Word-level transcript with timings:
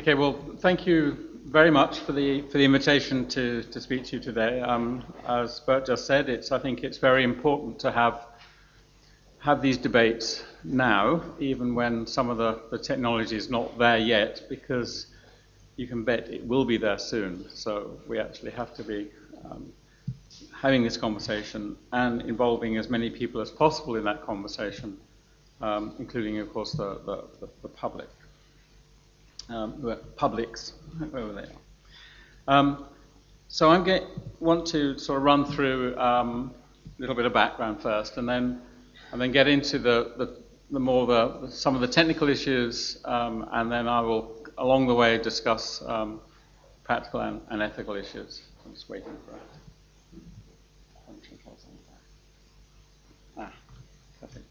Okay, 0.00 0.14
well, 0.14 0.40
thank 0.60 0.86
you 0.86 1.28
very 1.44 1.70
much 1.70 1.98
for 1.98 2.12
the 2.12 2.40
for 2.48 2.56
the 2.56 2.64
invitation 2.64 3.28
to, 3.28 3.62
to 3.64 3.78
speak 3.82 4.02
to 4.04 4.16
you 4.16 4.22
today. 4.22 4.62
Um, 4.62 5.04
as 5.28 5.60
Bert 5.60 5.84
just 5.84 6.06
said, 6.06 6.30
it's 6.30 6.52
I 6.52 6.58
think 6.58 6.84
it's 6.84 6.96
very 6.96 7.22
important 7.22 7.78
to 7.80 7.92
have 7.92 8.28
have 9.40 9.60
these 9.60 9.76
debates 9.76 10.42
now, 10.64 11.22
even 11.38 11.74
when 11.74 12.06
some 12.06 12.30
of 12.30 12.38
the, 12.38 12.62
the 12.70 12.78
technology 12.78 13.36
is 13.36 13.50
not 13.50 13.76
there 13.76 13.98
yet, 13.98 14.42
because 14.48 15.08
you 15.76 15.86
can 15.86 16.02
bet 16.02 16.30
it 16.30 16.46
will 16.46 16.64
be 16.64 16.78
there 16.78 16.98
soon. 16.98 17.44
So 17.50 18.00
we 18.08 18.18
actually 18.18 18.52
have 18.52 18.72
to 18.76 18.82
be 18.82 19.10
um, 19.44 19.70
having 20.50 20.82
this 20.82 20.96
conversation 20.96 21.76
and 21.92 22.22
involving 22.22 22.78
as 22.78 22.88
many 22.88 23.10
people 23.10 23.42
as 23.42 23.50
possible 23.50 23.96
in 23.96 24.04
that 24.04 24.24
conversation, 24.24 24.96
um, 25.60 25.94
including, 25.98 26.38
of 26.38 26.50
course, 26.54 26.72
the, 26.72 27.02
the, 27.04 27.24
the, 27.40 27.48
the 27.60 27.68
public 27.68 28.08
um, 29.50 29.96
publics, 30.16 30.72
whoever 30.98 31.32
they 31.32 31.42
are. 31.42 32.58
Um, 32.58 32.86
so 33.48 33.70
I 33.70 34.02
want 34.38 34.66
to 34.68 34.98
sort 34.98 35.18
of 35.18 35.24
run 35.24 35.44
through 35.44 35.98
um, 35.98 36.54
a 36.98 37.00
little 37.00 37.16
bit 37.16 37.26
of 37.26 37.32
background 37.32 37.82
first, 37.82 38.16
and 38.16 38.28
then 38.28 38.62
and 39.12 39.20
then 39.20 39.32
get 39.32 39.48
into 39.48 39.78
the, 39.78 40.12
the, 40.16 40.36
the 40.70 40.78
more 40.78 41.06
the, 41.06 41.48
some 41.48 41.74
of 41.74 41.80
the 41.80 41.88
technical 41.88 42.28
issues, 42.28 42.98
um, 43.04 43.48
and 43.52 43.70
then 43.70 43.88
I 43.88 44.00
will 44.00 44.36
along 44.58 44.86
the 44.86 44.94
way 44.94 45.18
discuss 45.18 45.82
um, 45.86 46.20
practical 46.84 47.20
and, 47.20 47.40
and, 47.48 47.62
ethical 47.62 47.94
issues. 47.94 48.42
I'm 48.64 48.74
just 48.74 48.88
waiting 48.88 49.16
for 49.26 49.34
it. 49.36 49.42
Ah, 53.38 53.52
perfect. 54.20 54.49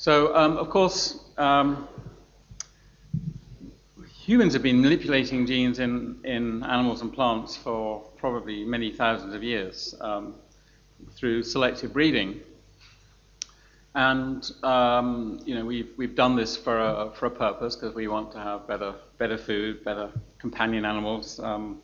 So, 0.00 0.32
um, 0.36 0.56
of 0.58 0.70
course, 0.70 1.18
um, 1.38 1.88
humans 4.06 4.52
have 4.52 4.62
been 4.62 4.80
manipulating 4.80 5.44
genes 5.44 5.80
in, 5.80 6.20
in 6.22 6.62
animals 6.62 7.02
and 7.02 7.12
plants 7.12 7.56
for 7.56 8.02
probably 8.16 8.64
many 8.64 8.92
thousands 8.92 9.34
of 9.34 9.42
years 9.42 9.96
um, 10.00 10.36
through 11.16 11.42
selective 11.42 11.92
breeding. 11.92 12.38
And 13.96 14.48
um, 14.62 15.40
you 15.44 15.56
know 15.56 15.64
we've, 15.64 15.90
we've 15.96 16.14
done 16.14 16.36
this 16.36 16.56
for 16.56 16.78
a, 16.78 17.10
for 17.16 17.26
a 17.26 17.30
purpose 17.30 17.74
because 17.74 17.92
we 17.92 18.06
want 18.06 18.30
to 18.32 18.38
have 18.38 18.68
better 18.68 18.94
better 19.18 19.36
food, 19.36 19.82
better 19.82 20.12
companion 20.38 20.84
animals, 20.84 21.40
um, 21.40 21.80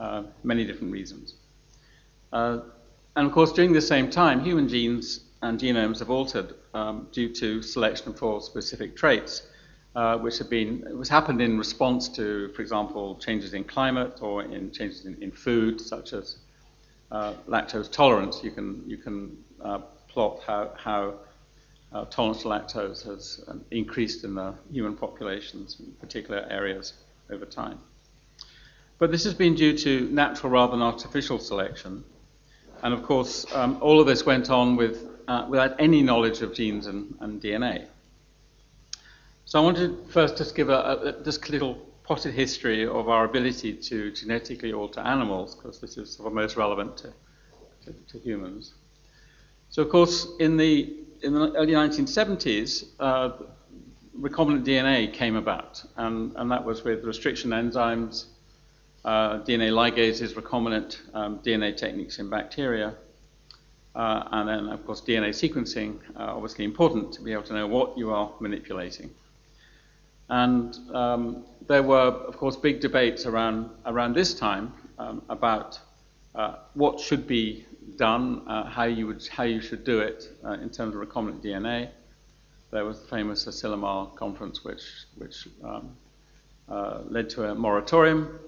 uh, 0.00 0.24
many 0.42 0.64
different 0.64 0.92
reasons. 0.92 1.34
Uh, 2.32 2.62
and 3.14 3.28
of 3.28 3.32
course, 3.32 3.52
during 3.52 3.72
the 3.72 3.80
same 3.80 4.10
time, 4.10 4.42
human 4.42 4.68
genes 4.68 5.20
and 5.40 5.60
genomes 5.60 6.00
have 6.00 6.10
altered 6.10 6.54
um, 6.74 7.08
due 7.12 7.28
to 7.28 7.62
selection 7.62 8.12
for 8.12 8.40
specific 8.40 8.96
traits, 8.96 9.42
uh, 9.94 10.18
which 10.18 10.38
have 10.38 10.50
been 10.50 10.84
it 10.88 10.96
was 10.96 11.08
happened 11.08 11.40
in 11.40 11.56
response 11.56 12.08
to, 12.08 12.48
for 12.54 12.62
example, 12.62 13.16
changes 13.16 13.54
in 13.54 13.64
climate 13.64 14.18
or 14.20 14.42
in 14.42 14.70
changes 14.72 15.06
in, 15.06 15.16
in 15.22 15.30
food, 15.30 15.80
such 15.80 16.12
as 16.12 16.36
uh, 17.10 17.34
lactose 17.48 17.90
tolerance. 17.90 18.42
You 18.42 18.50
can 18.50 18.82
you 18.86 18.96
can 18.96 19.36
uh, 19.62 19.78
plot 20.08 20.40
how 20.46 20.72
how 20.76 21.14
uh, 21.92 22.04
tolerance 22.06 22.42
to 22.42 22.48
lactose 22.48 23.06
has 23.06 23.44
um, 23.48 23.64
increased 23.70 24.24
in 24.24 24.34
the 24.34 24.54
human 24.70 24.96
populations 24.96 25.76
in 25.78 25.92
particular 26.00 26.46
areas 26.50 26.94
over 27.30 27.46
time. 27.46 27.78
But 28.98 29.10
this 29.10 29.24
has 29.24 29.34
been 29.34 29.54
due 29.54 29.76
to 29.78 30.08
natural 30.10 30.52
rather 30.52 30.72
than 30.72 30.82
artificial 30.82 31.38
selection. 31.38 32.04
And 32.82 32.92
of 32.92 33.02
course, 33.02 33.46
um, 33.54 33.78
all 33.80 34.00
of 34.00 34.06
this 34.06 34.26
went 34.26 34.50
on 34.50 34.76
with 34.76 35.13
uh, 35.28 35.46
without 35.48 35.74
any 35.78 36.02
knowledge 36.02 36.42
of 36.42 36.54
genes 36.54 36.86
and, 36.86 37.16
and, 37.20 37.40
DNA. 37.40 37.86
So 39.44 39.60
I 39.60 39.62
want 39.62 39.76
to 39.78 39.98
first 40.10 40.36
just 40.36 40.54
give 40.54 40.68
a, 40.68 41.16
a 41.18 41.24
just 41.24 41.48
a 41.48 41.52
little 41.52 41.74
potted 42.02 42.34
history 42.34 42.86
of 42.86 43.08
our 43.08 43.24
ability 43.24 43.74
to 43.74 44.10
genetically 44.12 44.72
alter 44.72 45.00
animals, 45.00 45.54
because 45.54 45.80
this 45.80 45.96
is 45.96 46.12
sort 46.16 46.28
of 46.28 46.34
most 46.34 46.56
relevant 46.56 46.96
to, 46.98 47.12
to, 47.84 47.92
to, 47.92 48.18
humans. 48.18 48.74
So 49.70 49.82
of 49.82 49.88
course, 49.88 50.28
in 50.38 50.56
the 50.56 50.94
in 51.22 51.32
the 51.32 51.52
early 51.56 51.72
1970s, 51.72 52.84
uh, 53.00 53.30
recombinant 54.18 54.64
DNA 54.64 55.12
came 55.12 55.36
about, 55.36 55.82
and, 55.96 56.34
and 56.36 56.50
that 56.50 56.64
was 56.64 56.84
with 56.84 57.04
restriction 57.04 57.50
enzymes, 57.50 58.26
uh, 59.04 59.38
DNA 59.40 59.70
ligases, 59.70 60.34
recombinant 60.34 60.98
um, 61.14 61.38
DNA 61.38 61.76
techniques 61.76 62.18
in 62.18 62.28
bacteria, 62.28 62.94
uh, 63.94 64.28
and 64.32 64.48
then, 64.48 64.68
of 64.68 64.84
course, 64.84 65.00
DNA 65.00 65.30
sequencing, 65.30 65.98
uh, 66.16 66.34
obviously 66.34 66.64
important 66.64 67.12
to 67.12 67.22
be 67.22 67.32
able 67.32 67.44
to 67.44 67.52
know 67.52 67.66
what 67.66 67.96
you 67.96 68.10
are 68.10 68.32
manipulating. 68.40 69.10
And 70.28 70.76
um, 70.92 71.44
there 71.66 71.82
were, 71.82 72.08
of 72.08 72.36
course, 72.36 72.56
big 72.56 72.80
debates 72.80 73.26
around, 73.26 73.70
around 73.86 74.14
this 74.14 74.34
time 74.34 74.72
um, 74.98 75.22
about 75.28 75.78
uh, 76.34 76.56
what 76.74 76.98
should 76.98 77.26
be 77.26 77.66
done, 77.96 78.42
uh, 78.48 78.64
how, 78.64 78.84
you 78.84 79.06
would, 79.06 79.26
how 79.28 79.44
you 79.44 79.60
should 79.60 79.84
do 79.84 80.00
it 80.00 80.28
uh, 80.44 80.52
in 80.52 80.70
terms 80.70 80.94
of 80.94 81.00
recombinant 81.00 81.44
DNA. 81.44 81.90
There 82.70 82.84
was 82.84 83.00
the 83.00 83.06
famous 83.06 83.44
Asilomar 83.44 84.16
conference, 84.16 84.64
which, 84.64 84.82
which 85.16 85.46
um, 85.62 85.96
uh, 86.68 87.02
led 87.08 87.30
to 87.30 87.50
a 87.50 87.54
moratorium. 87.54 88.40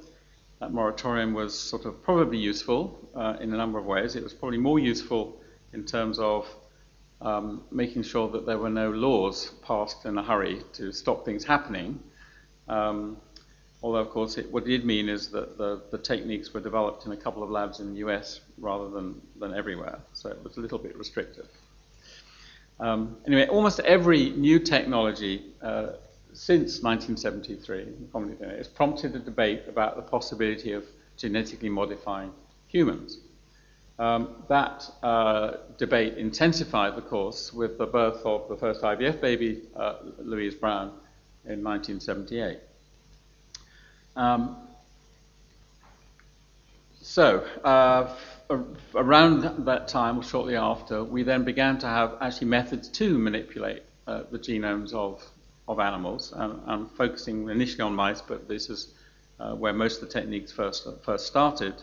That 0.60 0.72
moratorium 0.72 1.34
was 1.34 1.58
sort 1.58 1.84
of 1.84 2.02
probably 2.02 2.38
useful 2.38 2.98
uh, 3.14 3.36
in 3.40 3.52
a 3.52 3.56
number 3.56 3.78
of 3.78 3.84
ways. 3.84 4.16
It 4.16 4.22
was 4.22 4.32
probably 4.32 4.58
more 4.58 4.78
useful 4.78 5.40
in 5.72 5.84
terms 5.84 6.18
of 6.18 6.46
um, 7.20 7.62
making 7.70 8.02
sure 8.02 8.28
that 8.30 8.46
there 8.46 8.58
were 8.58 8.70
no 8.70 8.90
laws 8.90 9.52
passed 9.62 10.04
in 10.04 10.16
a 10.18 10.22
hurry 10.22 10.62
to 10.74 10.92
stop 10.92 11.24
things 11.24 11.44
happening. 11.44 12.00
Um, 12.68 13.18
although, 13.82 13.98
of 13.98 14.10
course, 14.10 14.38
it, 14.38 14.50
what 14.50 14.64
it 14.64 14.68
did 14.68 14.84
mean 14.84 15.08
is 15.08 15.28
that 15.30 15.58
the, 15.58 15.82
the, 15.90 15.98
techniques 15.98 16.52
were 16.52 16.60
developed 16.60 17.06
in 17.06 17.12
a 17.12 17.16
couple 17.16 17.42
of 17.42 17.50
labs 17.50 17.80
in 17.80 17.92
the 17.92 17.98
US 18.06 18.40
rather 18.58 18.90
than, 18.90 19.20
than 19.38 19.54
everywhere, 19.54 19.98
so 20.12 20.30
it 20.30 20.42
was 20.42 20.56
a 20.56 20.60
little 20.60 20.78
bit 20.78 20.96
restrictive. 20.96 21.48
Um, 22.80 23.16
anyway, 23.26 23.46
almost 23.46 23.80
every 23.80 24.30
new 24.30 24.58
technology 24.58 25.44
uh, 25.62 25.92
since 26.36 26.82
1973 26.82 28.56
has 28.58 28.68
prompted 28.68 29.16
a 29.16 29.18
debate 29.18 29.62
about 29.68 29.96
the 29.96 30.02
possibility 30.02 30.72
of 30.72 30.84
genetically 31.16 31.70
modifying 31.70 32.30
humans. 32.66 33.18
Um, 33.98 34.44
that 34.48 34.86
uh, 35.02 35.52
debate 35.78 36.18
intensified, 36.18 36.92
of 36.92 37.08
course, 37.08 37.54
with 37.54 37.78
the 37.78 37.86
birth 37.86 38.20
of 38.26 38.46
the 38.50 38.56
first 38.56 38.82
IVF 38.82 39.18
baby, 39.22 39.62
uh, 39.74 39.94
Louise 40.18 40.54
Brown, 40.54 40.88
in 41.46 41.64
1978. 41.64 42.58
Um, 44.14 44.58
so, 47.00 47.46
uh, 47.64 48.14
around 48.94 49.64
that 49.64 49.88
time, 49.88 50.18
or 50.18 50.22
shortly 50.22 50.56
after, 50.56 51.02
we 51.02 51.22
then 51.22 51.44
began 51.44 51.78
to 51.78 51.86
have 51.86 52.16
actually 52.20 52.48
methods 52.48 52.88
to 52.90 53.16
manipulate 53.16 53.84
uh, 54.06 54.24
the 54.30 54.38
genomes 54.38 54.92
of 54.92 55.24
of 55.68 55.80
animals. 55.80 56.32
And 56.34 56.60
I'm 56.66 56.86
focusing 56.86 57.48
initially 57.48 57.82
on 57.82 57.94
mice, 57.94 58.22
but 58.22 58.48
this 58.48 58.70
is 58.70 58.94
uh, 59.38 59.54
where 59.54 59.72
most 59.72 60.02
of 60.02 60.08
the 60.08 60.12
techniques 60.12 60.52
first 60.52 60.86
first 61.04 61.26
started. 61.26 61.74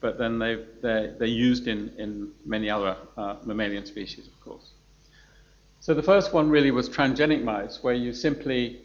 But 0.00 0.18
then 0.18 0.38
they 0.38 0.64
they're, 0.80 1.14
they're 1.18 1.26
used 1.26 1.66
in, 1.66 1.92
in 1.98 2.32
many 2.44 2.70
other 2.70 2.96
uh, 3.16 3.36
mammalian 3.44 3.86
species, 3.86 4.26
of 4.26 4.40
course. 4.40 4.70
So 5.80 5.94
the 5.94 6.02
first 6.02 6.32
one 6.32 6.50
really 6.50 6.70
was 6.70 6.88
transgenic 6.88 7.42
mice, 7.42 7.82
where 7.82 7.94
you 7.94 8.12
simply 8.12 8.82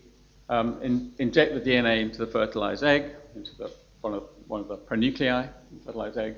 um, 0.49 0.79
in, 0.81 1.11
inject 1.17 1.53
the 1.53 1.61
DNA 1.61 2.01
into 2.01 2.19
the 2.19 2.27
fertilized 2.27 2.83
egg, 2.83 3.05
into 3.35 3.55
the, 3.57 3.71
one, 4.01 4.13
of, 4.13 4.23
one 4.47 4.61
of 4.61 4.67
the 4.67 4.77
pronuclei, 4.77 5.49
fertilized 5.85 6.17
egg. 6.17 6.35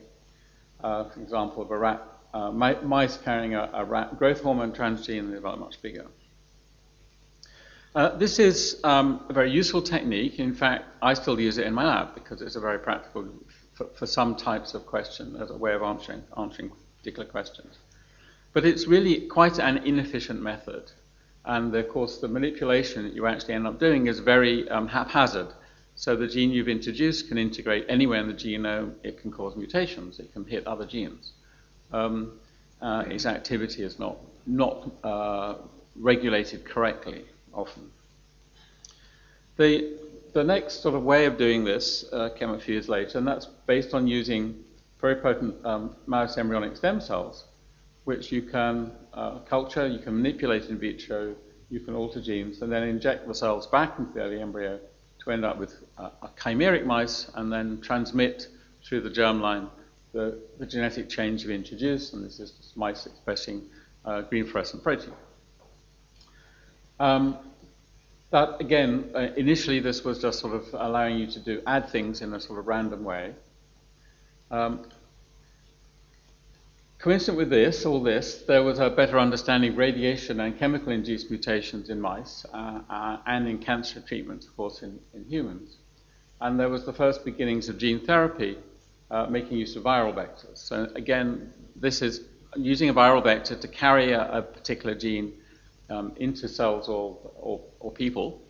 Uh, 0.83 1.05
for 1.05 1.19
example, 1.19 1.63
of 1.63 1.71
a 1.71 1.77
rat, 1.77 2.01
uh, 2.33 2.51
mice 2.51 3.17
carrying 3.17 3.55
a, 3.55 3.69
a 3.73 3.83
rat 3.83 4.17
growth 4.17 4.41
hormone 4.41 4.71
transgene, 4.71 5.31
they're 5.31 5.41
much 5.41 5.81
bigger. 5.81 6.05
Uh, 7.95 8.13
this 8.17 8.39
is 8.39 8.77
um, 8.83 9.23
a 9.29 9.33
very 9.33 9.49
useful 9.49 9.81
technique. 9.81 10.37
In 10.37 10.53
fact, 10.53 10.83
I 11.01 11.13
still 11.13 11.39
use 11.39 11.57
it 11.57 11.65
in 11.65 11.73
my 11.73 11.85
lab 11.85 12.13
because 12.13 12.41
it's 12.41 12.57
a 12.57 12.59
very 12.59 12.77
practical 12.77 13.25
for, 13.73 13.87
for 13.95 14.05
some 14.05 14.35
types 14.35 14.73
of 14.73 14.85
question 14.85 15.37
as 15.37 15.49
a 15.49 15.55
way 15.55 15.73
of 15.73 15.81
answering, 15.81 16.21
answering 16.37 16.73
particular 16.97 17.25
questions. 17.25 17.77
But 18.51 18.65
it's 18.65 18.85
really 18.85 19.21
quite 19.27 19.59
an 19.59 19.77
inefficient 19.77 20.41
method. 20.41 20.91
And 21.45 21.73
of 21.73 21.87
course, 21.87 22.17
the 22.17 22.27
manipulation 22.27 23.03
that 23.03 23.13
you 23.13 23.27
actually 23.27 23.53
end 23.53 23.65
up 23.65 23.79
doing 23.79 24.07
is 24.07 24.19
very 24.19 24.67
um, 24.67 24.89
haphazard. 24.89 25.47
So 25.95 26.17
the 26.17 26.27
gene 26.27 26.51
you've 26.51 26.67
introduced 26.67 27.29
can 27.29 27.37
integrate 27.37 27.85
anywhere 27.87 28.19
in 28.19 28.27
the 28.27 28.33
genome. 28.33 28.95
It 29.03 29.21
can 29.21 29.31
cause 29.31 29.55
mutations. 29.55 30.19
It 30.19 30.33
can 30.33 30.43
hit 30.43 30.67
other 30.67 30.85
genes. 30.85 31.31
Um, 31.93 32.39
uh, 32.81 33.05
its 33.07 33.25
activity 33.25 33.83
is 33.83 33.99
not 33.99 34.17
not 34.45 34.91
uh, 35.03 35.55
regulated 35.95 36.65
correctly 36.65 37.23
often. 37.55 37.89
The, 39.57 39.97
the 40.33 40.43
next 40.43 40.81
sort 40.81 40.95
of 40.95 41.03
way 41.03 41.25
of 41.25 41.37
doing 41.37 41.63
this 41.63 42.05
uh, 42.11 42.29
came 42.29 42.49
a 42.49 42.59
few 42.59 42.73
years 42.73 42.89
later, 42.89 43.17
and 43.17 43.27
that's 43.27 43.45
based 43.67 43.93
on 43.93 44.07
using 44.07 44.63
very 44.99 45.15
potent 45.15 45.65
um, 45.65 45.95
mouse 46.07 46.37
embryonic 46.37 46.75
stem 46.75 46.99
cells 46.99 47.45
which 48.05 48.31
you 48.31 48.41
can 48.41 48.91
uh, 49.13 49.39
culture, 49.39 49.87
you 49.87 49.99
can 49.99 50.15
manipulate 50.15 50.69
in 50.69 50.77
vitro, 50.77 51.35
you 51.69 51.79
can 51.79 51.95
alter 51.95 52.21
genes, 52.21 52.61
and 52.61 52.71
then 52.71 52.83
inject 52.83 53.27
the 53.27 53.33
cells 53.33 53.67
back 53.67 53.97
into 53.99 54.13
the 54.13 54.21
early 54.21 54.39
embryo 54.39 54.79
to 55.23 55.31
end 55.31 55.43
up 55.43 55.57
with 55.57 55.73
a, 55.97 56.03
a 56.03 56.29
chimeric 56.37 56.85
mice 56.85 57.29
and 57.35 57.51
then 57.51 57.81
transmit 57.81 58.47
through 58.83 59.01
the 59.01 59.09
germline 59.09 59.67
the, 60.13 60.39
the 60.59 60.65
genetic 60.65 61.09
change 61.09 61.41
you've 61.41 61.51
introduced, 61.51 62.13
and 62.13 62.23
this 62.23 62.39
is 62.39 62.71
mice 62.77 63.05
expressing 63.05 63.61
uh, 64.05 64.21
green 64.21 64.45
fluorescent 64.45 64.81
protein. 64.81 65.11
Um, 66.99 67.37
that 68.31 68.59
again, 68.59 69.11
uh, 69.15 69.27
initially 69.37 69.79
this 69.79 70.03
was 70.03 70.21
just 70.21 70.39
sort 70.39 70.55
of 70.55 70.73
allowing 70.73 71.17
you 71.17 71.27
to 71.27 71.39
do 71.39 71.61
add 71.67 71.89
things 71.89 72.21
in 72.21 72.33
a 72.33 72.39
sort 72.39 72.59
of 72.59 72.67
random 72.67 73.03
way. 73.03 73.33
Um, 74.51 74.85
coincident 76.99 77.37
with 77.37 77.49
this, 77.49 77.85
all 77.85 78.01
this, 78.01 78.43
there 78.47 78.63
was 78.63 78.79
a 78.79 78.89
better 78.89 79.19
understanding 79.19 79.71
of 79.71 79.77
radiation 79.77 80.39
and 80.39 80.57
chemical 80.57 80.91
induced 80.91 81.29
mutations 81.29 81.89
in 81.89 82.01
mice 82.01 82.45
uh, 82.53 82.81
uh, 82.89 83.17
and 83.27 83.47
in 83.47 83.59
cancer 83.59 84.01
treatment, 84.01 84.45
of 84.45 84.55
course, 84.57 84.81
in, 84.81 84.99
in, 85.13 85.23
humans. 85.25 85.77
And 86.41 86.59
there 86.59 86.69
was 86.69 86.85
the 86.85 86.93
first 86.93 87.23
beginnings 87.23 87.69
of 87.69 87.77
gene 87.77 87.99
therapy 88.05 88.57
uh, 89.11 89.27
making 89.27 89.57
use 89.57 89.75
of 89.75 89.83
viral 89.83 90.13
vectors. 90.13 90.57
So, 90.57 90.89
again, 90.95 91.53
this 91.75 92.01
is 92.01 92.21
using 92.55 92.89
a 92.89 92.93
viral 92.93 93.23
vector 93.23 93.55
to 93.55 93.67
carry 93.67 94.11
a, 94.11 94.39
a 94.39 94.41
particular 94.41 94.95
gene 94.95 95.33
um, 95.89 96.13
into 96.17 96.47
cells 96.47 96.87
or, 96.87 97.17
or, 97.35 97.61
or 97.79 97.91
people. 97.91 98.41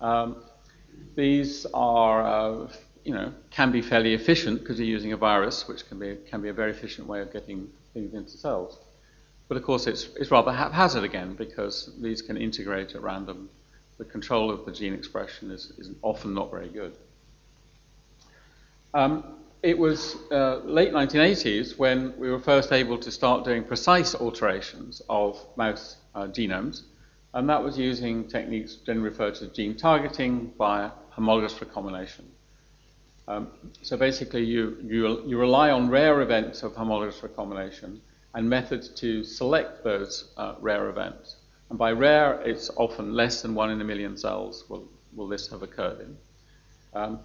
Um, 0.00 0.42
these 1.14 1.66
are, 1.72 2.22
uh, 2.22 2.72
you 3.04 3.14
know, 3.14 3.32
can 3.50 3.70
be 3.70 3.82
fairly 3.82 4.14
efficient 4.14 4.60
because 4.60 4.78
you're 4.78 4.88
using 4.88 5.12
a 5.12 5.16
virus, 5.16 5.68
which 5.68 5.86
can 5.88 5.98
be, 5.98 6.16
can 6.28 6.40
be 6.40 6.48
a 6.48 6.52
very 6.52 6.70
efficient 6.70 7.06
way 7.06 7.20
of 7.20 7.32
getting 7.32 7.68
things 7.94 8.14
into 8.14 8.36
cells. 8.36 8.78
But 9.48 9.56
of 9.56 9.64
course, 9.64 9.86
it's, 9.86 10.08
it's 10.16 10.30
rather 10.30 10.52
haphazard 10.52 11.04
again 11.04 11.34
because 11.34 11.92
these 12.00 12.22
can 12.22 12.36
integrate 12.36 12.94
at 12.94 13.02
random. 13.02 13.50
The 13.98 14.04
control 14.04 14.50
of 14.50 14.64
the 14.64 14.72
gene 14.72 14.94
expression 14.94 15.50
is, 15.50 15.72
is 15.78 15.90
often 16.02 16.34
not 16.34 16.50
very 16.50 16.68
good. 16.68 16.96
Um, 18.94 19.36
it 19.62 19.78
was 19.78 20.16
uh, 20.30 20.56
late 20.64 20.92
1980s 20.92 21.78
when 21.78 22.18
we 22.18 22.30
were 22.30 22.40
first 22.40 22.72
able 22.72 22.98
to 22.98 23.10
start 23.10 23.44
doing 23.44 23.62
precise 23.62 24.14
alterations 24.14 25.02
of 25.08 25.38
mouse 25.56 25.96
uh, 26.14 26.26
genomes, 26.26 26.82
and 27.34 27.48
that 27.48 27.62
was 27.62 27.78
using 27.78 28.28
techniques 28.28 28.76
generally 28.76 29.08
referred 29.08 29.34
to 29.36 29.46
as 29.46 29.50
gene 29.52 29.76
targeting 29.76 30.52
by 30.58 30.90
homologous 31.10 31.60
recombination. 31.60 32.30
Um, 33.28 33.48
so 33.82 33.96
basically, 33.96 34.44
you, 34.44 34.76
you, 34.82 35.22
you, 35.26 35.38
rely 35.38 35.70
on 35.70 35.88
rare 35.88 36.20
events 36.22 36.62
of 36.62 36.74
homologous 36.74 37.22
recombination 37.22 38.00
and 38.34 38.48
methods 38.48 38.88
to 39.00 39.22
select 39.22 39.84
those 39.84 40.32
uh, 40.36 40.54
rare 40.60 40.88
events. 40.88 41.36
And 41.70 41.78
by 41.78 41.92
rare, 41.92 42.40
it's 42.42 42.70
often 42.76 43.14
less 43.14 43.40
than 43.42 43.54
one 43.54 43.70
in 43.70 43.80
a 43.80 43.84
million 43.84 44.16
cells 44.16 44.64
will, 44.68 44.88
will 45.14 45.28
this 45.28 45.48
have 45.48 45.62
occurred 45.62 46.00
in. 46.00 46.16
Um, 46.94 47.20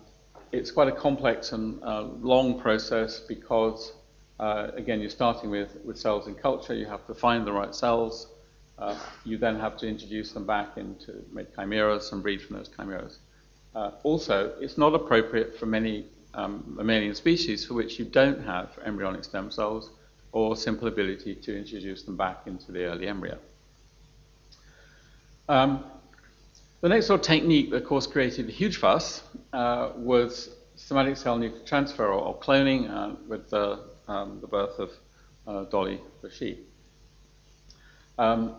it's 0.51 0.71
quite 0.71 0.87
a 0.87 0.93
complex 0.93 1.51
and 1.51 1.83
uh, 1.83 2.03
long 2.21 2.59
process 2.59 3.19
because, 3.19 3.91
uh, 4.39 4.69
again, 4.75 5.01
you're 5.01 5.09
starting 5.09 5.49
with, 5.49 5.75
with 5.83 5.97
cells 5.97 6.27
in 6.27 6.35
culture. 6.35 6.73
You 6.73 6.85
have 6.85 7.05
to 7.07 7.13
find 7.13 7.45
the 7.45 7.51
right 7.51 7.73
cells. 7.73 8.27
Uh, 8.79 8.97
you 9.25 9.37
then 9.37 9.59
have 9.59 9.75
to 9.77 9.87
introduce 9.87 10.31
them 10.33 10.45
back 10.45 10.77
into 10.77 11.23
make 11.31 11.55
chimeras 11.55 12.11
and 12.11 12.21
breed 12.21 12.41
from 12.41 12.57
those 12.57 12.69
chimeras. 12.69 13.19
Uh, 13.75 13.91
also, 14.03 14.53
it's 14.59 14.77
not 14.77 14.93
appropriate 14.93 15.57
for 15.57 15.65
many 15.65 16.05
um, 16.33 16.63
mammalian 16.67 17.15
species 17.15 17.65
for 17.65 17.73
which 17.73 17.97
you 17.97 18.05
don't 18.05 18.43
have 18.43 18.69
embryonic 18.85 19.23
stem 19.23 19.49
cells 19.49 19.89
or 20.31 20.55
simple 20.55 20.87
ability 20.87 21.35
to 21.35 21.57
introduce 21.57 22.03
them 22.03 22.15
back 22.15 22.41
into 22.45 22.71
the 22.71 22.85
early 22.85 23.07
embryo. 23.07 23.37
Um, 25.49 25.83
the 26.81 26.89
next 26.89 27.07
sort 27.07 27.21
of 27.21 27.25
technique 27.25 27.71
that, 27.71 27.77
of 27.77 27.85
course, 27.85 28.05
created 28.05 28.47
a 28.47 28.51
huge 28.51 28.77
fuss 28.77 29.23
uh, 29.53 29.91
was 29.95 30.49
somatic 30.75 31.17
cell 31.17 31.37
nuclear 31.37 31.63
transfer 31.65 32.05
or, 32.05 32.21
or 32.21 32.39
cloning 32.39 32.89
uh, 32.89 33.15
with 33.27 33.49
the, 33.49 33.79
um, 34.07 34.39
the, 34.41 34.47
birth 34.47 34.77
of 34.77 34.91
uh, 35.47 35.63
Dolly 35.65 35.99
the 36.21 36.29
sheep. 36.29 36.69
Um, 38.19 38.55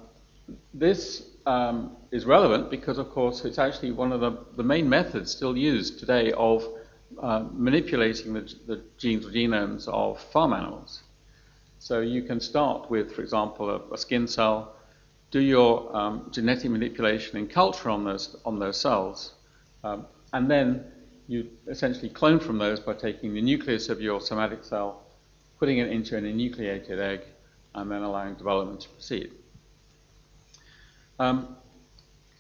this 0.74 1.26
um, 1.46 1.96
is 2.10 2.24
relevant 2.26 2.70
because, 2.70 2.98
of 2.98 3.10
course, 3.10 3.44
it's 3.44 3.58
actually 3.58 3.92
one 3.92 4.12
of 4.12 4.20
the, 4.20 4.38
the 4.56 4.62
main 4.62 4.88
methods 4.88 5.30
still 5.30 5.56
used 5.56 5.98
today 5.98 6.32
of 6.32 6.64
uh, 7.20 7.44
manipulating 7.52 8.34
the, 8.34 8.54
the, 8.66 8.82
genes 8.98 9.26
or 9.26 9.30
genomes 9.30 9.88
of 9.88 10.20
farm 10.20 10.52
animals. 10.52 11.02
So 11.78 12.00
you 12.00 12.22
can 12.22 12.40
start 12.40 12.90
with, 12.90 13.12
for 13.12 13.22
example, 13.22 13.70
a, 13.70 13.94
a 13.94 13.98
skin 13.98 14.26
cell 14.26 14.74
do 15.30 15.40
your 15.40 15.94
um, 15.94 16.28
genetic 16.30 16.70
manipulation 16.70 17.36
in 17.36 17.46
culture 17.46 17.90
on 17.90 18.04
those, 18.04 18.36
on 18.44 18.58
those 18.58 18.80
cells, 18.80 19.34
um, 19.84 20.06
and 20.32 20.50
then 20.50 20.84
you 21.26 21.48
essentially 21.66 22.08
clone 22.08 22.40
from 22.40 22.58
those 22.58 22.80
by 22.80 22.94
taking 22.94 23.34
the 23.34 23.42
nucleus 23.42 23.90
of 23.90 24.00
your 24.00 24.20
somatic 24.20 24.64
cell, 24.64 25.02
putting 25.58 25.78
it 25.78 25.90
into 25.90 26.16
an 26.16 26.24
enucleated 26.24 26.98
egg, 26.98 27.20
and 27.74 27.90
then 27.90 28.02
allowing 28.02 28.34
development 28.34 28.80
to 28.80 28.88
proceed. 28.88 29.32
Um, 31.18 31.56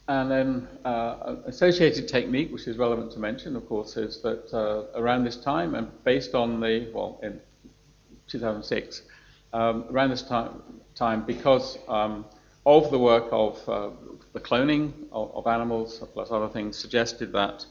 and 0.08 0.30
then 0.30 0.68
uh, 0.86 1.36
associated 1.44 2.08
technique, 2.08 2.50
which 2.50 2.66
is 2.66 2.78
relevant 2.78 3.12
to 3.12 3.18
mention, 3.18 3.56
of 3.56 3.68
course, 3.68 3.96
is 3.96 4.22
that 4.22 4.52
uh, 4.54 4.98
around 4.98 5.24
this 5.24 5.36
time, 5.36 5.74
and 5.74 5.88
based 6.02 6.34
on 6.34 6.60
the, 6.60 6.90
well, 6.94 7.20
in 7.22 7.38
2006, 8.28 9.02
um, 9.52 9.84
around 9.90 10.10
this 10.10 10.22
time, 10.22 10.62
time 10.94 11.24
because 11.26 11.78
um, 11.88 12.24
of 12.64 12.90
the 12.90 12.98
work 12.98 13.28
of 13.32 13.68
uh, 13.68 13.90
the 14.32 14.40
cloning 14.40 14.92
of, 15.12 15.30
of, 15.34 15.46
animals, 15.46 16.02
plus 16.14 16.30
other 16.30 16.48
things, 16.48 16.78
suggested 16.78 17.32
that 17.32 17.66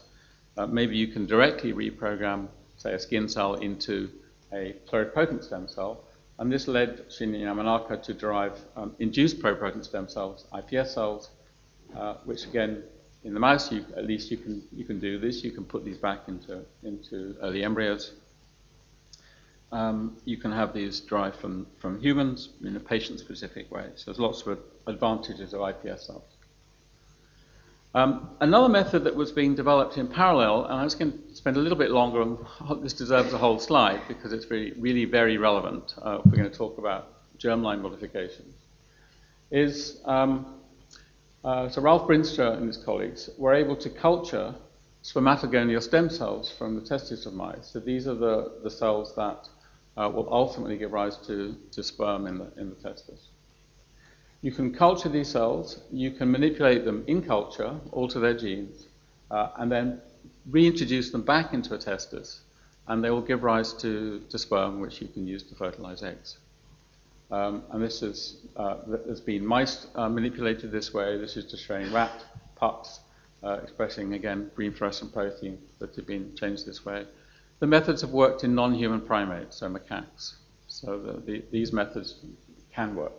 uh, 0.56 0.66
maybe 0.66 0.96
you 0.96 1.08
can 1.08 1.26
directly 1.26 1.72
reprogram, 1.72 2.46
say, 2.76 2.92
a 2.92 2.98
skin 2.98 3.28
cell 3.28 3.54
into 3.54 4.10
a 4.52 4.76
pluripotent 4.88 5.44
stem 5.44 5.66
cell. 5.68 6.04
And 6.38 6.52
this 6.52 6.68
led 6.68 7.08
Shinya 7.08 7.40
Yamanaka 7.40 8.02
to 8.04 8.14
derive 8.14 8.58
um, 8.76 8.94
induced 9.00 9.40
pluripotent 9.40 9.84
stem 9.84 10.08
cells, 10.08 10.46
iPS 10.52 10.88
cells, 10.94 11.30
uh, 11.96 12.14
which 12.24 12.44
again, 12.44 12.84
in 13.24 13.34
the 13.34 13.40
mouse, 13.40 13.72
you, 13.72 13.84
at 13.96 14.06
least 14.06 14.30
you 14.30 14.36
can, 14.36 14.62
you 14.72 14.84
can 14.84 15.00
do 15.00 15.18
this. 15.18 15.42
You 15.42 15.50
can 15.50 15.64
put 15.64 15.84
these 15.84 15.98
back 15.98 16.28
into, 16.28 16.64
into 16.84 17.36
early 17.42 17.64
embryos. 17.64 18.12
Um, 19.72 20.16
you 20.24 20.36
can 20.36 20.52
have 20.52 20.72
these 20.72 21.00
derived 21.00 21.36
from, 21.36 21.66
from 21.78 22.00
humans 22.00 22.50
in 22.64 22.76
a 22.76 22.80
patient 22.80 23.18
specific 23.18 23.70
way. 23.70 23.90
So 23.96 24.04
there's 24.06 24.20
lots 24.20 24.46
of 24.46 24.58
advantages 24.86 25.52
of 25.52 25.60
iPS 25.60 26.06
cells. 26.06 26.37
Um, 27.94 28.30
another 28.40 28.68
method 28.68 29.04
that 29.04 29.14
was 29.14 29.32
being 29.32 29.54
developed 29.54 29.96
in 29.96 30.08
parallel, 30.08 30.64
and 30.64 30.74
I 30.74 30.84
was 30.84 30.94
going 30.94 31.12
to 31.12 31.34
spend 31.34 31.56
a 31.56 31.60
little 31.60 31.78
bit 31.78 31.90
longer 31.90 32.20
on 32.20 32.82
this 32.82 32.92
deserves 32.92 33.32
a 33.32 33.38
whole 33.38 33.58
slide 33.58 34.02
because 34.08 34.32
it's 34.32 34.50
really, 34.50 34.72
really 34.72 35.06
very 35.06 35.38
relevant 35.38 35.94
uh, 36.02 36.18
we're 36.24 36.36
going 36.36 36.50
to 36.50 36.56
talk 36.56 36.76
about 36.76 37.14
germline 37.38 37.80
modifications, 37.80 38.54
is 39.50 40.00
um, 40.04 40.58
uh, 41.44 41.68
so 41.68 41.80
Ralph 41.80 42.06
Brinster 42.06 42.56
and 42.56 42.66
his 42.66 42.76
colleagues 42.76 43.30
were 43.38 43.54
able 43.54 43.76
to 43.76 43.88
culture 43.88 44.54
spermatogonial 45.02 45.82
stem 45.82 46.10
cells 46.10 46.50
from 46.50 46.74
the 46.74 46.82
testes 46.82 47.24
of 47.24 47.32
mice. 47.32 47.70
So 47.72 47.80
these 47.80 48.06
are 48.06 48.14
the, 48.14 48.58
the 48.62 48.70
cells 48.70 49.14
that 49.14 49.48
uh, 49.96 50.10
will 50.10 50.28
ultimately 50.32 50.76
give 50.76 50.92
rise 50.92 51.16
to, 51.26 51.56
to 51.72 51.82
sperm 51.82 52.26
in 52.26 52.38
the, 52.38 52.52
in 52.58 52.68
the 52.68 52.76
testis. 52.76 53.28
You 54.40 54.52
can 54.52 54.72
culture 54.72 55.08
these 55.08 55.28
cells, 55.28 55.80
you 55.90 56.12
can 56.12 56.30
manipulate 56.30 56.84
them 56.84 57.04
in 57.06 57.22
culture, 57.22 57.74
alter 57.90 58.20
their 58.20 58.34
genes, 58.34 58.86
uh, 59.30 59.50
and 59.56 59.70
then 59.70 60.00
reintroduce 60.48 61.10
them 61.10 61.22
back 61.22 61.52
into 61.52 61.74
a 61.74 61.78
testis, 61.78 62.40
and 62.86 63.02
they 63.02 63.10
will 63.10 63.20
give 63.20 63.42
rise 63.42 63.72
to, 63.74 64.20
to 64.30 64.38
sperm, 64.38 64.80
which 64.80 65.00
you 65.00 65.08
can 65.08 65.26
use 65.26 65.42
to 65.42 65.54
fertilize 65.54 66.02
eggs. 66.02 66.38
Um, 67.30 67.64
and 67.72 67.82
this 67.82 68.02
is, 68.02 68.38
uh, 68.56 68.76
has 69.08 69.20
been 69.20 69.44
mice 69.44 69.86
uh, 69.94 70.08
manipulated 70.08 70.70
this 70.70 70.94
way. 70.94 71.18
This 71.18 71.36
is 71.36 71.44
just 71.44 71.64
showing 71.64 71.92
rat 71.92 72.24
pups 72.56 73.00
uh, 73.42 73.58
expressing, 73.62 74.14
again, 74.14 74.50
green 74.54 74.72
fluorescent 74.72 75.12
protein 75.12 75.58
that 75.78 75.94
have 75.96 76.06
been 76.06 76.34
changed 76.36 76.64
this 76.64 76.84
way. 76.84 77.06
The 77.58 77.66
methods 77.66 78.00
have 78.02 78.10
worked 78.10 78.44
in 78.44 78.54
non 78.54 78.72
human 78.72 79.00
primates, 79.00 79.56
so 79.56 79.68
macaques. 79.68 80.36
So 80.68 80.98
the, 80.98 81.12
the, 81.20 81.44
these 81.50 81.72
methods 81.72 82.14
can 82.72 82.94
work. 82.94 83.12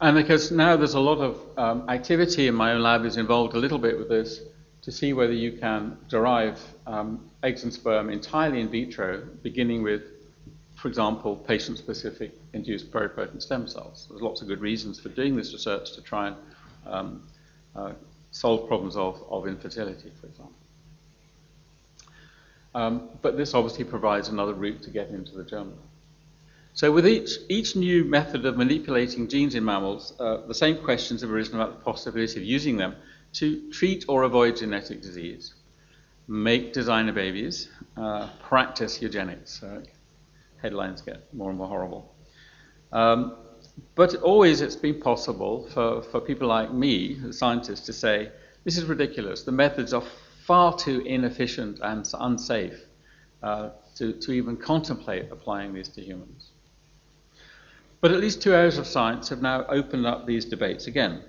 And 0.00 0.14
because 0.14 0.50
now 0.50 0.76
there's 0.76 0.94
a 0.94 1.00
lot 1.00 1.18
of 1.18 1.40
um, 1.56 1.88
activity 1.88 2.48
in 2.48 2.54
my 2.54 2.72
own 2.72 2.82
lab 2.82 3.04
is 3.04 3.16
involved 3.16 3.54
a 3.54 3.58
little 3.58 3.78
bit 3.78 3.98
with 3.98 4.08
this 4.08 4.42
to 4.82 4.92
see 4.92 5.14
whether 5.14 5.32
you 5.32 5.52
can 5.52 5.96
derive 6.08 6.60
um, 6.86 7.28
eggs 7.42 7.64
and 7.64 7.72
sperm 7.72 8.10
entirely 8.10 8.60
in 8.60 8.68
vitro, 8.68 9.22
beginning 9.42 9.82
with, 9.82 10.02
for 10.76 10.88
example, 10.88 11.34
patient-specific 11.34 12.32
induced 12.52 12.92
pluripotent 12.92 13.42
stem 13.42 13.66
cells. 13.66 14.06
There's 14.10 14.20
lots 14.20 14.42
of 14.42 14.48
good 14.48 14.60
reasons 14.60 15.00
for 15.00 15.08
doing 15.08 15.34
this 15.34 15.52
research 15.52 15.92
to 15.94 16.02
try 16.02 16.28
and 16.28 16.36
um, 16.86 17.22
uh, 17.74 17.92
solve 18.32 18.68
problems 18.68 18.96
of, 18.96 19.22
of 19.30 19.46
infertility, 19.46 20.12
for 20.20 20.26
example. 20.26 20.52
Um, 22.74 23.08
but 23.22 23.38
this 23.38 23.54
obviously 23.54 23.84
provides 23.84 24.28
another 24.28 24.52
route 24.52 24.82
to 24.82 24.90
get 24.90 25.08
into 25.08 25.34
the 25.34 25.42
germ. 25.42 25.72
So 26.76 26.92
with 26.92 27.06
each, 27.06 27.38
each 27.48 27.74
new 27.74 28.04
method 28.04 28.44
of 28.44 28.58
manipulating 28.58 29.28
genes 29.28 29.54
in 29.54 29.64
mammals, 29.64 30.12
uh, 30.20 30.46
the 30.46 30.52
same 30.52 30.76
questions 30.76 31.22
have 31.22 31.30
arisen 31.30 31.54
about 31.54 31.78
the 31.78 31.82
possibility 31.82 32.38
of 32.38 32.44
using 32.44 32.76
them 32.76 32.96
to 33.32 33.70
treat 33.70 34.04
or 34.08 34.24
avoid 34.24 34.58
genetic 34.58 35.00
disease, 35.00 35.54
make 36.28 36.74
designer 36.74 37.14
babies, 37.14 37.70
uh, 37.96 38.28
practice 38.42 39.00
eugenics. 39.00 39.62
Uh, 39.62 39.84
headlines 40.60 41.00
get 41.00 41.32
more 41.32 41.48
and 41.48 41.56
more 41.56 41.66
horrible. 41.66 42.14
Um, 42.92 43.38
but 43.94 44.14
always 44.16 44.60
it's 44.60 44.76
been 44.76 45.00
possible 45.00 45.70
for, 45.72 46.02
for 46.02 46.20
people 46.20 46.46
like 46.46 46.74
me, 46.74 47.32
scientists, 47.32 47.86
to 47.86 47.94
say, 47.94 48.30
this 48.64 48.76
is 48.76 48.84
ridiculous. 48.84 49.44
The 49.44 49.52
methods 49.52 49.94
are 49.94 50.04
far 50.44 50.76
too 50.76 51.00
inefficient 51.06 51.78
and 51.82 52.06
unsafe 52.20 52.78
uh, 53.42 53.70
to, 53.94 54.12
to 54.12 54.32
even 54.32 54.58
contemplate 54.58 55.32
applying 55.32 55.72
these 55.72 55.88
to 55.88 56.02
humans. 56.02 56.50
But 58.00 58.12
at 58.12 58.20
least 58.20 58.42
two 58.42 58.52
areas 58.52 58.78
of 58.78 58.86
science 58.86 59.28
have 59.30 59.42
now 59.42 59.64
opened 59.66 60.06
up 60.06 60.26
these 60.26 60.44
debates 60.44 60.86
again. 60.86 61.22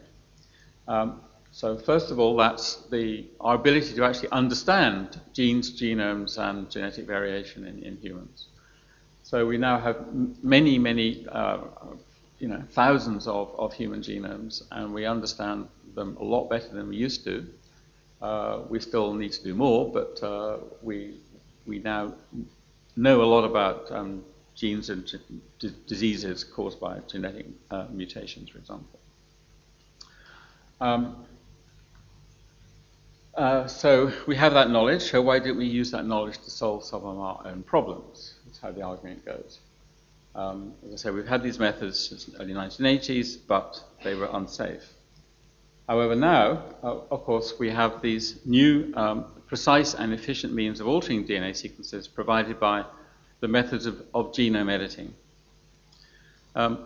Um, 0.88 1.22
so 1.52 1.78
first 1.78 2.12
of 2.12 2.20
all, 2.20 2.36
that's 2.36 2.88
the, 2.92 3.26
our 3.40 3.56
ability 3.56 3.96
to 3.96 4.04
actually 4.04 4.30
understand 4.30 5.20
genes, 5.34 5.80
genomes, 5.82 6.38
and 6.38 6.70
genetic 6.70 7.08
variation 7.08 7.66
in, 7.66 7.82
in 7.84 7.98
humans. 7.98 8.48
So 9.24 9.46
we 9.46 9.58
now 9.58 9.80
have 9.80 10.06
many, 10.44 10.78
many, 10.78 11.26
uh, 11.30 11.60
you 12.40 12.48
know, 12.48 12.64
thousands 12.72 13.28
of, 13.28 13.54
of 13.58 13.74
human 13.74 14.02
genomes, 14.02 14.62
and 14.72 14.94
we 14.94 15.06
understand 15.06 15.68
them 15.96 16.16
a 16.20 16.24
lot 16.24 16.50
better 16.50 16.70
than 16.70 16.90
we 16.90 16.98
used 16.98 17.24
to. 17.24 17.46
Uh, 18.22 18.60
we 18.70 18.80
still 18.80 19.14
need 19.14 19.32
to 19.32 19.44
do 19.44 19.54
more, 19.54 19.92
but 19.92 20.22
uh, 20.24 20.58
we, 20.82 21.20
we 21.66 21.80
now 21.80 22.14
know 22.96 23.22
a 23.22 23.26
lot 23.26 23.44
about 23.44 23.92
um, 23.92 24.24
genes 24.58 24.90
and 24.90 25.10
diseases 25.86 26.44
caused 26.44 26.80
by 26.80 27.00
genetic 27.08 27.46
uh, 27.70 27.86
mutations, 27.92 28.50
for 28.50 28.58
example. 28.58 29.00
Um, 30.82 31.26
uh, 33.36 33.68
so 33.68 34.12
we 34.26 34.36
have 34.36 34.54
that 34.54 34.72
knowledge, 34.72 35.04
so 35.04 35.22
why 35.22 35.38
didn't 35.38 35.58
we 35.58 35.68
use 35.68 35.92
that 35.92 36.06
knowledge 36.08 36.40
to 36.40 36.50
solve 36.50 36.84
some 36.84 37.06
of 37.06 37.20
our 37.20 37.42
own 37.46 37.62
problems? 37.62 38.34
That's 38.46 38.60
how 38.60 38.72
the 38.72 38.82
argument 38.82 39.24
goes. 39.24 39.60
Um, 40.34 40.74
as 40.88 40.94
I 40.94 40.96
say, 40.96 41.12
we've 41.12 41.28
had 41.28 41.44
these 41.44 41.60
methods 41.60 42.00
since 42.10 42.26
the 42.26 42.42
early 42.42 42.54
1980s, 42.54 43.38
but 43.48 43.80
they 44.04 44.16
were 44.16 44.30
unsafe. 44.34 44.94
However, 45.88 46.16
now, 46.16 46.64
uh, 46.84 46.98
of 47.12 47.24
course, 47.26 47.54
we 47.60 47.70
have 47.70 48.02
these 48.02 48.40
new 48.44 48.92
um, 48.96 49.26
precise 49.46 49.94
and 49.94 50.14
efficient 50.14 50.54
means 50.54 50.80
of 50.80 50.88
altering 50.88 51.28
DNA 51.28 51.56
sequences 51.56 52.08
provided 52.08 52.60
by 52.60 52.86
the 53.40 53.48
methods 53.48 53.86
of, 53.86 54.02
of 54.14 54.32
genome 54.32 54.72
editing. 54.72 55.14
Um, 56.56 56.80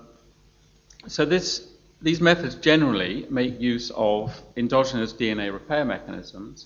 so 1.08 1.25
this, 1.25 1.67
these 2.01 2.22
methods 2.22 2.55
generally 2.55 3.25
make 3.29 3.60
use 3.60 3.91
of 3.96 4.39
endogenous 4.58 5.13
DNA 5.13 5.51
repair 5.51 5.86
mechanisms. 5.86 6.65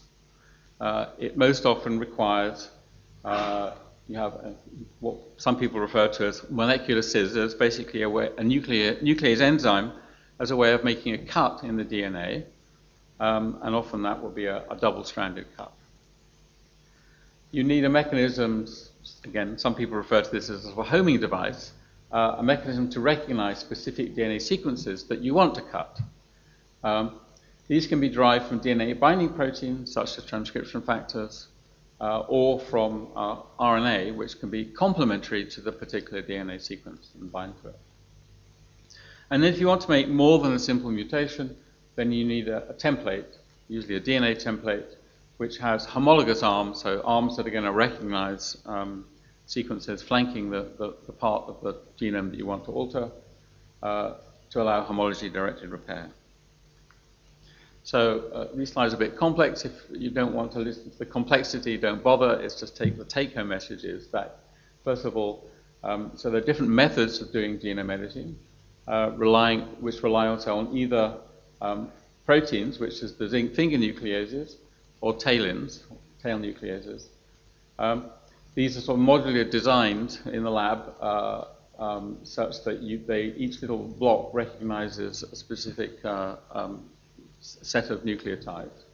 Uh, 0.81 1.07
it 1.17 1.37
most 1.37 1.65
often 1.65 1.99
requires 1.99 2.69
uh, 3.23 3.71
you 4.07 4.17
have 4.17 4.33
a, 4.33 4.53
what 4.99 5.17
some 5.37 5.57
people 5.57 5.79
refer 5.79 6.07
to 6.07 6.27
as 6.27 6.47
molecular 6.49 7.01
scissors, 7.01 7.55
basically 7.55 8.03
a, 8.03 8.09
way, 8.09 8.29
a 8.37 8.43
nuclear, 8.43 8.95
nuclease 8.95 9.41
enzyme 9.41 9.91
as 10.39 10.51
a 10.51 10.55
way 10.55 10.73
of 10.73 10.83
making 10.83 11.13
a 11.15 11.17
cut 11.17 11.63
in 11.63 11.75
the 11.75 11.85
DNA, 11.85 12.43
um, 13.19 13.57
and 13.63 13.73
often 13.73 14.03
that 14.03 14.21
will 14.21 14.29
be 14.29 14.45
a, 14.45 14.63
a 14.69 14.75
double-stranded 14.75 15.47
cut. 15.57 15.71
You 17.51 17.63
need 17.63 17.85
a 17.85 17.89
mechanism 17.89 18.67
again, 19.24 19.57
some 19.57 19.75
people 19.75 19.95
refer 19.97 20.21
to 20.21 20.31
this 20.31 20.50
as 20.50 20.65
a 20.65 20.71
homing 20.71 21.19
device, 21.19 21.71
uh, 22.12 22.35
a 22.38 22.43
mechanism 22.43 22.89
to 22.91 23.00
recognize 23.00 23.59
specific 23.59 24.15
DNA 24.15 24.41
sequences 24.41 25.03
that 25.05 25.19
you 25.19 25.33
want 25.33 25.55
to 25.55 25.62
cut. 25.62 26.00
Um, 26.83 27.19
these 27.67 27.88
can 27.88 28.00
be 28.00 28.09
derived 28.09 28.45
from 28.45 28.59
DNA 28.59 28.97
binding 28.97 29.29
proteins, 29.29 29.91
such 29.91 30.17
as 30.17 30.25
transcription 30.25 30.81
factors, 30.81 31.47
uh, 32.00 32.19
or 32.27 32.59
from 32.59 33.07
uh, 33.15 33.38
RNA, 33.59 34.15
which 34.15 34.39
can 34.39 34.50
be 34.50 34.65
complementary 34.65 35.45
to 35.45 35.62
the 35.62 35.71
particular 35.71 36.21
DNA 36.21 36.62
sequence 36.62 37.09
and 37.19 37.31
bind 37.31 37.53
to 37.62 37.69
it. 37.69 37.79
And 39.31 39.43
if 39.43 39.59
you 39.59 39.67
want 39.67 39.81
to 39.81 39.89
make 39.89 40.07
more 40.07 40.39
than 40.39 40.53
a 40.53 40.59
simple 40.59 40.91
mutation, 40.91 41.55
then 41.95 42.12
you 42.12 42.25
need 42.25 42.47
a, 42.47 42.69
a 42.69 42.74
template, 42.74 43.38
usually 43.67 43.95
a 43.95 44.01
DNA 44.01 44.35
template, 44.41 44.95
which 45.37 45.57
has 45.57 45.85
homologous 45.85 46.43
arms, 46.43 46.81
so 46.81 47.01
arms 47.03 47.35
that 47.37 47.45
are 47.45 47.51
going 47.51 47.65
to 47.65 47.71
recognize 47.71 48.57
um, 48.65 49.05
sequences 49.45 50.01
flanking 50.01 50.49
the, 50.49 50.63
the, 50.77 50.95
the, 51.05 51.11
part 51.11 51.47
of 51.47 51.61
the 51.61 51.73
genome 51.99 52.31
that 52.31 52.37
you 52.37 52.45
want 52.45 52.65
to 52.65 52.71
alter 52.71 53.11
uh, 53.83 54.13
to 54.49 54.61
allow 54.61 54.83
homology-directed 54.83 55.69
repair. 55.69 56.09
So 57.83 58.29
uh, 58.33 58.47
these 58.55 58.71
slides 58.71 58.93
are 58.93 58.95
a 58.95 58.99
bit 58.99 59.15
complex. 59.15 59.63
If 59.65 59.73
you 59.91 60.09
don't 60.09 60.33
want 60.33 60.51
to 60.53 60.59
listen 60.59 60.89
to 60.89 60.97
the 60.97 61.05
complexity, 61.05 61.77
don't 61.77 62.01
bother. 62.01 62.41
It's 62.41 62.59
just 62.59 62.75
take 62.75 62.97
the 62.97 63.05
take-home 63.05 63.49
messages 63.49 64.07
that, 64.07 64.39
first 64.83 65.05
of 65.05 65.15
all, 65.15 65.47
um, 65.83 66.11
so 66.15 66.31
there 66.31 66.41
are 66.41 66.45
different 66.45 66.71
methods 66.71 67.21
of 67.21 67.31
doing 67.31 67.59
genome 67.59 67.93
editing, 67.93 68.35
uh, 68.87 69.11
relying, 69.15 69.61
which 69.81 70.01
rely 70.01 70.27
also 70.27 70.57
on 70.57 70.75
either 70.75 71.15
um, 71.61 71.91
proteins, 72.25 72.79
which 72.79 73.03
is 73.03 73.15
the 73.15 73.27
zinc 73.27 73.53
finger 73.53 73.77
nucleases, 73.77 74.55
or 75.05 75.13
tailins, 75.13 75.83
tail 76.19 76.39
nucleases. 76.39 77.09
Um, 77.77 78.09
these 78.55 78.75
are 78.75 78.81
sort 78.81 79.00
of 79.00 79.05
modularly 79.05 79.47
designed 79.51 80.17
in 80.33 80.43
the 80.43 80.50
lab 80.50 80.95
uh, 81.00 81.43
um, 81.77 82.17
such 82.24 82.63
that 82.63 82.79
you, 82.81 82.97
they, 83.05 83.25
each 83.38 83.62
little 83.62 83.77
block 83.77 84.33
recognizes 84.33 85.21
a 85.21 85.35
specific 85.35 86.03
uh, 86.03 86.38
um, 86.51 86.89
set 87.39 87.91
of 87.91 88.01
nucleotides. 88.01 88.85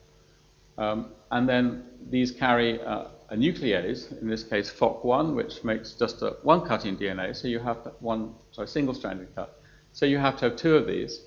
Um, 0.78 1.14
and 1.32 1.48
then 1.48 1.86
these 2.10 2.32
carry 2.32 2.82
uh, 2.82 3.06
a 3.30 3.38
nuclease, 3.38 4.12
in 4.22 4.28
this 4.28 4.44
case 4.44 4.70
FOC1, 4.70 5.34
which 5.34 5.64
makes 5.64 5.94
just 5.94 6.22
a 6.24 6.36
one 6.44 6.68
cut 6.68 6.86
in 6.86 6.98
DNA, 6.98 7.34
so 7.34 7.48
you 7.48 7.60
have 7.60 7.78
one, 8.02 8.34
sorry, 8.52 8.68
single-stranded 8.68 9.34
cut. 9.34 9.62
So 9.94 10.06
you 10.06 10.18
have 10.18 10.38
to 10.40 10.50
have 10.50 10.58
two 10.58 10.76
of 10.76 10.88
these, 10.88 11.22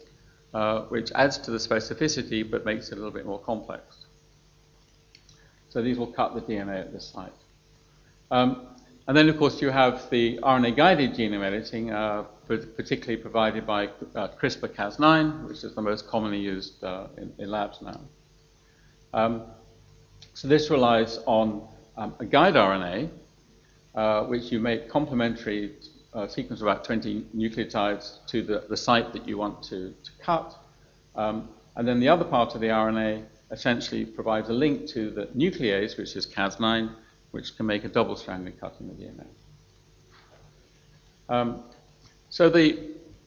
uh, 0.53 0.83
which 0.91 1.11
adds 1.15 1.39
to 1.39 1.51
the 1.51 1.57
specificity 1.57 2.49
but 2.49 2.67
makes 2.67 2.91
it 2.91 2.93
a 2.93 2.97
little 2.97 3.11
bit 3.11 3.25
more 3.25 3.41
complex. 3.41 4.04
So 5.75 5.83
these 5.83 5.99
will 5.99 6.07
cut 6.07 6.37
the 6.37 6.41
DNA 6.41 6.79
at 6.79 6.93
this 6.93 7.05
site. 7.05 7.33
Um, 8.31 8.69
and 9.09 9.17
then, 9.17 9.29
of 9.29 9.37
course, 9.37 9.61
you 9.61 9.71
have 9.71 10.09
the 10.09 10.39
RNA-guided 10.39 11.15
genome 11.15 11.43
editing, 11.43 11.91
uh, 11.91 12.23
particularly 12.47 13.17
provided 13.17 13.67
by 13.67 13.89
uh, 14.15 14.29
CRISPR-Cas9, 14.41 15.49
which 15.49 15.65
is 15.65 15.75
the 15.75 15.83
most 15.83 16.07
commonly 16.07 16.39
used 16.39 16.85
uh, 16.85 17.09
in, 17.17 17.33
in, 17.39 17.51
labs 17.51 17.83
now. 17.83 18.01
Um, 19.13 19.43
so 20.35 20.47
this 20.47 20.71
relies 20.71 21.19
on 21.27 21.67
um, 21.97 22.15
a 22.21 22.25
guide 22.25 22.55
RNA, 22.55 23.11
uh, 23.97 24.23
which 24.27 24.53
you 24.53 24.61
make 24.61 24.89
complementary 24.89 25.73
uh, 26.15 26.29
sequence 26.29 26.61
of 26.61 26.69
about 26.69 26.85
20 26.85 27.27
nucleotides 27.37 28.25
to 28.29 28.43
the, 28.45 28.65
the 28.69 28.77
site 28.77 29.13
that 29.13 29.27
you 29.27 29.39
want 29.39 29.61
to, 29.65 29.93
to 30.05 30.11
cut. 30.23 30.57
Um, 31.17 31.49
and 31.75 31.87
then 31.87 31.99
the 31.99 32.09
other 32.09 32.25
part 32.25 32.55
of 32.55 32.61
the 32.61 32.69
RNA 32.69 33.25
essentially 33.51 34.05
provides 34.05 34.49
a 34.49 34.53
link 34.53 34.87
to 34.89 35.11
the 35.11 35.27
nuclease, 35.27 35.97
which 35.97 36.17
is 36.17 36.27
Cas9, 36.27 36.91
which 37.31 37.57
can 37.57 37.67
make 37.67 37.85
a 37.85 37.89
double-stranded 37.89 38.61
cut 38.61 38.77
in 38.81 38.89
the 38.89 38.95
DNA. 38.95 39.27
Um, 41.29 41.63
so 42.31 42.49
the, 42.49 42.79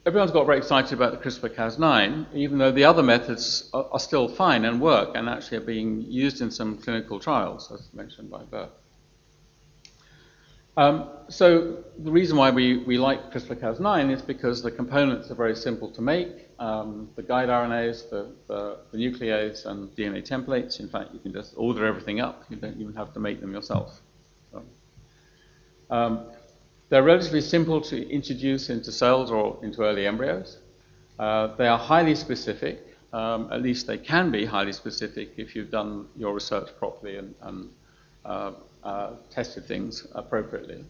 everyone's 0.06 0.30
got 0.30 0.46
very 0.46 0.58
excited 0.58 0.92
about 0.92 1.12
the 1.12 1.18
CRISPR-Cas9, 1.18 2.34
even 2.34 2.58
though 2.58 2.70
the 2.70 2.84
other 2.84 3.02
methods 3.02 3.68
are, 3.72 3.86
are, 3.92 4.00
still 4.00 4.28
fine 4.28 4.64
and 4.64 4.80
work 4.80 5.10
and 5.14 5.28
actually 5.28 5.58
are 5.58 5.62
being 5.62 6.02
used 6.02 6.40
in 6.40 6.50
some 6.50 6.78
clinical 6.78 7.18
trials, 7.18 7.70
as 7.72 7.88
mentioned 7.92 8.30
by 8.30 8.42
Bert. 8.44 8.70
Um, 10.78 11.10
so 11.28 11.82
the 11.98 12.10
reason 12.12 12.36
why 12.36 12.50
we, 12.50 12.84
we 12.84 12.98
like 12.98 13.32
CRISPR-Cas9 13.32 14.12
is 14.12 14.22
because 14.22 14.62
the 14.62 14.70
components 14.70 15.28
are 15.28 15.34
very 15.34 15.56
simple 15.56 15.90
to 15.90 16.00
make. 16.00 16.28
Um, 16.60 17.10
the 17.16 17.22
guide 17.24 17.48
RNAs, 17.48 18.08
the, 18.10 18.30
the, 18.46 18.78
the, 18.92 18.98
nuclease, 18.98 19.66
and 19.66 19.88
DNA 19.96 20.24
templates. 20.24 20.78
In 20.78 20.88
fact, 20.88 21.12
you 21.12 21.18
can 21.18 21.32
just 21.32 21.54
order 21.56 21.84
everything 21.84 22.20
up. 22.20 22.44
You 22.48 22.58
don't 22.58 22.80
even 22.80 22.94
have 22.94 23.12
to 23.14 23.18
make 23.18 23.40
them 23.40 23.52
yourself. 23.52 24.00
So, 24.52 24.62
um, 25.90 26.26
they're 26.90 27.02
relatively 27.02 27.40
simple 27.40 27.80
to 27.80 28.08
introduce 28.08 28.70
into 28.70 28.92
cells 28.92 29.32
or 29.32 29.58
into 29.64 29.82
early 29.82 30.06
embryos. 30.06 30.58
Uh, 31.18 31.56
they 31.56 31.66
are 31.66 31.78
highly 31.78 32.14
specific. 32.14 32.86
Um, 33.12 33.48
at 33.50 33.62
least 33.62 33.88
they 33.88 33.98
can 33.98 34.30
be 34.30 34.44
highly 34.44 34.72
specific 34.72 35.32
if 35.38 35.56
you've 35.56 35.72
done 35.72 36.06
your 36.16 36.34
research 36.34 36.68
properly 36.78 37.16
and, 37.16 37.34
and 37.42 37.68
uh, 38.24 38.52
uh, 38.88 39.10
tested 39.28 39.66
things 39.66 40.06
appropriately. 40.12 40.82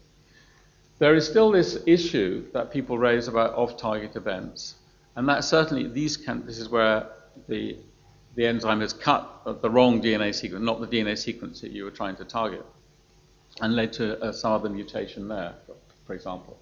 There 1.00 1.14
is 1.16 1.26
still 1.26 1.50
this 1.50 1.78
issue 1.84 2.44
that 2.52 2.70
people 2.70 2.96
raise 2.96 3.26
about 3.26 3.54
off-target 3.54 4.14
events, 4.14 4.76
and 5.16 5.28
that 5.28 5.42
certainly 5.42 5.88
these 5.88 6.16
can. 6.16 6.46
This 6.46 6.58
is 6.58 6.68
where 6.68 7.08
the 7.48 7.76
the 8.36 8.46
enzyme 8.46 8.80
has 8.82 8.92
cut 8.92 9.42
the 9.62 9.68
wrong 9.68 10.00
DNA 10.00 10.32
sequence, 10.32 10.64
not 10.64 10.80
the 10.80 10.86
DNA 10.86 11.18
sequence 11.18 11.60
that 11.60 11.72
you 11.72 11.82
were 11.82 11.90
trying 11.90 12.14
to 12.14 12.24
target, 12.24 12.64
and 13.60 13.74
led 13.74 13.92
to 13.94 14.06
uh, 14.22 14.30
some 14.30 14.52
other 14.52 14.68
mutation 14.68 15.26
there, 15.26 15.54
for, 16.06 16.14
example. 16.14 16.56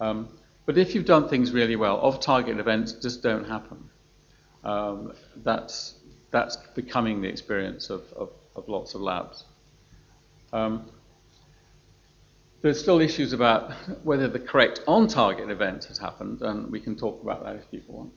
Um, 0.00 0.28
but 0.66 0.76
if 0.76 0.94
you've 0.94 1.06
done 1.06 1.26
things 1.26 1.50
really 1.52 1.76
well, 1.76 1.96
off-target 1.96 2.58
events 2.58 2.92
just 2.92 3.22
don't 3.22 3.44
happen. 3.44 3.88
Um, 4.64 5.14
that's, 5.36 5.94
that's 6.30 6.58
becoming 6.74 7.22
the 7.22 7.28
experience 7.28 7.88
of, 7.88 8.02
of, 8.12 8.28
of 8.54 8.68
lots 8.68 8.94
of 8.94 9.00
labs. 9.00 9.44
Um, 10.52 10.90
there's 12.62 12.80
still 12.80 13.00
issues 13.00 13.32
about 13.32 13.72
whether 14.02 14.28
the 14.28 14.40
correct 14.40 14.80
on-target 14.86 15.48
event 15.50 15.84
has 15.84 15.98
happened, 15.98 16.42
and 16.42 16.70
we 16.70 16.80
can 16.80 16.96
talk 16.96 17.22
about 17.22 17.44
that 17.44 17.56
if 17.56 17.70
people 17.70 17.94
want. 17.94 18.12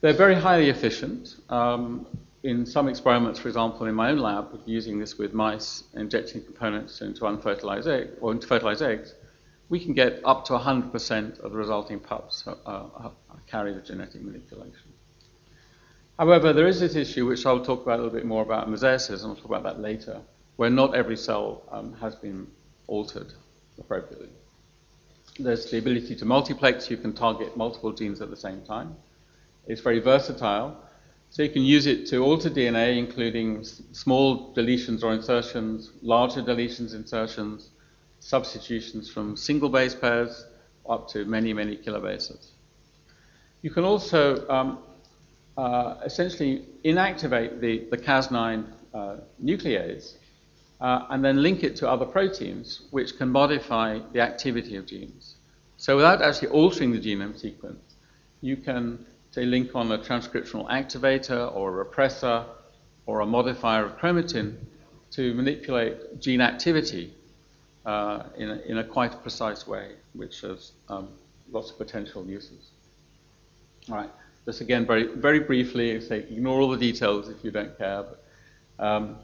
They're 0.00 0.12
very 0.12 0.34
highly 0.34 0.68
efficient. 0.68 1.36
Um, 1.48 2.06
in 2.42 2.66
some 2.66 2.88
experiments, 2.88 3.40
for 3.40 3.48
example, 3.48 3.86
in 3.86 3.94
my 3.94 4.10
own 4.10 4.18
lab, 4.18 4.60
using 4.66 4.98
this 4.98 5.16
with 5.16 5.32
mice, 5.32 5.84
injecting 5.94 6.44
components 6.44 7.00
into 7.00 7.26
unfertilized 7.26 7.88
egg, 7.88 8.10
or 8.20 8.32
into 8.32 8.46
fertilized 8.46 8.82
eggs, 8.82 9.14
we 9.70 9.80
can 9.80 9.94
get 9.94 10.20
up 10.26 10.44
to 10.44 10.52
100% 10.52 11.40
of 11.40 11.52
the 11.52 11.56
resulting 11.56 11.98
pups 11.98 12.46
uh, 12.46 12.52
uh, 12.66 13.10
carry 13.46 13.72
the 13.72 13.80
genetic 13.80 14.22
manipulation. 14.22 14.92
However, 16.18 16.52
there 16.52 16.68
is 16.68 16.80
this 16.80 16.96
issue, 16.96 17.26
which 17.26 17.46
I'll 17.46 17.64
talk 17.64 17.82
about 17.82 17.98
a 17.98 18.02
little 18.02 18.16
bit 18.18 18.26
more 18.26 18.42
about 18.42 18.68
mosaicism, 18.68 19.24
I'll 19.24 19.36
talk 19.36 19.46
about 19.46 19.62
that 19.62 19.80
later, 19.80 20.20
where 20.56 20.70
not 20.70 20.94
every 20.94 21.16
cell 21.16 21.62
um, 21.70 21.94
has 21.94 22.14
been 22.14 22.46
altered 22.86 23.32
appropriately. 23.78 24.28
There's 25.38 25.70
the 25.70 25.78
ability 25.78 26.14
to 26.16 26.24
multiplex, 26.24 26.90
you 26.90 26.96
can 26.96 27.12
target 27.12 27.56
multiple 27.56 27.92
genes 27.92 28.20
at 28.20 28.30
the 28.30 28.36
same 28.36 28.62
time. 28.62 28.94
It's 29.66 29.80
very 29.80 29.98
versatile. 29.98 30.80
So 31.30 31.42
you 31.42 31.48
can 31.48 31.62
use 31.62 31.86
it 31.86 32.06
to 32.10 32.18
alter 32.22 32.48
DNA, 32.48 32.96
including 32.96 33.64
small 33.64 34.54
deletions 34.54 35.02
or 35.02 35.12
insertions, 35.12 35.90
larger 36.00 36.42
deletions, 36.42 36.94
insertions, 36.94 37.70
substitutions 38.20 39.10
from 39.10 39.36
single 39.36 39.68
base 39.68 39.94
pairs 39.94 40.46
up 40.88 41.08
to 41.08 41.24
many, 41.24 41.52
many 41.52 41.76
kilobases. 41.76 42.50
You 43.62 43.70
can 43.70 43.82
also 43.82 44.46
um, 44.48 44.78
uh, 45.56 45.96
essentially 46.04 46.66
inactivate 46.84 47.60
the, 47.60 47.84
the 47.90 47.96
Cas9 47.96 48.66
uh, 48.94 49.16
nuclease 49.42 50.14
uh, 50.80 51.06
and 51.10 51.24
then 51.24 51.42
link 51.42 51.62
it 51.62 51.76
to 51.76 51.88
other 51.88 52.04
proteins 52.04 52.82
which 52.90 53.16
can 53.16 53.28
modify 53.30 53.98
the 54.12 54.20
activity 54.20 54.76
of 54.76 54.86
genes. 54.86 55.36
So 55.76 55.96
without 55.96 56.22
actually 56.22 56.48
altering 56.48 56.92
the 56.92 56.98
genome 56.98 57.38
sequence, 57.38 57.94
you 58.40 58.56
can 58.56 59.04
say, 59.30 59.44
link 59.44 59.74
on 59.74 59.90
a 59.92 59.98
transcriptional 59.98 60.68
activator 60.68 61.54
or 61.54 61.80
a 61.80 61.84
repressor 61.84 62.44
or 63.06 63.20
a 63.20 63.26
modifier 63.26 63.86
of 63.86 63.98
chromatin 63.98 64.56
to 65.10 65.34
manipulate 65.34 66.20
gene 66.20 66.40
activity 66.40 67.12
uh, 67.84 68.24
in, 68.36 68.50
a, 68.50 68.58
in, 68.66 68.78
a, 68.78 68.84
quite 68.84 69.20
precise 69.22 69.66
way, 69.66 69.92
which 70.14 70.40
has 70.40 70.72
um, 70.88 71.08
lots 71.50 71.70
of 71.70 71.78
potential 71.78 72.24
uses. 72.26 72.70
All 73.90 73.96
right, 73.96 74.10
just 74.46 74.60
again, 74.60 74.86
very, 74.86 75.08
very 75.14 75.40
briefly, 75.40 76.00
say, 76.00 76.20
ignore 76.20 76.60
all 76.60 76.70
the 76.70 76.78
details 76.78 77.28
if 77.28 77.44
you 77.44 77.50
don't 77.50 77.76
care. 77.76 78.04
But, 78.04 78.84
um, 78.84 79.16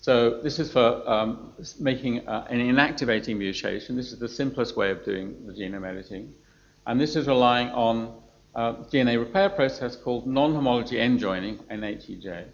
so 0.00 0.40
this 0.40 0.58
is 0.58 0.72
for 0.72 1.08
um, 1.08 1.52
making 1.78 2.26
uh, 2.26 2.46
an 2.48 2.58
inactivating 2.58 3.36
mutation. 3.36 3.96
This 3.96 4.12
is 4.12 4.18
the 4.18 4.28
simplest 4.28 4.74
way 4.74 4.90
of 4.90 5.04
doing 5.04 5.46
the 5.46 5.52
genome 5.52 5.86
editing. 5.86 6.32
And 6.86 6.98
this 6.98 7.16
is 7.16 7.26
relying 7.26 7.68
on 7.68 8.14
uh, 8.54 8.72
DNA 8.90 9.18
repair 9.18 9.50
process 9.50 9.96
called 9.96 10.26
non-homology 10.26 10.98
end 10.98 11.20
joining, 11.20 11.58
NHEJ. 11.70 12.46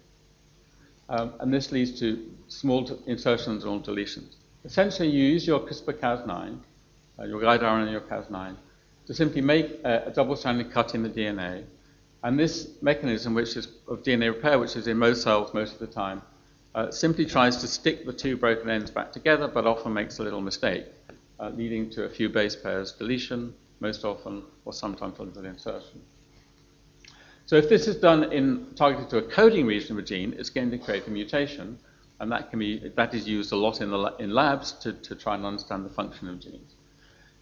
Um, 1.07 1.33
and 1.39 1.53
this 1.53 1.71
leads 1.71 1.97
to 2.01 2.29
small 2.49 2.85
insertions 3.07 3.63
or 3.63 3.79
deletions. 3.79 4.35
Essentially, 4.65 5.07
you 5.07 5.23
use 5.23 5.47
your 5.47 5.61
CRISPR-Cas9, 5.61 6.59
uh, 7.17 7.23
your 7.23 7.39
guide 7.39 7.61
RNA 7.61 7.83
and 7.83 7.91
your 7.91 8.01
Cas9, 8.01 8.57
to 9.05 9.13
simply 9.13 9.39
make 9.39 9.79
a, 9.85 10.07
a 10.07 10.11
double-stranded 10.11 10.69
cut 10.73 10.95
in 10.95 11.03
the 11.03 11.09
DNA. 11.09 11.63
And 12.23 12.37
this 12.37 12.71
mechanism, 12.81 13.33
which 13.33 13.55
is 13.55 13.69
of 13.87 14.03
DNA 14.03 14.33
repair, 14.33 14.59
which 14.59 14.75
is 14.75 14.87
in 14.87 14.97
most 14.97 15.21
cells 15.21 15.53
most 15.53 15.71
of 15.71 15.79
the 15.79 15.87
time, 15.87 16.21
uh, 16.75 16.91
simply 16.91 17.25
tries 17.25 17.57
to 17.57 17.67
stick 17.67 18.05
the 18.05 18.13
two 18.13 18.37
broken 18.37 18.69
ends 18.69 18.91
back 18.91 19.11
together, 19.11 19.47
but 19.47 19.65
often 19.65 19.93
makes 19.93 20.19
a 20.19 20.23
little 20.23 20.41
mistake, 20.41 20.85
uh, 21.39 21.49
leading 21.49 21.89
to 21.91 22.03
a 22.03 22.09
few 22.09 22.29
base 22.29 22.55
pairs 22.55 22.91
deletion, 22.91 23.53
most 23.79 24.03
often, 24.05 24.43
or 24.65 24.73
sometimes 24.73 25.17
a 25.19 25.23
little 25.23 25.45
insertion. 25.45 26.01
So 27.45 27.55
if 27.55 27.69
this 27.69 27.87
is 27.87 27.95
done 27.95 28.31
in 28.33 28.73
targeted 28.75 29.09
to 29.11 29.17
a 29.19 29.21
coding 29.21 29.65
region 29.65 29.93
of 29.93 29.99
a 29.99 30.05
gene, 30.05 30.35
it's 30.37 30.49
going 30.49 30.69
to 30.71 30.77
create 30.77 31.07
a 31.07 31.09
mutation, 31.09 31.79
and 32.19 32.31
that 32.31 32.49
can 32.49 32.59
be 32.59 32.91
that 32.95 33.13
is 33.13 33.27
used 33.27 33.53
a 33.53 33.55
lot 33.55 33.79
in 33.79 33.89
the 33.89 34.15
in 34.19 34.33
labs 34.33 34.73
to, 34.83 34.91
to 34.91 35.15
try 35.15 35.35
and 35.35 35.45
understand 35.45 35.85
the 35.85 35.89
function 35.89 36.27
of 36.27 36.39
genes. 36.41 36.75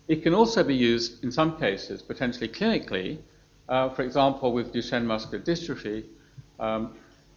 It 0.08 0.22
can 0.22 0.36
also 0.36 0.64
be 0.64 0.76
used 0.76 1.24
in 1.24 1.32
some 1.32 1.58
cases, 1.58 2.04
potentially 2.04 2.48
clinically, 2.48 3.18
uh, 3.68 3.90
for 3.90 4.04
example, 4.04 4.54
with 4.54 4.72
Duchenne 4.72 5.06
muscular 5.06 5.44
dystrophy, 5.44 6.06
um, 6.60 6.96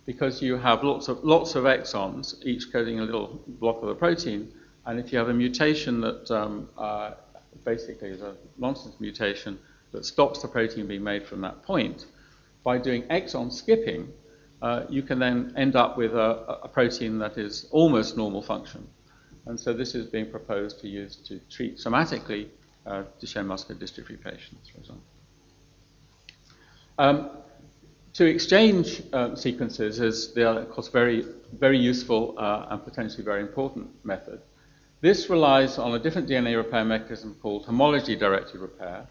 because 0.09 0.40
you 0.40 0.57
have 0.57 0.83
lots 0.83 1.09
of 1.09 1.23
lots 1.23 1.55
of 1.55 1.64
exons, 1.64 2.35
each 2.42 2.73
coding 2.73 2.99
a 2.99 3.03
little 3.03 3.44
block 3.47 3.83
of 3.83 3.88
the 3.88 3.94
protein, 3.94 4.51
and 4.87 4.99
if 4.99 5.12
you 5.12 5.18
have 5.18 5.29
a 5.29 5.35
mutation 5.35 6.01
that 6.01 6.31
um, 6.31 6.66
uh, 6.79 7.11
basically 7.62 8.09
is 8.09 8.23
a 8.23 8.35
nonsense 8.57 8.94
mutation 9.01 9.59
that 9.92 10.07
stops 10.07 10.40
the 10.40 10.49
protein 10.49 10.87
being 10.87 11.05
made 11.05 11.27
from 11.27 11.42
that 11.42 11.62
point. 11.62 12.07
By 12.64 12.79
doing 12.79 13.03
exon 13.18 13.53
skipping, 13.53 14.09
uh, 14.62 14.85
you 14.88 15.03
can 15.03 15.18
then 15.18 15.53
end 15.59 15.77
up 15.77 15.99
with 15.99 16.14
a, 16.14 16.59
a, 16.62 16.68
protein 16.68 17.18
that 17.18 17.37
is 17.37 17.66
almost 17.71 18.16
normal 18.16 18.40
function. 18.40 18.88
And 19.44 19.61
so 19.61 19.75
this 19.75 19.94
is 19.94 20.07
being 20.07 20.31
proposed 20.31 20.81
to 20.81 20.88
use 20.88 21.16
to 21.29 21.38
treat 21.51 21.77
somatically 21.77 22.49
uh, 22.87 23.03
Duchenne 23.21 23.44
muscular 23.44 23.79
dystrophy 23.79 24.18
patients, 24.18 24.71
for 24.71 24.79
example. 24.79 25.05
Um, 26.97 27.31
to 28.19 28.27
exchange 28.27 29.01
uh, 29.13 29.37
sequences 29.37 30.01
is, 30.01 30.35
the, 30.35 30.45
of 30.45 30.71
course, 30.71 30.89
very, 30.89 31.25
very 31.57 31.79
useful 31.79 32.35
uh, 32.37 32.67
and 32.69 32.83
potentially 32.83 33.23
very 33.23 33.41
important 33.41 33.89
method. 34.05 34.41
This 35.01 35.31
relies 35.31 35.79
on 35.79 35.95
a 35.95 36.01
different 36.01 36.29
DNA 36.29 36.57
repair 36.57 36.85
mechanism 36.85 37.37
called 37.41 37.65
homology-directed 37.65 38.61
repair. 38.61 39.07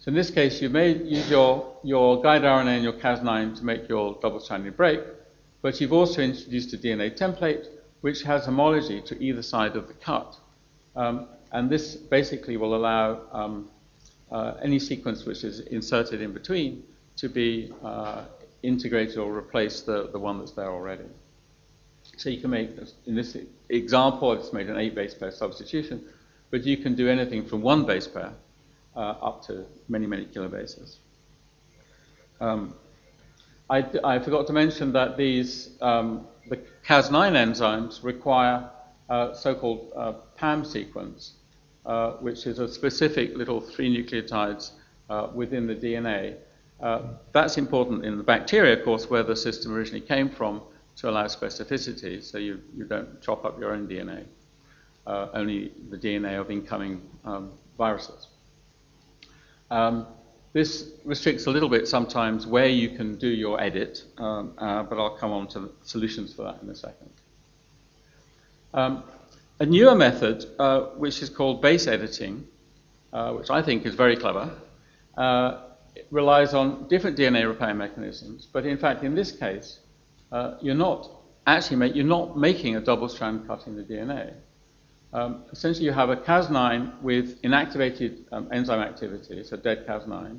So 0.00 0.10
in 0.10 0.14
this 0.14 0.30
case, 0.30 0.60
you 0.60 0.68
may 0.68 0.92
use 1.02 1.30
your, 1.30 1.78
your 1.82 2.20
guide 2.20 2.42
RNA 2.42 2.74
and 2.74 2.84
your 2.84 2.92
Cas9 2.92 3.56
to 3.56 3.64
make 3.64 3.88
your 3.88 4.18
double-stranded 4.20 4.76
break, 4.76 5.00
but 5.62 5.80
you've 5.80 5.94
also 5.94 6.20
introduced 6.20 6.74
a 6.74 6.76
DNA 6.76 7.16
template 7.16 7.68
which 8.02 8.22
has 8.24 8.44
homology 8.44 9.00
to 9.00 9.18
either 9.18 9.40
side 9.40 9.76
of 9.76 9.88
the 9.88 9.94
cut. 9.94 10.36
Um, 10.94 11.26
and 11.52 11.70
this 11.70 11.94
basically 11.96 12.58
will 12.58 12.76
allow 12.76 13.22
um, 13.32 13.70
uh, 14.30 14.56
any 14.60 14.78
sequence 14.78 15.24
which 15.24 15.42
is 15.42 15.60
inserted 15.60 16.20
in 16.20 16.34
between 16.34 16.82
to 17.20 17.28
be 17.28 17.72
uh, 17.84 18.24
integrated 18.62 19.18
or 19.18 19.36
replace 19.36 19.82
the, 19.82 20.08
the 20.10 20.18
one 20.18 20.38
that's 20.38 20.52
there 20.52 20.70
already. 20.70 21.04
So 22.16 22.30
you 22.30 22.40
can 22.40 22.50
make, 22.50 22.70
in 23.06 23.14
this 23.14 23.36
example, 23.68 24.30
I've 24.30 24.38
just 24.38 24.54
made 24.54 24.68
an 24.68 24.78
eight 24.78 24.94
base 24.94 25.14
pair 25.14 25.30
substitution, 25.30 26.04
but 26.50 26.64
you 26.64 26.78
can 26.78 26.94
do 26.94 27.08
anything 27.08 27.46
from 27.46 27.60
one 27.60 27.84
base 27.84 28.06
pair 28.06 28.32
uh, 28.96 29.00
up 29.00 29.44
to 29.46 29.66
many, 29.88 30.06
many 30.06 30.26
kilobases. 30.26 30.96
Um, 32.40 32.74
I, 33.68 33.84
I, 34.02 34.18
forgot 34.18 34.46
to 34.46 34.52
mention 34.52 34.92
that 34.94 35.16
these, 35.16 35.70
um, 35.82 36.26
the 36.48 36.56
Cas9 36.86 37.32
enzymes 37.32 38.02
require 38.02 38.68
a 39.10 39.30
so-called 39.34 39.92
uh, 39.94 40.12
PAM 40.36 40.64
sequence, 40.64 41.34
uh, 41.84 42.12
which 42.12 42.46
is 42.46 42.58
a 42.58 42.68
specific 42.68 43.36
little 43.36 43.60
three 43.60 43.94
nucleotides 43.94 44.72
uh, 45.10 45.28
within 45.34 45.66
the 45.66 45.74
DNA. 45.74 46.36
Uh, 46.80 47.02
that's 47.32 47.58
important 47.58 48.04
in 48.04 48.16
the 48.16 48.22
bacteria, 48.22 48.78
of 48.78 48.84
course, 48.84 49.10
where 49.10 49.22
the 49.22 49.36
system 49.36 49.74
originally 49.74 50.00
came 50.00 50.28
from, 50.28 50.62
to 50.96 51.08
allow 51.08 51.24
specificity, 51.24 52.22
so 52.22 52.36
you, 52.36 52.60
you 52.76 52.84
don't 52.84 53.22
chop 53.22 53.44
up 53.44 53.58
your 53.58 53.72
own 53.72 53.88
DNA, 53.88 54.24
uh, 55.06 55.28
only 55.32 55.72
the 55.88 55.96
DNA 55.96 56.38
of 56.38 56.50
incoming 56.50 57.00
um, 57.24 57.52
viruses. 57.78 58.28
Um, 59.70 60.06
this 60.52 60.90
restricts 61.04 61.46
a 61.46 61.50
little 61.50 61.68
bit 61.68 61.88
sometimes 61.88 62.46
where 62.46 62.66
you 62.66 62.90
can 62.90 63.16
do 63.16 63.28
your 63.28 63.60
edit, 63.60 64.04
um, 64.18 64.52
uh, 64.58 64.82
but 64.82 64.98
I'll 64.98 65.16
come 65.16 65.30
on 65.30 65.46
to 65.48 65.70
solutions 65.84 66.34
for 66.34 66.42
that 66.42 66.60
in 66.62 66.68
a 66.68 66.74
second. 66.74 67.10
Um, 68.74 69.04
a 69.58 69.66
newer 69.66 69.94
method, 69.94 70.44
uh, 70.58 70.80
which 70.96 71.22
is 71.22 71.30
called 71.30 71.62
base 71.62 71.86
editing, 71.86 72.46
uh, 73.12 73.32
which 73.32 73.48
I 73.48 73.62
think 73.62 73.86
is 73.86 73.94
very 73.94 74.16
clever, 74.16 74.52
uh, 75.16 75.62
relies 76.10 76.54
on 76.54 76.88
different 76.88 77.16
DNA 77.16 77.46
repair 77.46 77.74
mechanisms, 77.74 78.46
but 78.52 78.66
in 78.66 78.78
fact, 78.78 79.02
in 79.02 79.14
this 79.14 79.32
case, 79.32 79.80
uh, 80.32 80.54
you're 80.60 80.74
not 80.74 81.10
actually 81.46 81.76
make, 81.76 81.94
you're 81.94 82.04
not 82.04 82.36
making 82.38 82.76
a 82.76 82.80
double 82.80 83.08
strand 83.08 83.46
cut 83.46 83.66
in 83.66 83.76
the 83.76 83.82
DNA. 83.82 84.34
Um, 85.12 85.44
essentially, 85.50 85.86
you 85.86 85.92
have 85.92 86.10
a 86.10 86.16
Cas9 86.16 87.02
with 87.02 87.42
inactivated 87.42 88.24
um, 88.30 88.48
enzyme 88.52 88.80
activity, 88.80 89.42
so 89.42 89.56
dead 89.56 89.86
Cas9, 89.86 90.38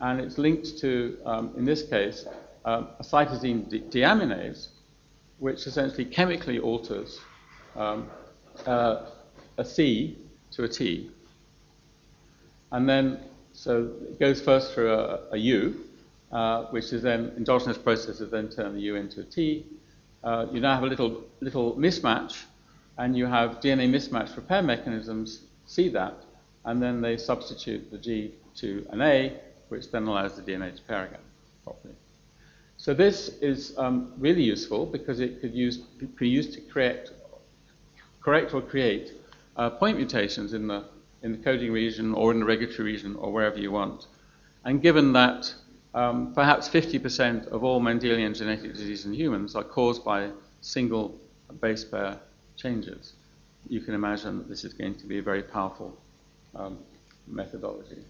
and 0.00 0.20
it's 0.20 0.36
linked 0.36 0.78
to, 0.78 1.16
um, 1.24 1.54
in 1.56 1.64
this 1.64 1.82
case, 1.88 2.26
um, 2.64 2.88
a 2.98 3.02
cytosine 3.02 3.68
de- 3.68 3.80
deaminase, 3.80 4.68
which 5.38 5.66
essentially 5.66 6.04
chemically 6.04 6.58
alters 6.58 7.20
um, 7.76 8.08
uh, 8.66 9.06
a 9.56 9.64
C 9.64 10.18
to 10.50 10.64
a 10.64 10.68
T. 10.68 11.10
And 12.72 12.88
then, 12.88 13.20
so 13.54 13.90
it 14.10 14.18
goes 14.18 14.42
first 14.42 14.74
through 14.74 14.92
a, 14.92 15.20
a 15.32 15.36
U, 15.36 15.80
uh, 16.32 16.64
which 16.64 16.92
is 16.92 17.02
then 17.02 17.32
endogenous 17.36 17.78
processes 17.78 18.30
then 18.30 18.48
turn 18.48 18.74
the 18.74 18.80
U 18.80 18.96
into 18.96 19.20
a 19.20 19.24
T. 19.24 19.64
Uh, 20.22 20.46
you 20.52 20.60
now 20.60 20.74
have 20.74 20.82
a 20.82 20.86
little 20.86 21.22
little 21.40 21.74
mismatch, 21.76 22.42
and 22.98 23.16
you 23.16 23.26
have 23.26 23.60
DNA 23.60 23.88
mismatch 23.88 24.36
repair 24.36 24.62
mechanisms 24.62 25.42
see 25.66 25.88
that, 25.90 26.14
and 26.64 26.82
then 26.82 27.00
they 27.00 27.16
substitute 27.16 27.90
the 27.90 27.98
G 27.98 28.34
to 28.56 28.86
an 28.90 29.00
A, 29.00 29.32
which 29.68 29.90
then 29.90 30.04
allows 30.06 30.36
the 30.36 30.42
DNA 30.42 30.74
to 30.74 30.82
pair 30.82 31.06
again 31.06 31.20
properly. 31.62 31.94
So 32.76 32.92
this 32.92 33.28
is 33.40 33.76
um, 33.78 34.12
really 34.18 34.42
useful 34.42 34.84
because 34.84 35.20
it 35.20 35.40
could 35.40 35.54
use, 35.54 35.78
be 35.78 36.28
used 36.28 36.52
to 36.54 36.60
create, 36.60 37.10
correct 38.20 38.52
or 38.52 38.60
create 38.60 39.12
uh, 39.56 39.70
point 39.70 39.96
mutations 39.96 40.52
in 40.52 40.66
the, 40.66 40.84
in 41.24 41.32
the 41.32 41.38
coding 41.38 41.72
region 41.72 42.14
or 42.14 42.30
in 42.30 42.38
the 42.38 42.44
regulatory 42.44 42.92
region 42.92 43.16
or 43.16 43.32
wherever 43.32 43.58
you 43.58 43.72
want. 43.72 44.06
And 44.64 44.80
given 44.82 45.14
that 45.14 45.52
um, 45.94 46.34
perhaps 46.34 46.68
50% 46.68 47.48
of 47.48 47.64
all 47.64 47.80
Mendelian 47.80 48.36
genetic 48.36 48.74
disease 48.74 49.06
in 49.06 49.14
humans 49.14 49.56
are 49.56 49.64
caused 49.64 50.04
by 50.04 50.30
single 50.60 51.18
base 51.60 51.82
pair 51.82 52.18
changes, 52.56 53.14
you 53.68 53.80
can 53.80 53.94
imagine 53.94 54.38
that 54.38 54.48
this 54.48 54.64
is 54.64 54.74
going 54.74 54.94
to 54.96 55.06
be 55.06 55.18
a 55.18 55.22
very 55.22 55.42
powerful 55.42 55.96
um, 56.54 56.78
methodology. 57.26 58.04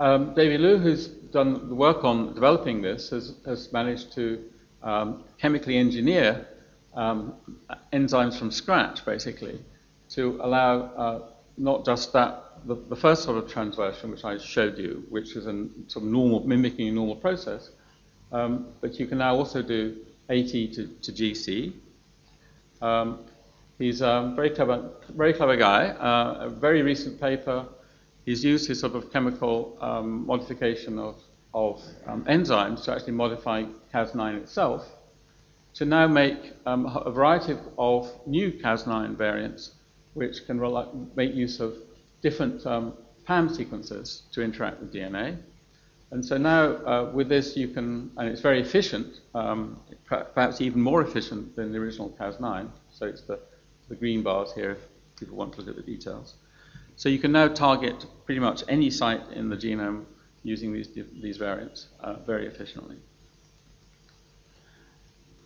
Um, 0.00 0.32
David 0.34 0.60
Liu, 0.60 0.78
who's 0.78 1.08
done 1.08 1.68
the 1.68 1.74
work 1.74 2.02
on 2.02 2.32
developing 2.32 2.80
this, 2.80 3.10
has, 3.10 3.34
has 3.44 3.70
managed 3.72 4.12
to 4.14 4.42
um, 4.82 5.24
chemically 5.38 5.76
engineer 5.76 6.46
um, 6.94 7.34
enzymes 7.92 8.38
from 8.38 8.50
scratch, 8.50 9.04
basically, 9.04 9.58
to 10.10 10.38
allow 10.40 10.80
uh, 10.80 11.28
not 11.58 11.84
just 11.84 12.12
that 12.12 12.44
the, 12.64 12.74
the, 12.74 12.96
first 12.96 13.22
sort 13.22 13.42
of 13.42 13.50
transversion, 13.50 14.10
which 14.10 14.24
I 14.24 14.38
showed 14.38 14.78
you, 14.78 15.04
which 15.08 15.36
is 15.36 15.46
a 15.46 15.68
sort 15.86 16.04
of 16.04 16.10
normal, 16.10 16.46
mimicking 16.46 16.88
a 16.88 16.92
normal 16.92 17.16
process, 17.16 17.70
um, 18.32 18.68
but 18.80 18.98
you 18.98 19.06
can 19.06 19.18
now 19.18 19.36
also 19.36 19.62
do 19.62 19.96
AT 20.28 20.48
to, 20.48 20.88
to 21.02 21.12
GC. 21.12 21.72
Um, 22.82 23.24
he's 23.78 24.00
a 24.00 24.32
very 24.36 24.50
clever, 24.50 24.90
very 25.10 25.32
clever 25.32 25.56
guy. 25.56 25.88
Uh, 25.88 26.46
a 26.46 26.48
very 26.48 26.82
recent 26.82 27.20
paper, 27.20 27.66
he's 28.24 28.44
used 28.44 28.68
his 28.68 28.80
sort 28.80 28.94
of 28.94 29.12
chemical 29.12 29.78
um, 29.80 30.26
modification 30.26 30.98
of, 30.98 31.20
of 31.54 31.82
um, 32.06 32.24
enzymes 32.24 32.84
to 32.84 32.92
actually 32.92 33.14
modify 33.14 33.64
Cas9 33.94 34.42
itself 34.42 34.86
to 35.74 35.84
now 35.84 36.06
make 36.06 36.52
um, 36.66 36.86
a 36.86 37.10
variety 37.10 37.52
of, 37.52 37.60
of 37.78 38.10
new 38.26 38.50
Cas9 38.52 39.16
variants 39.16 39.72
which 40.18 40.46
can 40.46 40.58
make 41.14 41.32
use 41.34 41.60
of 41.60 41.74
different 42.22 42.66
um, 42.66 42.94
PAM 43.24 43.48
sequences 43.48 44.22
to 44.32 44.42
interact 44.42 44.80
with 44.80 44.92
DNA. 44.92 45.38
And 46.10 46.24
so 46.24 46.36
now 46.38 46.62
uh, 46.92 47.10
with 47.14 47.28
this 47.28 47.56
you 47.56 47.68
can, 47.68 48.10
and 48.16 48.28
it's 48.28 48.40
very 48.40 48.60
efficient, 48.60 49.20
um, 49.34 49.80
perhaps 50.06 50.60
even 50.60 50.80
more 50.80 51.02
efficient 51.02 51.54
than 51.54 51.70
the 51.72 51.78
original 51.78 52.10
Cas9. 52.18 52.68
So 52.90 53.06
it's 53.06 53.22
the, 53.22 53.38
the 53.88 53.94
green 53.94 54.22
bars 54.22 54.52
here 54.52 54.72
if 54.72 54.78
people 55.18 55.36
want 55.36 55.52
to 55.52 55.60
look 55.60 55.68
at 55.68 55.76
the 55.76 55.82
details. 55.82 56.34
So 56.96 57.08
you 57.08 57.18
can 57.18 57.30
now 57.30 57.48
target 57.48 58.06
pretty 58.24 58.40
much 58.40 58.64
any 58.68 58.90
site 58.90 59.22
in 59.32 59.48
the 59.48 59.56
genome 59.56 60.04
using 60.42 60.72
these, 60.72 60.88
these 61.22 61.36
variants 61.36 61.88
uh, 62.00 62.14
very 62.26 62.46
efficiently. 62.46 62.96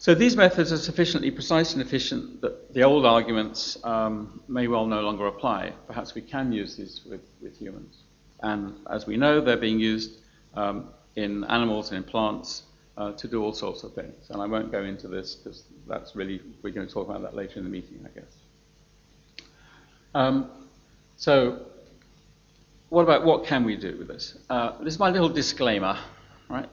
So 0.03 0.17
these 0.17 0.35
methods 0.35 0.73
are 0.73 0.79
sufficiently 0.79 1.31
precise 1.31 1.75
and 1.75 1.81
efficient 1.81 2.41
that 2.41 2.75
the 2.75 2.83
old 2.83 3.07
arguments 3.07 3.79
um, 3.85 4.41
may 4.49 4.67
well 4.67 4.85
no 4.85 5.01
longer 5.01 5.29
apply. 5.29 5.75
Perhaps 5.87 6.17
we 6.17 6.23
can 6.23 6.51
use 6.51 6.75
these 6.75 7.03
with, 7.09 7.21
with 7.41 7.57
humans. 7.57 7.99
And 8.41 8.75
as 8.91 9.07
we 9.07 9.17
know, 9.17 9.41
they're 9.41 9.57
being 9.57 9.79
used 9.79 10.17
um, 10.55 10.89
in 11.15 11.45
animals 11.45 11.93
and 11.93 11.99
in 11.99 12.03
plants 12.03 12.65
uh, 12.97 13.13
to 13.13 13.29
do 13.29 13.45
all 13.45 13.53
sorts 13.53 13.85
of 13.85 13.95
things. 13.95 14.29
And 14.31 14.43
I 14.43 14.47
won't 14.47 14.73
go 14.73 14.83
into 14.83 15.07
this 15.07 15.37
because 15.37 15.63
that's 15.87 16.17
really, 16.17 16.41
we're 16.63 16.71
going 16.71 16.89
to 16.89 16.93
talk 16.93 17.09
about 17.09 17.23
that 17.23 17.37
later 17.37 17.61
in 17.61 17.65
the 17.65 17.71
meeting, 17.71 18.05
I 18.05 18.19
guess. 18.19 19.45
Um, 20.17 20.51
so, 21.17 21.65
what 22.89 23.03
about 23.03 23.25
what 23.25 23.47
can 23.47 23.63
we 23.63 23.77
do 23.77 23.97
with 23.99 24.09
this? 24.09 24.37
Uh, 24.51 24.77
this 24.83 24.95
is 24.95 24.99
my 24.99 25.11
little 25.11 25.29
disclaimer, 25.29 25.97
right? 26.49 26.69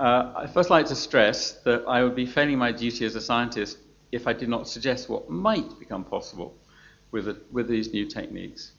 Uh, 0.00 0.32
I'd 0.34 0.54
first 0.54 0.70
like 0.70 0.86
to 0.86 0.96
stress 0.96 1.52
that 1.64 1.84
I 1.86 2.02
would 2.02 2.16
be 2.16 2.24
failing 2.24 2.56
my 2.56 2.72
duty 2.72 3.04
as 3.04 3.16
a 3.16 3.20
scientist 3.20 3.76
if 4.12 4.26
I 4.26 4.32
did 4.32 4.48
not 4.48 4.66
suggest 4.66 5.10
what 5.10 5.28
might 5.28 5.78
become 5.78 6.04
possible 6.04 6.56
with, 7.10 7.26
the, 7.26 7.36
with 7.52 7.68
these 7.68 7.92
new 7.92 8.06
techniques. 8.06 8.72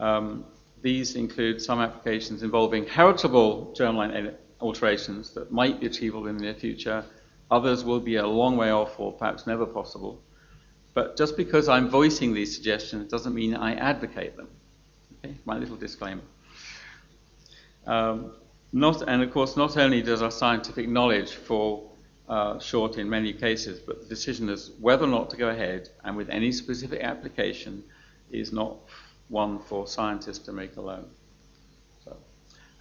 Um, 0.00 0.44
these 0.82 1.16
include 1.16 1.62
some 1.62 1.80
applications 1.80 2.42
involving 2.42 2.86
heritable 2.86 3.74
germline 3.74 4.34
alterations 4.60 5.30
that 5.30 5.50
might 5.50 5.80
be 5.80 5.86
achievable 5.86 6.26
in 6.26 6.36
the 6.36 6.42
near 6.42 6.54
future. 6.54 7.06
Others 7.50 7.82
will 7.82 8.00
be 8.00 8.16
a 8.16 8.26
long 8.26 8.58
way 8.58 8.70
off 8.70 9.00
or 9.00 9.12
perhaps 9.12 9.46
never 9.46 9.64
possible. 9.64 10.20
But 10.92 11.16
just 11.16 11.38
because 11.38 11.70
I'm 11.70 11.88
voicing 11.88 12.34
these 12.34 12.54
suggestions 12.54 13.10
doesn't 13.10 13.34
mean 13.34 13.54
I 13.56 13.76
advocate 13.76 14.36
them. 14.36 14.48
Okay? 15.24 15.34
My 15.46 15.56
little 15.56 15.76
disclaimer. 15.76 16.20
Um, 17.86 18.32
not, 18.72 19.02
and 19.08 19.22
of 19.22 19.32
course, 19.32 19.56
not 19.56 19.76
only 19.76 20.02
does 20.02 20.22
our 20.22 20.30
scientific 20.30 20.88
knowledge 20.88 21.32
fall 21.32 21.96
uh, 22.28 22.58
short 22.60 22.98
in 22.98 23.10
many 23.10 23.32
cases, 23.32 23.80
but 23.80 24.02
the 24.02 24.08
decision 24.08 24.48
as 24.48 24.70
whether 24.80 25.04
or 25.04 25.08
not 25.08 25.30
to 25.30 25.36
go 25.36 25.48
ahead 25.48 25.88
and 26.04 26.16
with 26.16 26.28
any 26.30 26.52
specific 26.52 27.00
application 27.02 27.82
is 28.30 28.52
not 28.52 28.76
one 29.28 29.58
for 29.58 29.86
scientists 29.86 30.38
to 30.38 30.52
make 30.52 30.76
alone. 30.76 31.06
So, 32.04 32.16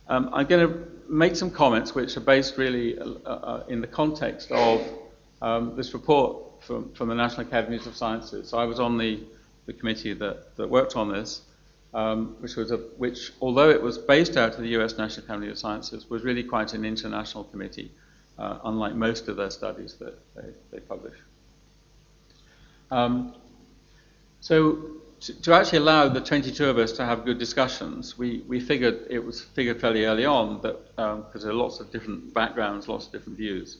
um, 0.07 0.29
I'm 0.31 0.45
going 0.45 0.67
to 0.67 0.87
make 1.07 1.35
some 1.35 1.49
comments 1.49 1.95
which 1.95 2.15
are 2.17 2.21
based 2.21 2.57
really 2.57 2.99
uh, 2.99 3.05
uh, 3.05 3.63
in 3.67 3.81
the 3.81 3.87
context 3.87 4.51
of 4.51 4.81
um, 5.41 5.75
this 5.75 5.93
report 5.93 6.61
from, 6.61 6.93
from 6.93 7.09
the 7.09 7.15
National 7.15 7.47
Academies 7.47 7.87
of 7.87 7.95
Sciences. 7.95 8.49
So 8.49 8.59
I 8.59 8.65
was 8.65 8.79
on 8.79 8.97
the, 8.97 9.23
the 9.65 9.73
committee 9.73 10.13
that, 10.13 10.55
that 10.57 10.69
worked 10.69 10.95
on 10.95 11.11
this 11.11 11.41
um, 11.93 12.35
which 12.39 12.55
was 12.55 12.71
a, 12.71 12.77
which, 12.97 13.31
although 13.41 13.69
it 13.69 13.81
was 13.81 13.97
based 13.97 14.37
out 14.37 14.55
of 14.55 14.61
the 14.61 14.69
U.S. 14.69 14.97
National 14.97 15.25
Academy 15.25 15.49
of 15.49 15.57
Sciences, 15.57 16.09
was 16.09 16.23
really 16.23 16.43
quite 16.43 16.73
an 16.73 16.85
international 16.85 17.43
committee, 17.45 17.91
uh, 18.37 18.59
unlike 18.63 18.95
most 18.95 19.27
of 19.27 19.37
their 19.37 19.49
studies 19.49 19.95
that 19.95 20.19
they, 20.35 20.49
they 20.71 20.79
publish. 20.79 21.17
Um, 22.91 23.35
so, 24.41 24.99
to, 25.19 25.53
actually 25.53 25.79
allow 25.79 26.07
the 26.07 26.21
22 26.21 26.65
of 26.65 26.77
us 26.77 26.93
to 26.93 27.05
have 27.05 27.25
good 27.25 27.39
discussions, 27.39 28.17
we, 28.17 28.43
we 28.47 28.59
figured 28.59 29.05
it 29.09 29.19
was 29.19 29.41
figured 29.41 29.81
fairly 29.81 30.05
early 30.05 30.25
on 30.25 30.61
that 30.61 30.95
because 30.95 31.35
um, 31.35 31.41
there 31.41 31.49
are 31.51 31.53
lots 31.53 31.79
of 31.79 31.91
different 31.91 32.33
backgrounds, 32.33 32.87
lots 32.87 33.07
of 33.07 33.11
different 33.11 33.37
views, 33.37 33.77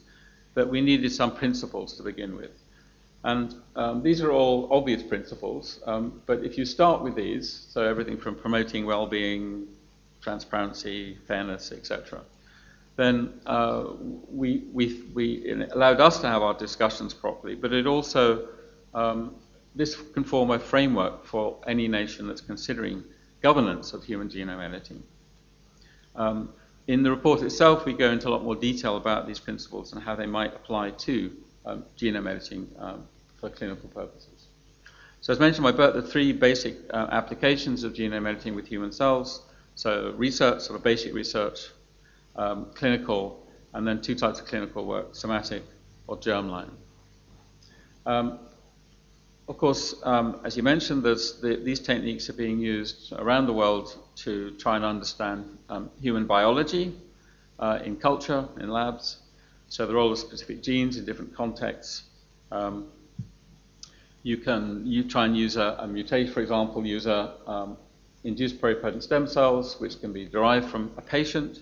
that 0.56 0.67
we 0.67 0.82
needed 0.82 1.12
some 1.12 1.34
principles 1.34 1.95
to 1.98 2.04
begin 2.04 2.36
with. 2.36 2.52
And 3.24 3.56
um, 3.76 4.02
these 4.02 4.22
are 4.22 4.32
all 4.32 4.70
obvious 4.72 5.04
principles, 5.04 5.82
um, 5.86 6.22
but 6.26 6.44
if 6.44 6.58
you 6.58 6.66
start 6.66 7.02
with 7.02 7.16
these, 7.16 7.68
so 7.70 7.84
everything 7.84 8.18
from 8.18 8.36
promoting 8.36 8.86
well-being, 8.86 9.68
transparency, 10.22 11.18
fairness, 11.28 11.72
etc., 11.72 12.22
then 12.96 13.34
uh, 13.46 13.86
we, 14.30 14.64
we, 14.74 15.04
we, 15.14 15.64
allowed 15.72 16.02
us 16.02 16.20
to 16.20 16.28
have 16.28 16.42
our 16.42 16.54
discussions 16.54 17.14
properly, 17.14 17.56
but 17.56 17.74
it 17.74 17.88
also, 17.88 18.48
um, 18.94 19.36
this 19.76 19.96
can 20.14 20.24
form 20.24 20.52
a 20.52 20.60
framework 20.60 21.26
for 21.26 21.58
any 21.68 21.88
nation 21.88 22.28
that's 22.28 22.42
considering 22.42 23.04
governance 23.42 23.94
of 23.94 24.04
human 24.04 24.30
genome 24.30 24.64
editing. 24.64 25.02
Um, 26.16 26.50
in 26.88 27.04
the 27.04 27.10
report 27.10 27.42
itself, 27.42 27.86
we 27.86 27.94
go 27.94 28.12
into 28.12 28.28
a 28.28 28.32
lot 28.32 28.44
more 28.44 28.56
detail 28.56 28.98
about 28.98 29.28
these 29.28 29.40
principles 29.40 29.94
and 29.94 30.02
how 30.02 30.16
they 30.16 30.26
might 30.26 30.54
apply 30.54 30.92
to 30.92 31.32
um, 31.65 31.86
genome 31.98 32.30
editing 32.30 32.69
um, 32.80 33.08
for 33.39 33.50
clinical 33.50 33.89
purposes. 33.89 34.48
So 35.22 35.34
as 35.34 35.39
mentioned 35.39 35.63
by 35.63 35.72
Bert, 35.72 35.93
the 35.93 36.02
three 36.02 36.32
basic 36.32 36.76
uh, 36.91 37.08
applications 37.12 37.84
of 37.84 37.93
genome 37.93 38.28
editing 38.28 38.56
with 38.56 38.67
human 38.67 38.91
cells, 38.91 39.43
so 39.76 40.13
research, 40.17 40.62
sort 40.62 40.78
of 40.78 40.84
basic 40.84 41.13
research, 41.13 41.69
um, 42.36 42.67
clinical, 42.74 43.45
and 43.74 43.88
then 43.88 44.02
two 44.02 44.15
types 44.15 44.39
of 44.39 44.45
clinical 44.45 44.86
work, 44.86 45.15
somatic 45.15 45.63
or 46.08 46.17
germline. 46.17 46.69
Um, 48.06 48.39
of 49.48 49.58
course, 49.58 49.95
um, 50.04 50.39
as 50.43 50.56
you 50.56 50.63
mentioned, 50.63 51.04
the, 51.04 51.62
these 51.63 51.80
techniques 51.80 52.30
are 52.30 52.34
being 52.34 52.60
used 52.60 53.13
around 53.13 53.48
the 53.48 53.54
world 53.54 53.98
to 54.17 54.52
try 54.52 54.76
and 54.76 54.86
understand 54.86 55.58
um, 55.69 55.89
human 56.00 56.26
biology 56.26 56.93
uh, 57.58 57.80
in 57.84 57.95
culture, 57.95 58.48
in 58.60 58.69
labs, 58.69 59.17
so 59.70 59.86
the 59.86 59.94
role 59.94 60.12
of 60.12 60.18
specific 60.18 60.62
genes 60.62 60.98
in 60.98 61.06
different 61.06 61.36
contexts. 61.36 62.04
Um, 62.52 62.88
you 64.24 64.38
can 64.38 64.86
you 64.86 65.08
try 65.08 65.26
and 65.26 65.38
use 65.38 65.56
a, 65.56 65.78
a 65.80 65.88
mutation, 65.88 66.34
for 66.34 66.42
example, 66.42 66.86
use 66.86 67.06
a 67.06 67.36
um, 67.48 67.78
induced 68.24 68.60
pluripotent 68.60 69.04
stem 69.04 69.28
cells, 69.28 69.80
which 69.80 70.00
can 70.02 70.12
be 70.12 70.26
derived 70.26 70.70
from 70.70 70.92
a 70.98 71.02
patient. 71.02 71.60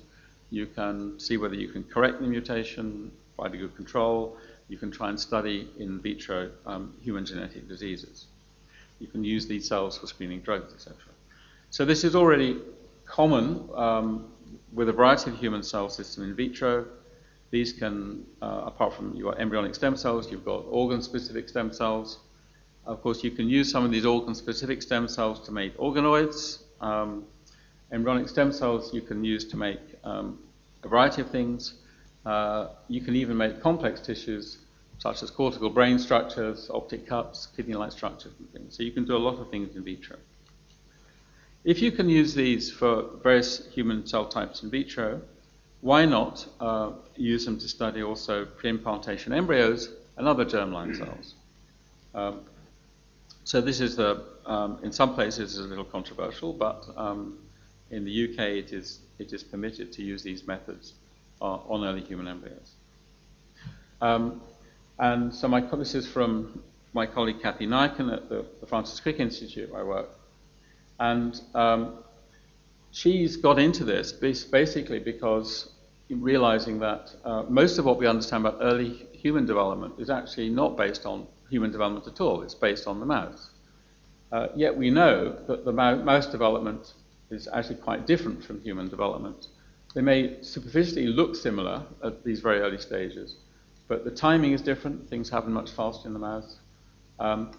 You 0.50 0.66
can 0.66 1.20
see 1.20 1.38
whether 1.38 1.56
you 1.56 1.68
can 1.68 1.84
correct 1.84 2.20
the 2.22 2.28
mutation, 2.28 3.12
provide 3.36 3.54
a 3.54 3.58
good 3.58 3.76
control. 3.76 4.38
You 4.70 4.78
can 4.78 4.92
try 4.92 5.10
and 5.10 5.20
study 5.20 5.70
in 5.78 6.00
vitro 6.00 6.50
um, 6.66 6.94
human 7.02 7.26
genetic 7.26 7.68
diseases. 7.68 8.26
You 9.00 9.08
can 9.08 9.24
use 9.24 9.48
these 9.48 9.68
cells 9.68 9.98
for 9.98 10.08
screening 10.08 10.42
drugs, 10.42 10.74
etc. 10.74 10.96
So 11.70 11.86
this 11.86 12.04
is 12.04 12.16
already 12.16 12.58
common 13.06 13.70
um, 13.76 14.32
with 14.74 14.90
a 14.90 14.94
variety 14.94 15.30
of 15.32 15.38
human 15.38 15.64
cell 15.64 15.90
systems 15.90 16.28
in 16.28 16.36
vitro. 16.36 16.86
These 17.50 17.74
can, 17.74 18.26
uh, 18.42 18.64
apart 18.66 18.94
from 18.94 19.16
your 19.16 19.40
embryonic 19.40 19.74
stem 19.76 19.96
cells, 19.96 20.30
you've 20.32 20.46
got 20.46 20.66
organ-specific 20.70 21.48
stem 21.48 21.72
cells. 21.72 22.20
Of 22.86 23.02
course, 23.02 23.24
you 23.24 23.32
can 23.32 23.50
use 23.50 23.72
some 23.72 23.86
of 23.86 23.92
these 23.92 24.06
organ-specific 24.06 24.82
stem 24.82 25.08
cells 25.08 25.40
to 25.46 25.52
make 25.52 25.78
organoids. 25.78 26.64
Um, 26.82 27.26
embryonic 27.92 28.28
stem 28.28 28.52
cells 28.52 28.94
you 28.94 29.02
can 29.02 29.24
use 29.24 29.46
to 29.46 29.58
make 29.58 29.80
um, 30.04 30.40
a 30.84 30.88
variety 30.88 31.22
of 31.22 31.30
things. 31.30 31.76
Uh, 32.26 32.70
you 32.90 33.02
can 33.02 33.16
even 33.16 33.38
make 33.38 33.62
complex 33.62 34.02
tissues 34.02 34.58
such 35.00 35.24
as 35.24 35.30
cortical 35.30 35.70
brain 35.70 36.00
structures, 36.00 36.70
optic 36.74 37.08
cups, 37.08 37.48
kidney-like 37.56 37.92
structures 37.92 38.34
and 38.40 38.52
things. 38.52 38.76
So 38.76 38.84
you 38.84 38.92
can 38.92 39.06
do 39.06 39.16
a 39.16 39.20
lot 39.20 39.40
of 39.40 39.50
things 39.50 39.76
in 39.76 39.84
vitro. 39.84 40.18
If 41.64 41.82
you 41.82 41.92
can 41.92 42.10
use 42.10 42.34
these 42.34 42.72
for 42.72 43.04
various 43.22 43.68
human 43.68 44.08
cell 44.08 44.26
types 44.26 44.64
in 44.64 44.72
vitro, 44.72 45.22
why 45.82 46.06
not 46.06 46.46
uh, 46.60 46.92
use 47.16 47.46
them 47.46 47.60
to 47.60 47.68
study 47.68 48.02
also 48.02 48.46
pre-implantation 48.46 49.34
embryos 49.34 49.90
and 50.18 50.28
other 50.28 50.46
germline 50.46 50.96
cells? 50.98 51.36
Um, 52.14 52.42
so 53.44 53.62
this 53.62 53.80
is 53.80 53.96
the, 53.96 54.24
um, 54.46 54.80
in 54.84 54.92
some 54.92 55.14
places, 55.14 55.54
is 55.54 55.60
a 55.60 55.64
little 55.64 55.86
controversial, 55.86 56.52
but 56.52 56.86
um, 56.98 57.38
in 57.92 58.04
the 58.04 58.26
UK 58.26 58.40
it 58.40 58.74
is, 58.74 59.00
it 59.20 59.32
is 59.32 59.44
permitted 59.44 59.94
to 59.94 60.04
use 60.04 60.24
these 60.24 60.46
methods 60.48 60.94
uh, 61.42 61.60
on 61.70 61.86
early 61.86 62.02
human 62.02 62.28
embryos. 62.28 62.74
Um, 64.02 64.42
and 65.00 65.34
so 65.34 65.48
my, 65.48 65.62
this 65.62 65.96
is 65.96 66.08
from 66.08 66.62
my 66.94 67.06
colleague 67.06 67.42
Kathy 67.42 67.68
Naikin 67.68 68.12
at 68.12 68.30
the, 68.30 68.46
the 68.60 68.66
Francis 68.66 69.00
Crick 69.00 69.20
Institute 69.20 69.70
I 69.76 69.84
work. 69.84 70.10
And 71.00 71.40
um, 71.54 72.00
she's 72.92 73.38
got 73.38 73.60
into 73.60 73.84
this 73.84 74.12
basically 74.12 75.00
because 75.00 75.72
realizing 76.10 76.80
that 76.80 77.14
uh, 77.26 77.44
most 77.50 77.78
of 77.78 77.86
what 77.86 77.98
we 77.98 78.08
understand 78.08 78.46
about 78.46 78.60
early 78.62 79.08
human 79.12 79.46
development 79.46 79.94
is 80.00 80.10
actually 80.10 80.50
not 80.50 80.78
based 80.78 81.06
on 81.06 81.28
human 81.50 81.72
development 81.72 82.08
at 82.08 82.22
all, 82.22 82.42
it's 82.42 82.56
based 82.56 82.88
on 82.88 83.00
the 83.00 83.06
mouse. 83.06 83.50
Uh, 84.32 84.48
yet 84.56 84.76
we 84.76 84.90
know 84.90 85.38
that 85.48 85.64
the 85.66 85.72
mouse 85.72 86.28
development 86.28 86.94
is 87.30 87.48
actually 87.54 87.76
quite 87.76 88.06
different 88.06 88.44
from 88.44 88.62
human 88.62 88.88
development. 88.90 89.48
They 89.94 90.02
may 90.02 90.42
superficially 90.42 91.08
look 91.08 91.36
similar 91.36 91.84
at 92.04 92.24
these 92.24 92.40
very 92.40 92.60
early 92.60 92.78
stages, 92.78 93.38
but 93.88 94.04
the 94.04 94.12
timing 94.12 94.52
is 94.52 94.62
different. 94.62 95.10
Things 95.10 95.30
happen 95.30 95.54
much 95.54 95.72
faster 95.72 96.08
in 96.08 96.14
the 96.14 96.20
mouse. 96.20 96.58
Um, 97.20 97.52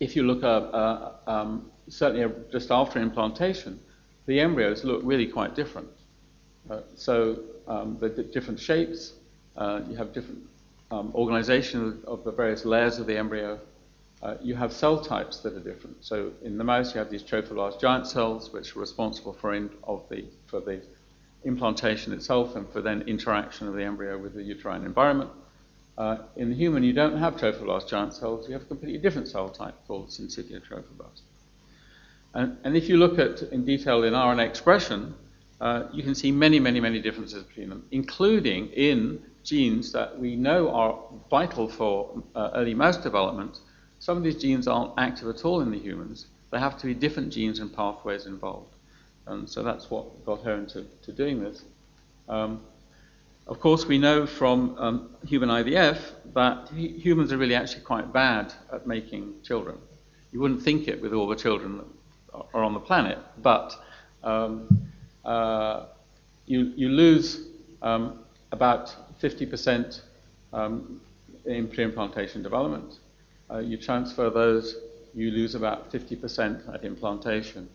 if 0.00 0.16
you 0.16 0.22
look 0.22 0.42
up, 0.44 0.70
uh, 0.72 1.30
um, 1.30 1.70
certainly 1.88 2.32
just 2.50 2.70
after 2.70 3.00
implantation, 3.00 3.80
the 4.26 4.40
embryos 4.40 4.84
look 4.84 5.00
really 5.04 5.26
quite 5.26 5.54
different. 5.54 5.88
Uh, 6.70 6.80
so 6.94 7.40
um, 7.66 7.98
the 8.00 8.08
different 8.08 8.58
shapes, 8.58 9.14
uh, 9.56 9.80
you 9.88 9.96
have 9.96 10.12
different 10.12 10.40
um, 10.90 11.10
organization 11.14 12.02
of, 12.06 12.22
the 12.24 12.30
various 12.30 12.64
layers 12.64 12.98
of 12.98 13.06
the 13.06 13.16
embryo. 13.16 13.58
Uh, 14.22 14.36
you 14.40 14.54
have 14.54 14.72
cell 14.72 15.02
types 15.02 15.38
that 15.40 15.54
are 15.54 15.60
different. 15.60 15.96
So 16.04 16.32
in 16.42 16.56
the 16.56 16.64
mouse, 16.64 16.94
you 16.94 16.98
have 16.98 17.10
these 17.10 17.22
trophoblast 17.22 17.80
giant 17.80 18.06
cells, 18.06 18.52
which 18.52 18.76
are 18.76 18.80
responsible 18.80 19.32
for, 19.32 19.54
in, 19.54 19.70
of 19.82 20.04
the, 20.08 20.24
for 20.46 20.60
the 20.60 20.80
implantation 21.44 22.12
itself 22.12 22.54
and 22.54 22.68
for 22.68 22.80
then 22.80 23.02
interaction 23.02 23.66
of 23.66 23.74
the 23.74 23.82
embryo 23.82 24.16
with 24.18 24.34
the 24.34 24.42
uterine 24.42 24.84
environment. 24.84 25.30
Uh, 25.98 26.18
in 26.36 26.50
the 26.50 26.54
human, 26.54 26.82
you 26.82 26.92
don't 26.92 27.18
have 27.18 27.36
trophoblast 27.36 27.88
giant 27.88 28.14
cells. 28.14 28.46
You 28.46 28.54
have 28.54 28.62
a 28.62 28.66
completely 28.66 28.98
different 28.98 29.28
cell 29.28 29.48
type 29.48 29.74
called 29.86 30.08
syncytial 30.08 30.62
trophoblast. 30.66 31.22
And, 32.34 32.56
and, 32.64 32.76
if 32.76 32.88
you 32.88 32.96
look 32.96 33.18
at 33.18 33.42
in 33.52 33.64
detail 33.64 34.04
in 34.04 34.14
RNA 34.14 34.46
expression, 34.46 35.14
uh, 35.60 35.84
you 35.92 36.02
can 36.02 36.14
see 36.14 36.32
many, 36.32 36.58
many, 36.58 36.80
many 36.80 37.00
differences 37.00 37.42
between 37.42 37.68
them, 37.68 37.84
including 37.90 38.68
in 38.68 39.22
genes 39.44 39.92
that 39.92 40.18
we 40.18 40.34
know 40.34 40.70
are 40.70 40.98
vital 41.30 41.68
for 41.68 42.22
uh, 42.34 42.50
early 42.54 42.74
mouse 42.74 42.96
development. 42.96 43.60
Some 43.98 44.16
of 44.16 44.24
these 44.24 44.36
genes 44.36 44.66
aren't 44.66 44.92
active 44.98 45.28
at 45.28 45.44
all 45.44 45.60
in 45.60 45.70
the 45.70 45.78
humans. 45.78 46.26
There 46.50 46.60
have 46.60 46.78
to 46.78 46.86
be 46.86 46.94
different 46.94 47.32
genes 47.32 47.58
and 47.58 47.74
pathways 47.74 48.26
involved. 48.26 48.74
And 49.26 49.48
so 49.48 49.62
that's 49.62 49.90
what 49.90 50.24
got 50.24 50.42
her 50.42 50.54
into 50.54 50.84
to 51.02 51.12
doing 51.12 51.42
this. 51.42 51.64
Um, 52.28 52.62
of 53.46 53.60
course, 53.60 53.86
we 53.86 53.98
know 53.98 54.26
from 54.26 54.76
um, 54.78 55.10
human 55.26 55.48
IVF 55.48 55.98
that 56.34 56.68
humans 56.70 57.32
are 57.32 57.36
really 57.36 57.54
actually 57.54 57.82
quite 57.82 58.12
bad 58.12 58.52
at 58.72 58.86
making 58.86 59.34
children. 59.42 59.78
You 60.32 60.40
wouldn't 60.40 60.62
think 60.62 60.88
it 60.88 61.00
with 61.00 61.12
all 61.12 61.26
the 61.26 61.36
children 61.36 61.84
are 62.34 62.62
on 62.62 62.74
the 62.74 62.80
planet, 62.80 63.18
but 63.42 63.74
um, 64.22 64.88
uh, 65.24 65.86
you, 66.46 66.72
you 66.76 66.88
lose 66.88 67.48
um, 67.82 68.20
about 68.50 68.94
50% 69.20 70.00
um, 70.52 71.00
in 71.44 71.68
pre-implantation 71.68 72.42
development. 72.42 72.98
Uh, 73.50 73.58
you 73.58 73.76
transfer 73.76 74.30
those, 74.30 74.76
you 75.14 75.30
lose 75.30 75.54
about 75.54 75.92
50% 75.92 76.74
at 76.74 76.84
implantation. 76.84 77.68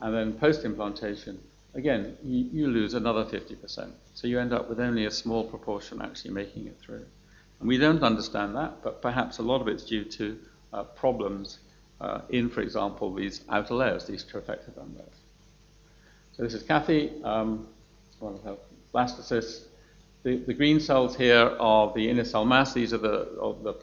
And 0.00 0.14
then 0.14 0.32
post-implantation, 0.34 1.38
again, 1.74 2.16
you, 2.24 2.48
you, 2.52 2.66
lose 2.68 2.94
another 2.94 3.24
50%. 3.24 3.90
So 4.14 4.26
you 4.26 4.38
end 4.38 4.52
up 4.52 4.68
with 4.68 4.80
only 4.80 5.06
a 5.06 5.10
small 5.10 5.44
proportion 5.44 6.00
actually 6.02 6.32
making 6.32 6.66
it 6.66 6.78
through. 6.80 7.04
And 7.60 7.68
we 7.68 7.76
don't 7.76 8.02
understand 8.02 8.56
that, 8.56 8.82
but 8.82 9.02
perhaps 9.02 9.38
a 9.38 9.42
lot 9.42 9.60
of 9.60 9.68
it's 9.68 9.84
due 9.84 10.04
to 10.04 10.38
uh, 10.72 10.84
problems 10.84 11.58
uh, 12.00 12.22
in, 12.30 12.48
for 12.48 12.60
example, 12.60 13.12
these 13.14 13.42
outer 13.48 13.74
layers, 13.74 14.06
these 14.06 14.24
trophectoderm 14.24 14.96
layers. 14.96 15.20
So 16.32 16.42
this 16.42 16.54
is 16.54 16.62
Kathy, 16.62 17.12
um, 17.24 17.66
one 18.18 18.34
of 18.34 18.42
her 18.42 18.56
blastocysts. 18.94 19.64
The, 20.22 20.36
the, 20.36 20.54
green 20.54 20.80
cells 20.80 21.16
here 21.16 21.56
are 21.58 21.92
the 21.94 22.08
inner 22.08 22.24
cell 22.24 22.44
mass. 22.44 22.74
These 22.74 22.92
are 22.92 22.98
the, 22.98 23.28
of 23.40 23.62
the, 23.62 23.74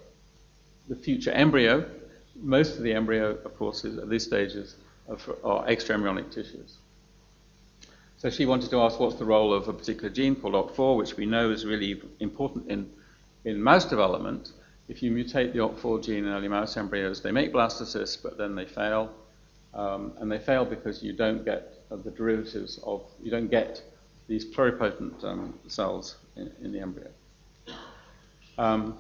the 0.88 0.96
future 0.96 1.32
embryo. 1.32 1.90
Most 2.36 2.78
of 2.78 2.84
the 2.84 2.94
embryo, 2.94 3.38
of 3.44 3.58
course, 3.58 3.84
is, 3.86 3.98
at 3.98 4.10
this 4.10 4.24
stage 4.24 4.52
is 4.52 4.76
or 5.08 5.66
extraembryonic 5.66 6.32
tissues. 6.32 6.78
So 8.18 8.30
she 8.30 8.46
wanted 8.46 8.70
to 8.72 8.82
ask 8.82 9.00
what's 9.00 9.16
the 9.16 9.26
role 9.26 9.54
of 9.54 9.68
a 9.68 9.74
particular 9.74 10.10
gene 10.10 10.36
called 10.36 10.54
OCT4, 10.54 10.98
which 10.98 11.18
we 11.18 11.26
know 11.26 11.52
is 11.52 11.66
really 11.66 12.02
important 12.20 12.70
in, 12.70 12.90
in 13.46 13.62
mouse 13.62 13.86
development. 13.86 14.52
If 14.88 15.04
you 15.04 15.12
mutate 15.12 15.54
the 15.54 15.60
OCT4 15.60 16.04
gene 16.04 16.26
in 16.26 16.28
early 16.28 16.48
mouse 16.48 16.78
embryos, 16.78 17.22
they 17.22 17.32
make 17.32 17.52
blastocysts, 17.52 18.22
but 18.22 18.38
then 18.38 18.56
they 18.56 18.66
fail. 18.66 19.14
Um, 19.74 20.14
and 20.20 20.32
they 20.32 20.40
fail 20.40 20.66
because 20.66 21.04
you 21.04 21.14
don't 21.14 21.44
get 21.44 21.84
the 21.90 22.12
derivatives 22.12 22.80
of, 22.84 23.04
you 23.22 23.30
don't 23.30 23.50
get 23.50 23.82
these 24.28 24.46
pluripotent 24.46 25.24
um, 25.24 25.54
cells 25.68 26.16
in, 26.36 26.52
in, 26.64 26.72
the 26.72 26.80
embryo. 26.80 27.10
Um, 28.58 28.98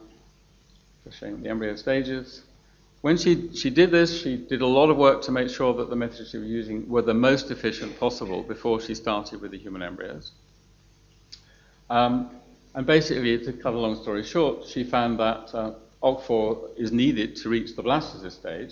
just 1.03 1.19
showing 1.19 1.41
the 1.41 1.49
embryo 1.49 1.75
stages 1.75 2.43
when 3.01 3.15
she, 3.17 3.53
she 3.53 3.69
did 3.69 3.91
this, 3.91 4.21
she 4.21 4.37
did 4.37 4.61
a 4.61 4.67
lot 4.67 4.89
of 4.89 4.97
work 4.97 5.21
to 5.23 5.31
make 5.31 5.49
sure 5.49 5.73
that 5.75 5.89
the 5.89 5.95
methods 5.95 6.31
she 6.31 6.37
was 6.37 6.49
using 6.49 6.89
were 6.89 7.01
the 7.01 7.13
most 7.13 7.51
efficient 7.51 7.97
possible 7.99 8.41
before 8.43 8.81
she 8.81 8.95
started 8.95 9.39
with 9.39 9.51
the 9.51 9.57
human 9.57 9.83
embryos. 9.83 10.31
Um, 11.89 12.31
and 12.77 12.85
basically, 12.85 13.39
to 13.39 13.53
cut 13.53 13.73
a 13.73 13.77
long 13.77 13.95
story 13.95 14.23
short, 14.23 14.63
she 14.63 14.83
found 14.83 15.17
that 15.19 15.49
uh, 15.55 15.73
OCT4 16.03 16.77
is 16.77 16.91
needed 16.91 17.35
to 17.37 17.49
reach 17.49 17.75
the 17.75 17.81
blastocyst 17.81 18.33
stage. 18.33 18.71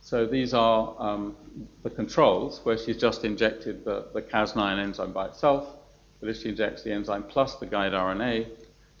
So 0.00 0.26
these 0.26 0.52
are 0.54 0.96
um, 0.98 1.36
the 1.84 1.90
controls 1.90 2.60
where 2.64 2.76
she's 2.76 2.96
just 2.96 3.24
injected 3.24 3.84
the, 3.84 4.06
the 4.12 4.22
Cas9 4.22 4.80
enzyme 4.80 5.12
by 5.12 5.26
itself. 5.26 5.68
But 6.18 6.30
if 6.30 6.38
she 6.38 6.48
injects 6.48 6.82
the 6.82 6.90
enzyme 6.90 7.22
plus 7.22 7.54
the 7.54 7.66
guide 7.66 7.92
RNA, 7.92 8.48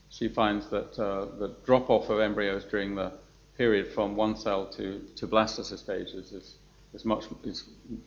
she 0.08 0.28
finds 0.28 0.68
that 0.68 0.96
uh, 0.96 1.24
the 1.40 1.56
drop 1.66 1.90
off 1.90 2.08
of 2.08 2.20
embryos 2.20 2.62
during 2.62 2.94
the 2.94 3.14
period 3.56 3.88
from 3.92 4.14
one 4.14 4.36
cell 4.36 4.66
to, 4.66 5.04
to 5.16 5.26
blastocyst 5.26 5.80
stages 5.80 6.30
is, 6.30 6.54
is, 6.94 7.04
much, 7.04 7.24
is 7.42 7.64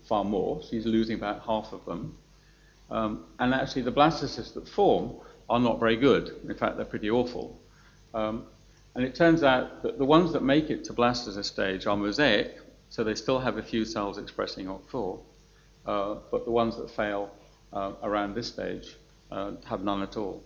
far 0.07 0.23
more. 0.23 0.61
She's 0.63 0.85
losing 0.85 1.17
about 1.17 1.41
half 1.41 1.73
of 1.73 1.83
them. 1.83 2.17
Um, 2.89 3.25
and 3.37 3.53
actually, 3.53 3.81
the 3.81 3.91
blastocysts 3.91 4.53
that 4.53 4.65
form 4.69 5.19
are 5.51 5.59
not 5.59 5.81
very 5.81 5.97
good. 5.97 6.33
In 6.47 6.55
fact, 6.55 6.77
they're 6.77 6.85
pretty 6.85 7.11
awful. 7.11 7.59
Um, 8.13 8.45
and 8.95 9.03
it 9.03 9.13
turns 9.13 9.43
out 9.43 9.83
that 9.83 9.97
the 9.97 10.05
ones 10.05 10.31
that 10.31 10.43
make 10.43 10.69
it 10.69 10.85
to 10.85 10.93
blastocyst 10.93 11.45
stage 11.45 11.85
are 11.85 11.97
mosaic, 11.97 12.57
so 12.89 13.03
they 13.03 13.15
still 13.15 13.37
have 13.37 13.57
a 13.57 13.63
few 13.63 13.83
cells 13.83 14.17
expressing 14.17 14.67
OCT4, 14.67 15.19
uh, 15.85 16.15
but 16.31 16.45
the 16.45 16.51
ones 16.51 16.77
that 16.77 16.89
fail 16.89 17.29
uh, 17.73 17.91
around 18.01 18.33
this 18.33 18.47
stage 18.47 18.95
uh, 19.29 19.51
have 19.65 19.83
none 19.83 20.01
at 20.01 20.15
all. 20.15 20.41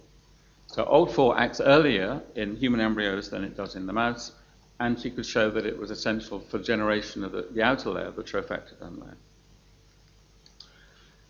So 0.68 0.84
OCT4 0.86 1.38
acts 1.38 1.62
earlier 1.62 2.22
in 2.36 2.56
human 2.56 2.82
embryos 2.82 3.30
than 3.30 3.44
it 3.44 3.56
does 3.56 3.76
in 3.76 3.86
the 3.86 3.94
mouse, 3.94 4.32
and 4.80 5.00
she 5.00 5.12
could 5.12 5.26
show 5.26 5.52
that 5.52 5.68
it 5.68 5.78
was 5.78 5.92
essential 5.92 6.40
for 6.40 6.58
generation 6.58 7.24
of 7.24 7.32
the, 7.32 7.48
the 7.52 7.62
outer 7.62 7.92
layer, 7.92 8.10
the 8.10 8.24
trophectoderm 8.24 9.02
layer. 9.02 9.18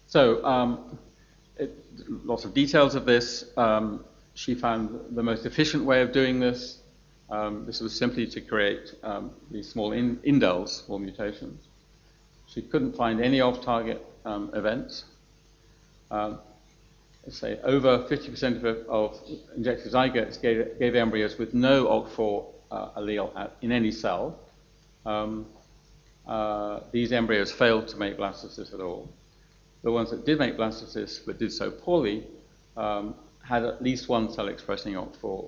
So, 0.07 0.43
um, 0.45 0.97
it, 1.57 1.71
lots 2.07 2.45
of 2.45 2.53
details 2.53 2.95
of 2.95 3.05
this. 3.05 3.45
Um, 3.57 4.05
she 4.33 4.53
found 4.53 5.15
the 5.15 5.23
most 5.23 5.45
efficient 5.45 5.85
way 5.85 6.01
of 6.01 6.11
doing 6.11 6.39
this. 6.39 6.79
Um, 7.29 7.65
this 7.65 7.79
was 7.79 7.95
simply 7.95 8.27
to 8.27 8.41
create 8.41 8.93
um, 9.01 9.31
these 9.49 9.69
small 9.69 9.93
in, 9.93 10.17
indels, 10.17 10.85
small 10.85 10.99
mutations. 10.99 11.65
She 12.47 12.61
couldn't 12.61 12.95
find 12.95 13.21
any 13.21 13.41
off-target 13.41 14.05
um, 14.25 14.51
events. 14.53 15.05
Um, 16.11 16.39
let's 17.23 17.39
say 17.39 17.59
over 17.63 17.99
50% 17.99 18.63
of, 18.63 18.65
of 18.87 19.19
injected 19.55 19.91
zygotes 19.91 20.39
gave, 20.39 20.77
gave, 20.77 20.95
embryos 20.95 21.37
with 21.37 21.53
no 21.53 21.85
OCT4 21.85 22.45
uh, 22.71 22.99
allele 22.99 23.35
at, 23.35 23.55
in 23.61 23.71
any 23.71 23.91
cell. 23.91 24.39
Um, 25.05 25.47
uh, 26.27 26.81
these 26.91 27.11
embryos 27.11 27.51
failed 27.51 27.87
to 27.87 27.97
make 27.97 28.17
blastocysts 28.17 28.73
at 28.73 28.79
all. 28.79 29.11
The 29.85 29.91
ones 29.91 30.09
that 30.09 30.25
did 30.25 30.39
make 30.39 30.57
blastocysts 30.57 31.23
but 31.23 31.37
did 31.37 31.53
so 31.53 31.69
poorly 31.69 32.25
um, 32.75 33.13
had 33.43 33.63
at 33.63 33.83
least 33.83 34.09
one 34.09 34.33
cell 34.33 34.47
expressing 34.47 34.95
OCT4. 34.95 35.47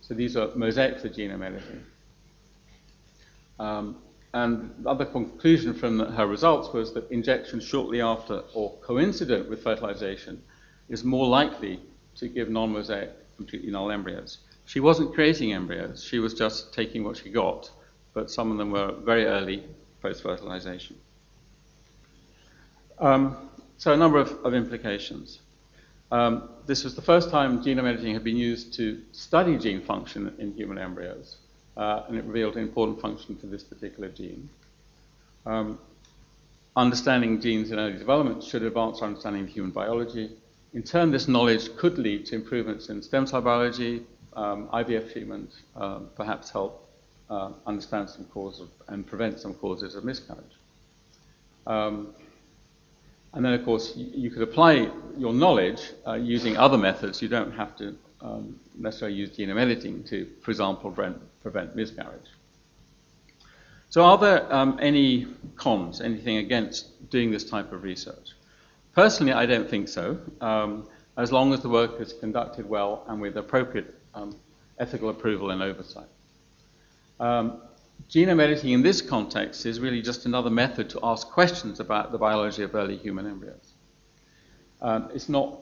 So 0.00 0.14
these 0.14 0.36
are 0.36 0.48
mosaic 0.56 0.98
for 0.98 1.08
genome 1.08 1.44
editing. 1.44 1.84
Um, 3.60 3.98
and 4.34 4.74
the 4.80 4.90
other 4.90 5.04
conclusion 5.04 5.72
from 5.72 6.00
her 6.00 6.26
results 6.26 6.72
was 6.72 6.94
that 6.94 7.08
injection 7.12 7.60
shortly 7.60 8.00
after 8.00 8.42
or 8.54 8.72
coincident 8.82 9.48
with 9.48 9.62
fertilization 9.62 10.42
is 10.88 11.04
more 11.04 11.28
likely 11.28 11.78
to 12.16 12.26
give 12.26 12.48
non-mosaic 12.48 13.10
completely 13.36 13.70
null 13.70 13.92
embryos. 13.92 14.38
She 14.64 14.80
wasn't 14.80 15.14
creating 15.14 15.52
embryos, 15.52 16.02
she 16.02 16.18
was 16.18 16.34
just 16.34 16.74
taking 16.74 17.04
what 17.04 17.18
she 17.18 17.30
got, 17.30 17.70
but 18.14 18.32
some 18.32 18.50
of 18.50 18.58
them 18.58 18.72
were 18.72 18.90
very 19.04 19.26
early 19.26 19.62
post-fertilization. 20.02 20.96
Um, 22.98 23.36
so 23.78 23.92
a 23.92 23.96
number 23.96 24.18
of, 24.18 24.30
of 24.44 24.54
implications. 24.54 25.40
Um, 26.10 26.48
this 26.66 26.84
was 26.84 26.94
the 26.94 27.02
first 27.02 27.30
time 27.30 27.62
genome 27.62 27.88
editing 27.88 28.14
had 28.14 28.24
been 28.24 28.36
used 28.36 28.74
to 28.74 29.02
study 29.12 29.58
gene 29.58 29.82
function 29.82 30.34
in 30.38 30.54
human 30.54 30.78
embryos, 30.78 31.36
uh, 31.76 32.04
and 32.08 32.16
it 32.16 32.24
revealed 32.24 32.56
an 32.56 32.62
important 32.62 33.00
function 33.00 33.36
for 33.36 33.46
this 33.46 33.62
particular 33.62 34.08
gene. 34.08 34.48
Um, 35.44 35.78
understanding 36.76 37.40
genes 37.40 37.70
in 37.70 37.78
early 37.78 37.98
development 37.98 38.42
should 38.42 38.62
advance 38.62 39.00
our 39.00 39.08
understanding 39.08 39.42
of 39.42 39.48
human 39.48 39.72
biology. 39.72 40.30
In 40.74 40.82
turn, 40.82 41.10
this 41.10 41.26
knowledge 41.26 41.74
could 41.76 41.98
lead 41.98 42.26
to 42.26 42.34
improvements 42.34 42.88
in 42.88 43.02
stem 43.02 43.26
cell 43.26 43.40
biology, 43.40 44.02
um, 44.34 44.68
IVF 44.68 45.12
treatment, 45.12 45.50
um, 45.74 46.10
perhaps 46.14 46.50
help 46.50 46.88
uh, 47.30 47.50
understand 47.66 48.10
some 48.10 48.26
causes 48.26 48.68
and 48.88 49.06
prevent 49.06 49.40
some 49.40 49.54
causes 49.54 49.94
of 49.94 50.04
miscarriage. 50.04 50.44
And 53.36 53.44
then, 53.44 53.52
of 53.52 53.66
course, 53.66 53.92
you 53.94 54.30
could 54.30 54.40
apply 54.40 54.90
your 55.18 55.34
knowledge 55.34 55.92
uh, 56.06 56.14
using 56.14 56.56
other 56.56 56.78
methods. 56.78 57.20
You 57.20 57.28
don't 57.28 57.52
have 57.52 57.76
to 57.76 57.94
um, 58.22 58.58
necessarily 58.74 59.14
use 59.14 59.36
genome 59.36 59.60
editing 59.60 60.02
to, 60.04 60.26
for 60.40 60.50
example, 60.50 60.90
prevent, 60.90 61.20
prevent 61.42 61.76
miscarriage. 61.76 62.30
So, 63.90 64.02
are 64.04 64.16
there 64.16 64.50
um, 64.50 64.78
any 64.80 65.26
cons, 65.54 66.00
anything 66.00 66.38
against 66.38 67.10
doing 67.10 67.30
this 67.30 67.44
type 67.44 67.72
of 67.72 67.82
research? 67.82 68.30
Personally, 68.94 69.34
I 69.34 69.44
don't 69.44 69.68
think 69.68 69.88
so, 69.88 70.18
um, 70.40 70.88
as 71.18 71.30
long 71.30 71.52
as 71.52 71.60
the 71.60 71.68
work 71.68 72.00
is 72.00 72.14
conducted 72.14 72.66
well 72.66 73.04
and 73.06 73.20
with 73.20 73.36
appropriate 73.36 73.94
um, 74.14 74.34
ethical 74.78 75.10
approval 75.10 75.50
and 75.50 75.62
oversight. 75.62 76.08
Um, 77.20 77.60
genome 78.08 78.40
editing 78.40 78.70
in 78.70 78.82
this 78.82 79.02
context 79.02 79.66
is 79.66 79.80
really 79.80 80.00
just 80.00 80.26
another 80.26 80.50
method 80.50 80.88
to 80.90 81.00
ask 81.02 81.28
questions 81.28 81.80
about 81.80 82.12
the 82.12 82.18
biology 82.18 82.62
of 82.62 82.74
early 82.74 82.96
human 82.96 83.26
embryos. 83.26 83.72
Um, 84.80 85.10
it's 85.14 85.28
not, 85.28 85.58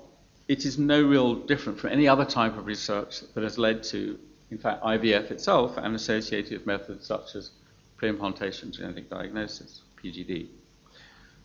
it 0.49 0.65
is 0.65 0.79
no 0.79 1.03
real 1.03 1.35
different 1.35 1.79
from 1.79 1.91
any 1.91 2.07
other 2.07 2.25
type 2.25 2.57
of 2.57 2.67
research 2.67 3.23
that 3.35 3.43
has 3.43 3.59
led 3.59 3.83
to, 3.85 4.19
in 4.51 4.59
fact, 4.59 4.83
IVF 4.83 5.31
itself 5.31 5.77
and 5.77 5.95
associated 5.95 6.67
methods 6.67 7.07
such 7.07 7.35
as 7.35 7.51
pre-implantation 7.97 8.73
genetic 8.73 9.09
diagnosis, 9.09 9.83
PGD. 10.03 10.49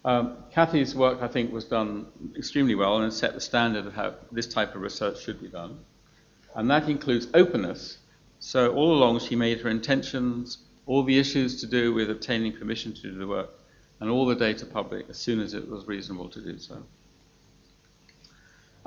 Um, 0.05 0.37
Kathy's 0.51 0.95
work, 0.95 1.21
I 1.21 1.27
think, 1.27 1.51
was 1.51 1.65
done 1.65 2.07
extremely 2.35 2.75
well 2.75 3.01
and 3.01 3.13
set 3.13 3.33
the 3.33 3.41
standard 3.41 3.85
of 3.85 3.93
how 3.93 4.15
this 4.31 4.47
type 4.47 4.75
of 4.75 4.81
research 4.81 5.21
should 5.21 5.41
be 5.41 5.49
done. 5.49 5.79
And 6.55 6.69
that 6.71 6.89
includes 6.89 7.27
openness. 7.33 7.97
So 8.39 8.73
all 8.73 8.93
along, 8.93 9.19
she 9.19 9.35
made 9.35 9.61
her 9.61 9.69
intentions, 9.69 10.59
all 10.89 11.03
the 11.03 11.19
issues 11.19 11.61
to 11.61 11.67
do 11.67 11.93
with 11.93 12.09
obtaining 12.09 12.51
permission 12.51 12.91
to 12.91 13.01
do 13.03 13.11
the 13.15 13.27
work, 13.27 13.51
and 13.99 14.09
all 14.09 14.25
the 14.25 14.35
data 14.35 14.65
public 14.65 15.05
as 15.07 15.17
soon 15.17 15.39
as 15.39 15.53
it 15.53 15.69
was 15.69 15.85
reasonable 15.85 16.27
to 16.27 16.41
do 16.41 16.57
so. 16.57 16.81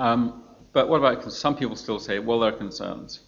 Um, 0.01 0.43
but 0.73 0.89
what 0.89 0.97
about 0.97 1.33
some 1.33 1.55
people 1.55 1.77
still 1.77 2.01
say, 2.01 2.19
well, 2.19 2.41
there 2.41 2.53
are 2.53 2.57
concerns. 2.57 3.21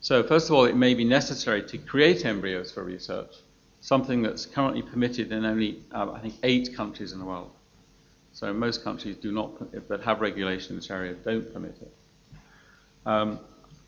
So 0.00 0.22
first 0.22 0.48
of 0.48 0.54
all, 0.54 0.64
it 0.64 0.74
may 0.74 0.94
be 0.94 1.04
necessary 1.04 1.62
to 1.64 1.76
create 1.76 2.24
embryos 2.24 2.72
for 2.72 2.82
research, 2.82 3.34
something 3.82 4.22
that's 4.22 4.46
currently 4.46 4.80
permitted 4.80 5.30
in 5.30 5.44
only, 5.44 5.82
uh, 5.92 6.12
I 6.12 6.20
think, 6.20 6.34
eight 6.44 6.74
countries 6.74 7.12
in 7.12 7.18
the 7.18 7.26
world. 7.26 7.50
So 8.32 8.54
most 8.54 8.82
countries 8.84 9.16
do 9.18 9.32
not, 9.32 9.88
that 9.88 10.00
have 10.00 10.22
regulation 10.22 10.70
in 10.70 10.76
this 10.76 10.90
area, 10.90 11.12
don't 11.12 11.52
permit 11.52 11.76
it. 11.78 11.94
Um, 13.04 13.38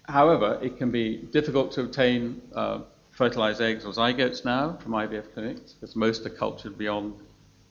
however, 0.07 0.59
it 0.62 0.77
can 0.77 0.90
be 0.90 1.16
difficult 1.16 1.72
to 1.72 1.81
obtain 1.83 2.42
uh, 2.55 2.81
fertilized 3.16 3.62
eggs 3.62 3.87
or 3.87 3.92
zygotes 3.92 4.44
now 4.44 4.76
from 4.83 4.92
IVF 4.92 5.33
clinics 5.33 5.72
because 5.72 5.96
most 5.96 6.26
are 6.26 6.31
cultured 6.31 6.76
beyond 6.76 7.14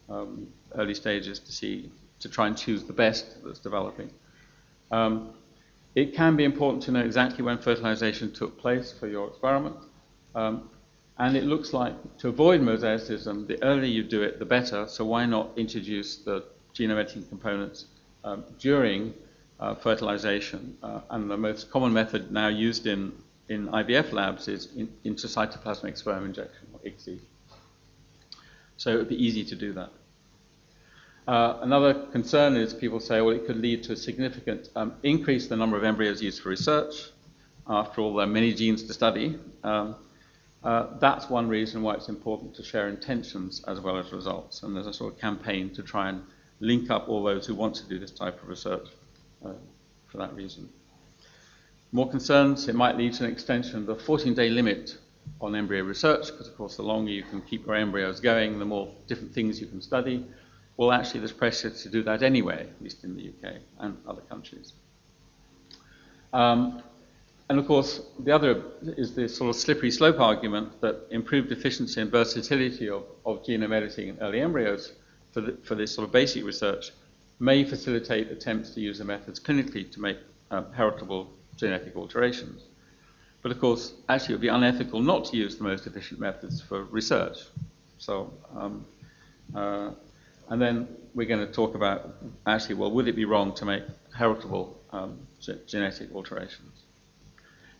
um, 0.10 0.48
early 0.74 0.96
stages 0.96 1.40
to 1.40 1.52
see 1.52 1.92
to 2.20 2.28
try 2.28 2.48
and 2.48 2.58
choose 2.58 2.84
the 2.84 2.94
best 2.94 3.44
that's 3.44 3.60
developing. 3.60 4.10
Um, 4.92 5.34
it 5.94 6.16
can 6.16 6.36
be 6.36 6.44
important 6.44 6.82
to 6.84 6.92
know 6.92 7.02
exactly 7.02 7.44
when 7.44 7.60
fertilization 7.60 8.32
took 8.32 8.58
place 8.58 8.92
for 8.92 9.08
your 9.08 9.28
experiment. 9.28 9.76
Um, 10.34 10.70
and 11.20 11.38
it 11.38 11.44
looks 11.44 11.74
like 11.74 11.94
to 12.18 12.30
avoid 12.30 12.62
mosaicism, 12.62 13.48
the 13.48 13.62
earlier 13.64 13.86
you 13.86 14.04
do 14.04 14.24
it, 14.24 14.40
the 14.40 14.46
better. 14.46 14.88
So 14.88 15.06
why 15.06 15.26
not 15.26 15.50
introduce 15.56 16.18
the 16.18 16.44
genome 16.74 17.00
editing 17.00 17.26
components 17.28 17.86
um, 18.24 18.44
during 18.60 19.14
uh, 19.60 19.76
fertilization? 19.76 20.76
Uh, 20.82 21.02
and 21.12 21.30
the 21.30 21.38
most 21.38 21.70
common 21.70 21.94
method 21.94 22.32
now 22.32 22.48
used 22.48 22.88
in 22.88 23.14
in 23.50 23.68
IVF 23.68 24.12
labs 24.12 24.48
is 24.48 24.70
in, 24.76 24.90
intracytoplasmic 25.06 25.98
sperm 25.98 26.26
injection, 26.26 26.68
or 26.74 26.80
ICSI. 26.80 27.20
So 28.78 28.92
it 28.92 28.98
would 28.98 29.10
be 29.10 29.24
easy 29.24 29.44
to 29.46 29.56
do 29.56 29.74
that. 29.74 29.92
Uh, 31.28 31.58
another 31.62 31.94
concern 31.94 32.56
is 32.56 32.74
people 32.74 33.00
say, 33.00 33.22
well, 33.22 33.36
it 33.36 33.48
could 33.48 33.58
lead 33.58 33.84
to 33.84 33.94
a 33.94 33.96
significant 33.96 34.70
um, 34.76 34.94
increase 35.02 35.44
in 35.44 35.50
the 35.50 35.56
number 35.56 35.76
of 35.76 35.84
embryos 35.84 36.22
used 36.22 36.42
for 36.42 36.50
research. 36.50 37.10
After 37.68 38.02
all, 38.02 38.14
there 38.14 38.26
are 38.26 38.30
many 38.30 38.54
genes 38.54 38.84
to 38.84 38.94
study. 38.94 39.40
Um, 39.64 39.96
uh, 40.64 40.98
that's 41.00 41.30
one 41.30 41.48
reason 41.48 41.82
why 41.82 41.96
it's 41.96 42.10
important 42.10 42.56
to 42.56 42.64
share 42.64 42.90
intentions 42.90 43.64
as 43.68 43.80
well 43.80 43.98
as 43.98 44.12
results. 44.12 44.62
And 44.62 44.76
there's 44.76 44.88
a 44.88 44.94
sort 44.94 45.14
of 45.14 45.20
campaign 45.20 45.72
to 45.76 45.84
try 45.84 46.10
and 46.10 46.24
link 46.60 46.90
up 46.92 47.10
all 47.10 47.24
those 47.24 47.46
who 47.48 47.56
want 47.56 47.76
to 47.76 47.88
do 47.88 47.98
this 47.98 48.12
type 48.12 48.42
of 48.42 48.48
research 48.48 48.88
uh, 49.44 49.54
for 50.08 50.18
that 50.18 50.34
reason. 50.36 50.70
More 51.96 52.10
concerns, 52.10 52.68
it 52.68 52.76
might 52.76 52.98
lead 52.98 53.14
to 53.14 53.24
an 53.24 53.32
extension 53.32 53.78
of 53.78 53.86
the 53.86 53.96
14-day 53.96 54.50
limit 54.50 54.98
on 55.40 55.56
embryo 55.56 55.82
research, 55.86 56.26
because 56.26 56.50
of 56.50 56.58
course 56.58 56.76
the 56.76 56.84
longer 56.84 57.10
you 57.10 57.24
can 57.24 57.42
keep 57.42 57.66
your 57.66 57.76
embryos 57.76 58.20
going, 58.20 58.60
the 58.60 58.66
more 58.66 58.90
different 59.08 59.34
things 59.34 59.62
you 59.62 59.68
can 59.68 59.82
study. 59.82 60.26
Well, 60.76 60.92
actually, 60.92 61.22
there's 61.22 61.32
pressure 61.32 61.70
to 61.70 61.90
do 61.90 62.04
that 62.04 62.22
anyway, 62.22 62.68
at 62.70 62.82
least 62.82 63.06
in 63.06 63.16
the 63.16 63.30
UK 63.30 63.62
and 63.80 63.98
other 64.06 64.20
countries. 64.24 64.74
Um, 66.34 66.84
and 67.48 67.60
of 67.60 67.66
course, 67.66 68.02
the 68.20 68.34
other 68.34 68.62
is 68.82 69.16
the 69.16 69.30
sort 69.30 69.52
of 69.52 69.56
slippery 69.56 69.90
slope 69.90 70.20
argument 70.20 70.82
that 70.82 71.08
improved 71.12 71.54
efficiency 71.54 72.02
and 72.02 72.12
versatility 72.12 72.90
of, 72.90 73.06
of 73.26 73.42
genome 73.46 73.74
editing 73.74 74.10
in 74.10 74.20
early 74.20 74.42
embryos 74.42 74.92
for, 75.32 75.40
the, 75.40 75.58
for 75.64 75.76
this 75.76 75.96
sort 75.96 76.06
of 76.06 76.12
basic 76.12 76.44
research 76.44 76.92
may 77.40 77.64
facilitate 77.64 78.30
attempts 78.34 78.72
to 78.72 78.82
use 78.82 78.98
the 78.98 79.06
methods 79.06 79.40
clinically 79.40 79.90
to 79.94 80.02
make 80.02 80.18
um, 80.52 80.66
heritable 80.74 81.30
genetic 81.58 81.96
alterations. 81.96 82.64
But 83.42 83.52
of 83.52 83.60
course, 83.60 83.94
actually, 84.10 84.34
it 84.34 84.38
would 84.38 84.42
be 84.42 84.48
unethical 84.48 85.02
not 85.02 85.26
to 85.26 85.38
use 85.38 85.58
the 85.58 85.64
most 85.64 85.86
efficient 85.86 86.20
methods 86.20 86.62
for 86.62 86.84
research. 86.86 87.38
So, 87.98 88.34
um, 88.56 88.86
uh, 89.54 89.92
and 90.50 90.62
then 90.62 90.88
we're 91.14 91.28
going 91.28 91.46
to 91.46 91.52
talk 91.52 91.76
about 91.76 92.16
actually, 92.46 92.76
well, 92.76 92.92
would 92.92 93.08
it 93.08 93.16
be 93.16 93.26
wrong 93.26 93.54
to 93.56 93.66
make 93.66 93.84
heritable 94.18 94.80
um, 94.92 95.20
genetic 95.68 96.14
alterations? 96.14 96.86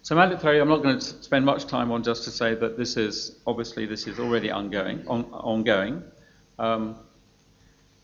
So, 0.04 0.16
theory, 0.38 0.60
I'm 0.60 0.70
not 0.70 0.84
going 0.84 1.00
to 1.00 1.04
spend 1.24 1.46
much 1.46 1.66
time 1.66 1.92
on 1.92 2.04
just 2.04 2.26
to 2.26 2.30
say 2.30 2.54
that 2.54 2.78
this 2.78 2.96
is 2.96 3.40
obviously 3.48 3.88
this 3.88 4.06
is 4.06 4.20
already 4.20 4.52
ongoing. 4.52 5.04
On, 5.08 5.24
ongoing. 5.34 6.04
Um, 6.60 7.00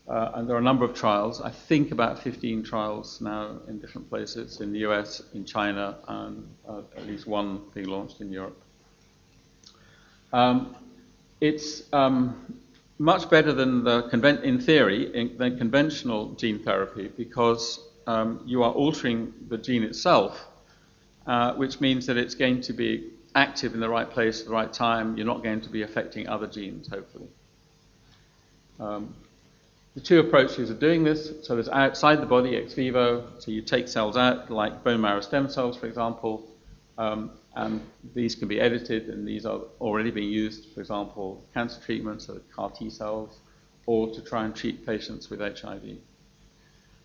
uh, 0.08 0.32
and 0.34 0.48
there 0.48 0.56
are 0.56 0.58
a 0.58 0.62
number 0.62 0.84
of 0.84 0.94
trials, 0.94 1.40
I 1.40 1.50
think 1.50 1.92
about 1.92 2.18
15 2.18 2.64
trials 2.64 3.20
now 3.20 3.58
in 3.68 3.78
different 3.78 4.08
places 4.08 4.60
in 4.60 4.72
the 4.72 4.80
US, 4.80 5.22
in 5.32 5.44
China, 5.44 5.96
and 6.08 6.48
uh, 6.68 6.82
at 6.96 7.06
least 7.06 7.26
one 7.26 7.60
being 7.72 7.86
launched 7.86 8.20
in 8.20 8.32
Europe. 8.32 8.60
Um, 10.32 10.74
it's 11.40 11.82
um, 11.92 12.60
much 12.98 13.30
better 13.30 13.52
than 13.52 13.84
the 13.84 14.04
conven- 14.04 14.42
in 14.42 14.60
theory 14.60 15.14
in, 15.14 15.36
than 15.38 15.56
conventional 15.58 16.32
gene 16.34 16.58
therapy 16.58 17.08
because 17.16 17.80
um, 18.06 18.40
you 18.44 18.62
are 18.62 18.72
altering 18.72 19.32
the 19.48 19.58
gene 19.58 19.82
itself, 19.82 20.46
uh, 21.26 21.54
which 21.54 21.80
means 21.80 22.06
that 22.06 22.16
it's 22.16 22.34
going 22.34 22.60
to 22.60 22.72
be 22.72 23.10
active 23.34 23.74
in 23.74 23.80
the 23.80 23.88
right 23.88 24.10
place 24.10 24.40
at 24.40 24.46
the 24.46 24.52
right 24.52 24.72
time. 24.72 25.16
You're 25.16 25.26
not 25.26 25.42
going 25.42 25.60
to 25.60 25.68
be 25.68 25.82
affecting 25.82 26.28
other 26.28 26.46
genes, 26.46 26.88
hopefully. 26.88 27.28
The 29.94 30.00
two 30.00 30.20
approaches 30.20 30.70
of 30.70 30.78
doing 30.78 31.04
this, 31.04 31.32
so 31.42 31.54
there's 31.54 31.68
outside 31.68 32.22
the 32.22 32.26
body, 32.26 32.56
ex 32.56 32.72
vivo, 32.72 33.28
so 33.38 33.50
you 33.50 33.60
take 33.60 33.88
cells 33.88 34.16
out, 34.16 34.50
like 34.50 34.82
bone 34.82 35.02
marrow 35.02 35.20
stem 35.20 35.50
cells, 35.50 35.76
for 35.76 35.86
example, 35.86 36.48
um, 36.96 37.30
and 37.56 37.82
these 38.14 38.34
can 38.34 38.48
be 38.48 38.58
edited, 38.58 39.10
and 39.10 39.28
these 39.28 39.44
are 39.44 39.60
already 39.82 40.10
being 40.10 40.30
used, 40.30 40.72
for 40.72 40.80
example, 40.80 41.44
cancer 41.52 41.78
treatments, 41.82 42.24
so 42.24 42.40
CAR 42.54 42.70
T 42.70 42.88
cells, 42.88 43.40
or 43.84 44.10
to 44.14 44.22
try 44.22 44.46
and 44.46 44.56
treat 44.56 44.86
patients 44.86 45.28
with 45.28 45.40
HIV. 45.40 45.98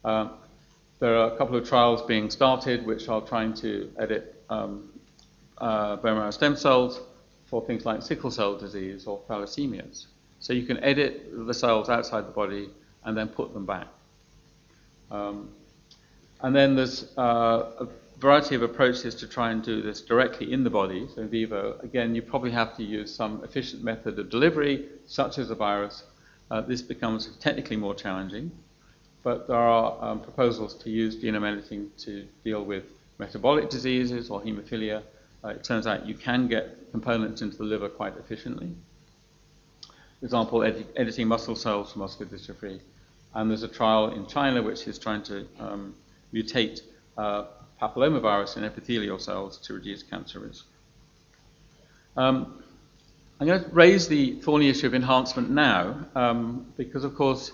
Um, 0.05 0.31
there 0.99 1.17
are 1.17 1.33
a 1.33 1.37
couple 1.37 1.57
of 1.57 1.67
trials 1.67 2.01
being 2.03 2.29
started 2.29 2.85
which 2.85 3.09
are 3.09 3.19
trying 3.19 3.53
to 3.55 3.91
edit 3.99 4.43
um, 4.49 4.89
uh, 5.57 5.97
bone 5.97 6.17
marrow 6.17 6.31
stem 6.31 6.55
cells 6.55 7.01
for 7.47 7.65
things 7.65 7.85
like 7.85 8.01
sickle 8.01 8.31
cell 8.31 8.57
disease 8.57 9.07
or 9.07 9.19
thalassemias. 9.29 10.05
So 10.39 10.53
you 10.53 10.63
can 10.63 10.83
edit 10.83 11.29
the 11.47 11.53
cells 11.53 11.89
outside 11.89 12.27
the 12.27 12.31
body 12.31 12.69
and 13.03 13.17
then 13.17 13.27
put 13.27 13.53
them 13.53 13.65
back. 13.65 13.87
Um, 15.09 15.49
and 16.41 16.55
then 16.55 16.75
there's 16.75 17.17
uh, 17.17 17.71
a 17.79 17.87
variety 18.19 18.55
of 18.55 18.61
approaches 18.61 19.15
to 19.15 19.27
try 19.27 19.51
and 19.51 19.63
do 19.63 19.81
this 19.81 20.01
directly 20.01 20.51
in 20.51 20.63
the 20.63 20.69
body, 20.69 21.07
so 21.13 21.21
in 21.21 21.29
vivo. 21.29 21.79
Again, 21.81 22.15
you 22.15 22.21
probably 22.21 22.51
have 22.51 22.75
to 22.77 22.83
use 22.83 23.13
some 23.13 23.43
efficient 23.43 23.83
method 23.83 24.19
of 24.19 24.29
delivery, 24.29 24.87
such 25.05 25.37
as 25.37 25.49
a 25.49 25.55
virus. 25.55 26.03
Uh, 26.49 26.61
this 26.61 26.81
becomes 26.81 27.27
technically 27.37 27.75
more 27.75 27.93
challenging, 27.93 28.51
but 29.23 29.47
there 29.47 29.57
are 29.57 29.97
um, 30.03 30.19
proposals 30.21 30.73
to 30.75 30.89
use 30.89 31.15
genome 31.15 31.47
editing 31.47 31.91
to 31.97 32.25
deal 32.43 32.63
with 32.63 32.83
metabolic 33.17 33.69
diseases 33.69 34.29
or 34.29 34.41
hemophilia. 34.41 35.03
Uh, 35.43 35.49
it 35.49 35.63
turns 35.63 35.85
out 35.87 36.05
you 36.05 36.15
can 36.15 36.47
get 36.47 36.91
components 36.91 37.41
into 37.41 37.57
the 37.57 37.63
liver 37.63 37.89
quite 37.89 38.15
efficiently. 38.17 38.75
Example, 40.21 40.63
ed- 40.63 40.87
editing 40.95 41.27
muscle 41.27 41.55
cells 41.55 41.93
for 41.93 41.99
muscular 41.99 42.31
dystrophy. 42.31 42.79
And 43.33 43.49
there's 43.49 43.63
a 43.63 43.67
trial 43.67 44.11
in 44.11 44.25
China 44.25 44.63
which 44.63 44.87
is 44.87 44.97
trying 44.97 45.23
to 45.23 45.45
um, 45.59 45.95
mutate 46.33 46.81
uh, 47.17 47.45
papillomavirus 47.81 48.57
in 48.57 48.63
epithelial 48.63 49.19
cells 49.19 49.57
to 49.59 49.73
reduce 49.73 50.03
cancer 50.03 50.39
risk. 50.39 50.65
Um, 52.15 52.63
I'm 53.39 53.45
going 53.45 53.63
to 53.63 53.69
raise 53.69 54.07
the 54.07 54.33
thorny 54.41 54.69
issue 54.69 54.87
of 54.87 54.95
enhancement 54.95 55.51
now 55.51 56.07
um, 56.15 56.73
because, 56.75 57.03
of 57.03 57.13
course, 57.13 57.51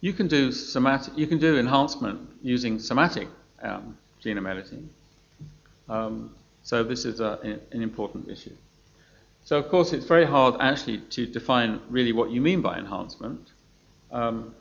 you 0.00 0.12
can 0.12 0.26
do 0.26 0.50
somatic, 0.50 1.16
you 1.16 1.28
can 1.28 1.38
do 1.38 1.58
enhancement 1.58 2.28
using 2.42 2.80
somatic 2.80 3.28
um, 3.62 3.96
genome 4.24 4.50
editing. 4.50 4.90
Um, 5.88 6.34
so 6.64 6.82
this 6.82 7.04
is 7.04 7.20
a, 7.20 7.38
an 7.70 7.82
important 7.82 8.28
issue. 8.28 8.56
So, 9.44 9.58
of 9.58 9.68
course, 9.68 9.92
it's 9.92 10.06
very 10.06 10.24
hard 10.24 10.54
actually 10.60 10.98
to 10.98 11.26
define 11.26 11.80
really 11.88 12.12
what 12.12 12.30
you 12.30 12.40
mean 12.40 12.62
by 12.62 12.78
enhancement. 12.78 13.48
Um, 14.12 14.54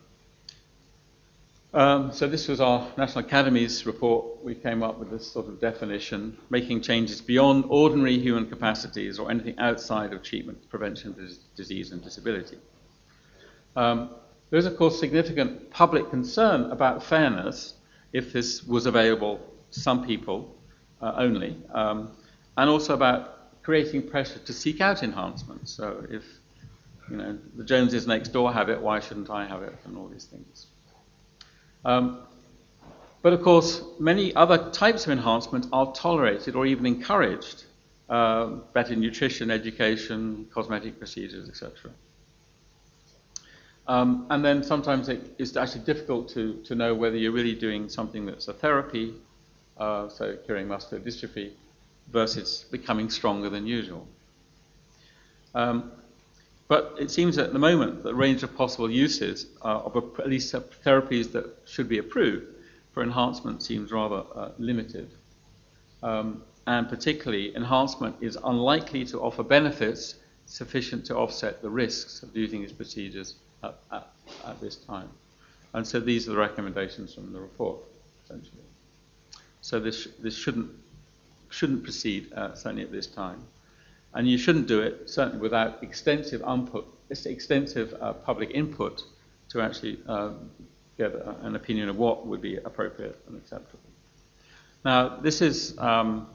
um, 1.73 2.11
so, 2.11 2.27
this 2.27 2.47
was 2.47 2.59
our 2.59 2.87
National 2.97 3.23
Academy's 3.23 3.85
report. 3.85 4.43
We 4.43 4.55
came 4.55 4.81
up 4.81 4.97
with 4.97 5.11
this 5.11 5.31
sort 5.31 5.47
of 5.47 5.61
definition 5.61 6.35
making 6.49 6.81
changes 6.81 7.21
beyond 7.21 7.65
ordinary 7.69 8.17
human 8.17 8.49
capacities 8.49 9.19
or 9.19 9.29
anything 9.29 9.57
outside 9.59 10.13
of 10.13 10.23
treatment, 10.23 10.67
prevention 10.69 11.11
of 11.11 11.19
disease, 11.55 11.91
and 11.91 12.03
disability. 12.03 12.57
Um, 13.75 14.09
there's, 14.49 14.65
of 14.65 14.75
course, 14.77 14.99
significant 14.99 15.69
public 15.69 16.09
concern 16.09 16.71
about 16.71 17.03
fairness 17.03 17.75
if 18.13 18.33
this 18.33 18.63
was 18.63 18.87
available 18.87 19.39
to 19.71 19.79
some 19.79 20.05
people 20.05 20.55
uh, 21.01 21.13
only, 21.17 21.55
um, 21.73 22.11
and 22.57 22.69
also 22.69 22.93
about 22.93 23.40
creating 23.63 24.09
pressure 24.09 24.39
to 24.39 24.53
seek 24.53 24.81
out 24.81 25.03
enhancement. 25.03 25.69
So 25.69 26.05
if 26.09 26.23
you 27.09 27.17
know 27.17 27.37
the 27.55 27.63
Joneses 27.63 28.07
next 28.07 28.29
door 28.29 28.51
have 28.51 28.69
it, 28.69 28.81
why 28.81 28.99
shouldn't 28.99 29.29
I 29.29 29.45
have 29.45 29.63
it? 29.63 29.75
And 29.85 29.97
all 29.97 30.07
these 30.07 30.25
things. 30.25 30.67
Um, 31.83 32.19
but 33.21 33.33
of 33.33 33.41
course, 33.41 33.83
many 33.99 34.33
other 34.35 34.71
types 34.71 35.05
of 35.05 35.11
enhancement 35.11 35.67
are 35.71 35.93
tolerated 35.93 36.55
or 36.55 36.65
even 36.65 36.85
encouraged. 36.85 37.65
Uh, 38.09 38.47
better 38.73 38.93
nutrition, 38.93 39.49
education, 39.49 40.45
cosmetic 40.53 40.99
procedures, 40.99 41.47
etc. 41.47 41.91
Um, 43.87 44.27
and 44.29 44.43
then 44.43 44.63
sometimes 44.63 45.07
it 45.07 45.33
is 45.37 45.55
actually 45.55 45.85
difficult 45.85 46.27
to, 46.29 46.61
to 46.65 46.75
know 46.75 46.93
whether 46.93 47.15
you're 47.15 47.31
really 47.31 47.55
doing 47.55 47.87
something 47.87 48.25
that's 48.25 48.49
a 48.49 48.53
therapy, 48.53 49.13
uh, 49.77 50.09
so 50.09 50.35
curing 50.45 50.67
muscular 50.67 51.01
dystrophy, 51.01 51.51
versus 52.09 52.65
becoming 52.71 53.09
stronger 53.09 53.49
than 53.49 53.65
usual. 53.65 54.07
Um, 55.53 55.91
but 56.67 56.95
it 56.97 57.11
seems 57.11 57.37
at 57.37 57.51
the 57.51 57.59
moment 57.59 57.97
that 57.97 58.03
the 58.03 58.15
range 58.15 58.43
of 58.43 58.55
possible 58.55 58.89
uses 58.89 59.47
uh, 59.61 59.79
of 59.79 59.95
a, 59.95 60.21
at 60.21 60.29
least 60.29 60.53
therapies 60.53 61.31
that 61.33 61.45
should 61.65 61.89
be 61.89 61.97
approved 61.97 62.47
for 62.93 63.03
enhancement 63.03 63.61
seems 63.61 63.91
rather 63.91 64.23
uh, 64.35 64.51
limited. 64.57 65.11
Um, 66.01 66.43
and 66.67 66.87
particularly, 66.87 67.55
enhancement 67.55 68.15
is 68.21 68.37
unlikely 68.43 69.05
to 69.05 69.19
offer 69.19 69.43
benefits 69.43 70.15
sufficient 70.45 71.05
to 71.05 71.15
offset 71.17 71.61
the 71.61 71.69
risks 71.69 72.23
of 72.23 72.35
using 72.35 72.61
these 72.61 72.71
procedures 72.71 73.35
at, 73.63 73.77
at, 73.91 74.07
at 74.45 74.61
this 74.61 74.75
time. 74.75 75.09
And 75.73 75.87
so 75.87 75.99
these 75.99 76.27
are 76.27 76.31
the 76.31 76.37
recommendations 76.37 77.13
from 77.13 77.31
the 77.31 77.39
report, 77.39 77.79
essentially. 78.23 78.63
So 79.61 79.79
this, 79.79 80.07
this 80.19 80.35
shouldn't 80.35 80.71
shouldn't 81.51 81.83
proceed, 81.83 82.33
uh, 82.33 82.55
certainly 82.55 82.83
at 82.83 82.91
this 82.91 83.07
time. 83.07 83.43
And 84.13 84.27
you 84.27 84.37
shouldn't 84.37 84.67
do 84.67 84.81
it, 84.81 85.09
certainly 85.09 85.39
without 85.39 85.83
extensive, 85.83 86.41
input, 86.41 86.85
extensive 87.09 87.93
uh, 88.01 88.13
public 88.13 88.51
input 88.51 89.03
to 89.49 89.61
actually 89.61 89.99
uh, 90.07 90.31
get 90.97 91.13
an 91.41 91.55
opinion 91.55 91.89
of 91.89 91.97
what 91.97 92.25
would 92.27 92.41
be 92.41 92.57
appropriate 92.57 93.19
and 93.27 93.37
acceptable. 93.37 93.79
Now, 94.83 95.17
this 95.17 95.41
is, 95.41 95.77
um, 95.77 96.27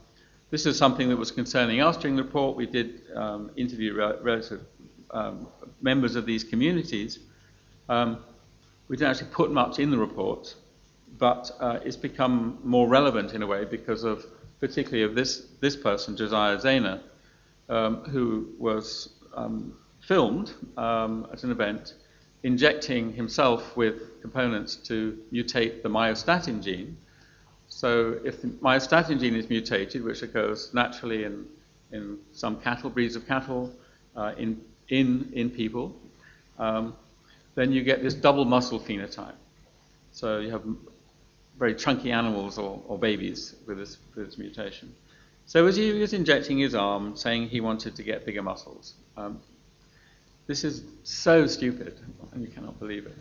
this 0.51 0.67
is 0.67 0.79
something 0.79 1.09
that 1.09 1.17
was 1.17 1.31
concerning 1.31 1.81
us 1.81 1.97
during 1.97 2.17
the 2.17 2.23
report. 2.23 2.57
We 2.57 2.67
did 2.67 3.03
um, 3.15 3.51
interview 3.57 3.95
relative 3.95 4.61
um, 5.11 5.49
members 5.81 6.17
of 6.17 6.27
these 6.27 6.45
communities. 6.45 7.19
Um, 7.89 8.19
we 8.89 8.97
didn't 8.97 9.11
actually 9.11 9.31
put 9.31 9.51
much 9.51 9.79
in 9.79 9.91
the 9.91 9.99
report, 9.99 10.55
but 11.19 11.51
uh, 11.61 11.81
it's 11.85 11.97
become 11.97 12.59
more 12.63 12.89
relevant 12.89 13.33
in 13.33 13.43
a 13.43 13.47
way 13.47 13.65
because 13.65 14.05
of 14.05 14.25
particularly 14.61 15.03
of 15.05 15.15
this, 15.15 15.47
this 15.61 15.77
person, 15.77 16.17
Josiah 16.17 16.57
Zayner, 16.57 17.01
um, 17.69 18.05
who 18.05 18.49
was 18.59 19.11
um, 19.35 19.77
filmed 20.01 20.53
um, 20.77 21.27
at 21.33 21.45
an 21.45 21.51
event 21.51 21.95
injecting 22.43 23.13
himself 23.13 23.77
with 23.77 24.21
components 24.21 24.77
to 24.77 25.19
mutate 25.33 25.83
the 25.83 25.89
myostatin 25.89 26.63
gene. 26.63 26.97
So 27.69 28.21
if 28.25 28.41
the 28.43 28.49
myostatin 28.49 29.19
gene 29.19 29.35
is 29.35 29.49
mutated, 29.49 30.05
which 30.05 30.23
occurs 30.23 30.73
naturally 30.73 31.25
in, 31.25 31.45
in 31.93 32.19
some 32.33 32.61
cattle, 32.61 32.91
breeds 32.91 33.17
of 33.17 33.27
cattle, 33.27 33.73
uh, 34.15 34.33
in, 34.39 34.61
in, 34.89 35.31
in 35.33 35.51
people, 35.51 35.97
um, 36.59 36.95
then 37.57 37.73
you 37.73 37.83
get 37.83 38.03
this 38.03 38.15
double 38.15 38.45
muscle 38.45 38.79
phenotype. 38.79 39.35
So 40.13 40.39
you 40.39 40.51
have 40.51 40.63
very 41.59 41.75
chunky 41.75 42.13
animals 42.13 42.59
or, 42.59 42.83
or 42.87 42.99
babies 42.99 43.55
with 43.67 43.79
this, 43.79 43.99
with 44.15 44.27
this 44.27 44.39
mutation. 44.39 44.95
So 45.47 45.67
as 45.67 45.77
he 45.77 45.93
was 45.93 46.13
injecting 46.13 46.59
his 46.59 46.75
arm, 46.75 47.17
saying 47.17 47.49
he 47.49 47.61
wanted 47.61 47.95
to 47.97 48.03
get 48.03 48.27
bigger 48.27 48.43
muscles, 48.43 48.95
um, 49.17 49.41
this 50.47 50.65
is 50.65 50.83
so 51.03 51.47
stupid, 51.47 51.99
and 52.33 52.43
you 52.43 52.49
cannot 52.49 52.79
believe 52.79 53.07
it. 53.07 53.17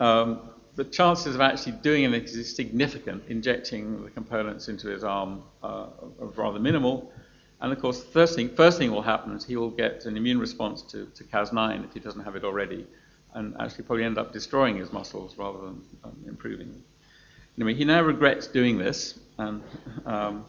Um, 0.00 0.50
the 0.76 0.84
chances 0.84 1.34
of 1.34 1.40
actually 1.40 1.72
doing 1.72 2.04
anything 2.04 2.40
is 2.40 2.54
significant, 2.54 3.22
injecting 3.28 4.02
the 4.04 4.10
components 4.10 4.68
into 4.68 4.88
his 4.88 5.04
arm 5.04 5.42
uh, 5.62 5.86
are 6.20 6.26
rather 6.36 6.58
minimal. 6.58 7.12
And 7.60 7.72
of 7.72 7.80
course, 7.80 8.02
the 8.02 8.10
first 8.10 8.34
thing, 8.34 8.48
first 8.48 8.78
thing 8.78 8.90
will 8.90 9.02
happen 9.02 9.32
is 9.36 9.44
he 9.44 9.56
will 9.56 9.70
get 9.70 10.04
an 10.04 10.16
immune 10.16 10.38
response 10.38 10.82
to, 10.82 11.06
to 11.14 11.24
Cas9 11.24 11.84
if 11.84 11.94
he 11.94 12.00
doesn't 12.00 12.24
have 12.24 12.34
it 12.36 12.44
already, 12.44 12.86
and 13.34 13.54
actually 13.60 13.84
probably 13.84 14.04
end 14.04 14.18
up 14.18 14.32
destroying 14.32 14.76
his 14.76 14.92
muscles 14.92 15.38
rather 15.38 15.58
than 15.58 15.82
um, 16.02 16.16
improving 16.26 16.72
them. 16.72 16.84
Anyway, 17.56 17.74
he 17.74 17.84
now 17.84 18.02
regrets 18.02 18.48
doing 18.48 18.78
this, 18.78 19.18
and 19.38 19.62
um, 20.06 20.44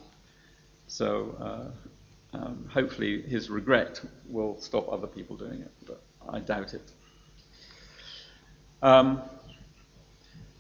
so 0.88 1.36
uh, 1.40 2.38
um, 2.38 2.68
hopefully 2.72 3.22
his 3.22 3.50
regret 3.50 4.02
will 4.28 4.60
stop 4.60 4.92
other 4.92 5.08
people 5.08 5.36
doing 5.36 5.62
it, 5.62 5.72
but 5.86 6.02
I 6.28 6.40
doubt 6.40 6.74
it. 6.74 6.92
Um, 8.82 9.22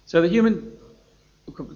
so 0.05 0.21
the 0.21 0.27
human, 0.27 0.77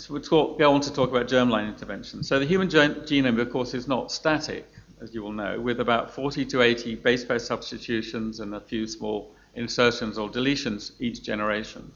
we'll 0.09 0.21
talk, 0.21 0.59
go 0.59 0.71
on 0.71 0.81
to 0.81 0.93
talk 0.93 1.09
about 1.09 1.27
germline 1.27 1.67
intervention. 1.67 2.21
So 2.21 2.37
the 2.37 2.45
human 2.45 2.67
genome, 2.67 3.39
of 3.39 3.49
course, 3.49 3.73
is 3.73 3.87
not 3.87 4.11
static, 4.11 4.67
as 5.01 5.15
you 5.15 5.23
will 5.23 5.31
know, 5.31 5.59
with 5.59 5.79
about 5.79 6.13
40 6.13 6.45
to 6.45 6.61
80 6.61 6.95
base 6.95 7.25
pair 7.25 7.39
substitutions 7.39 8.39
and 8.39 8.53
a 8.53 8.61
few 8.61 8.87
small 8.87 9.33
insertions 9.55 10.19
or 10.19 10.29
deletions 10.29 10.91
each 10.99 11.23
generation. 11.23 11.91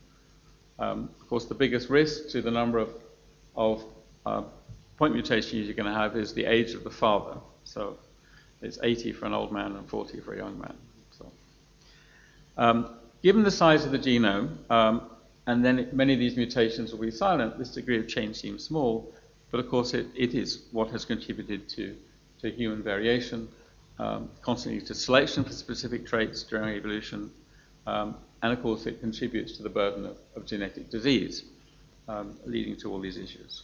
Um, 0.84 1.10
of 1.22 1.30
course, 1.30 1.46
the 1.46 1.56
biggest 1.56 1.90
risk 1.90 2.30
to 2.30 2.42
the 2.42 2.52
number 2.52 2.78
of, 2.78 2.90
of 3.56 3.84
uh, 4.26 4.44
point 4.98 5.14
mutations 5.14 5.66
you're 5.66 5.76
going 5.76 5.92
to 5.92 5.98
have 5.98 6.18
is 6.18 6.34
the 6.34 6.46
age 6.46 6.74
of 6.74 6.84
the 6.84 6.90
father. 6.90 7.38
So 7.64 7.98
it's 8.62 8.80
80 8.84 9.14
for 9.14 9.26
an 9.26 9.34
old 9.34 9.52
man 9.52 9.76
and 9.78 9.88
40 9.88 10.20
for 10.20 10.34
a 10.34 10.38
young 10.38 10.60
man. 10.60 10.76
So, 11.18 11.32
um, 12.58 12.90
given 13.22 13.44
the 13.44 13.52
size 13.52 13.86
of 13.86 13.92
the 13.92 14.00
genome, 14.00 14.58
um, 14.70 15.10
and 15.48 15.64
then 15.64 15.88
many 15.94 16.14
of 16.14 16.20
these 16.20 16.36
mutations 16.36 16.92
will 16.92 17.00
be 17.00 17.12
silent, 17.12 17.58
this 17.58 17.70
degree 17.70 18.00
of 18.00 18.08
change 18.08 18.36
seems 18.36 18.64
small, 18.64 19.14
but 19.52 19.60
of 19.60 19.70
course 19.70 19.94
it, 19.94 20.08
it 20.16 20.34
is 20.34 20.64
what 20.72 20.90
has 20.90 21.06
contributed 21.06 21.70
to, 21.70 21.96
to 22.42 22.52
human 22.52 22.84
variation, 22.84 23.48
um, 24.00 24.30
constantly 24.42 24.82
to 24.82 24.94
selection 24.94 25.44
for 25.46 25.52
specific 25.52 26.06
traits 26.06 26.44
during 26.44 26.76
evolution, 26.76 27.32
um, 27.88 28.16
and 28.44 28.52
of 28.52 28.62
course 28.62 28.86
it 28.86 29.00
contributes 29.00 29.58
to 29.58 29.64
the 29.64 29.70
burden 29.70 30.06
of, 30.06 30.18
of 30.36 30.46
genetic 30.46 30.90
disease, 30.90 31.46
um, 32.10 32.38
leading 32.46 32.76
to 32.76 32.92
all 32.92 33.00
these 33.00 33.18
issues. 33.18 33.64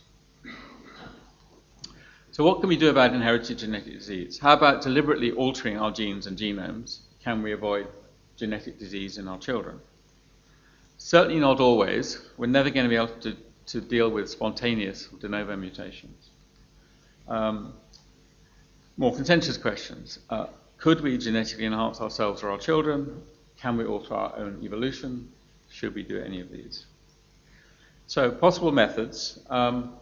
So 2.32 2.46
what 2.46 2.62
can 2.62 2.70
we 2.70 2.78
do 2.78 2.90
about 2.90 3.14
inherited 3.14 3.58
genetic 3.58 3.94
disease? 3.94 4.40
How 4.40 4.54
about 4.54 4.82
deliberately 4.82 5.32
altering 5.32 5.78
our 5.78 5.92
genes 5.92 6.26
and 6.28 6.38
genomes? 6.38 7.00
Can 7.22 7.44
we 7.44 7.52
avoid 7.52 7.88
genetic 8.38 8.80
disease 8.80 9.18
in 9.18 9.28
our 9.28 9.38
children? 9.38 9.82
Certainly 10.98 11.42
not 11.42 11.60
always. 11.60 12.22
We're 12.38 12.48
never 12.48 12.70
going 12.70 12.86
to 12.86 12.90
be 12.90 12.96
able 12.96 13.08
to, 13.22 13.36
to 13.68 13.82
deal 13.82 14.10
with 14.10 14.30
spontaneous 14.30 15.08
de 15.20 15.28
novo 15.28 15.58
mutations. 15.58 16.30
Um, 17.28 17.74
more 18.96 19.14
contentious 19.14 19.58
questions. 19.58 20.20
Uh, 20.30 20.48
could 20.78 21.02
we 21.02 21.18
genetically 21.18 21.66
enhance 21.66 22.00
ourselves 22.00 22.44
or 22.44 22.52
our 22.52 22.58
children? 22.58 23.22
Can 23.62 23.76
we 23.76 23.86
alter 23.86 24.14
our 24.14 24.36
own 24.38 24.62
evolution? 24.64 25.30
Should 25.70 25.93
we 25.93 26.03
do 26.03 26.20
any 26.20 26.39
of 26.39 26.49
these? 26.49 26.86
So, 28.07 28.32
possible 28.32 28.72
methods. 28.72 29.39
Um, 29.49 29.95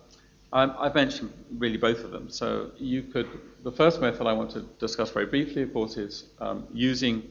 I've 0.54 0.96
mentioned 0.96 1.34
really 1.58 1.78
both 1.78 2.04
of 2.04 2.12
them. 2.12 2.30
So, 2.30 2.72
you 2.78 3.04
could, 3.04 3.28
the 3.64 3.72
first 3.72 4.00
method 4.00 4.28
I 4.28 4.34
want 4.34 4.52
to 4.52 4.62
discuss 4.80 5.10
very 5.10 5.26
briefly, 5.26 5.64
of 5.64 5.74
course, 5.74 5.98
is 5.98 6.26
um, 6.40 6.68
using, 6.72 7.24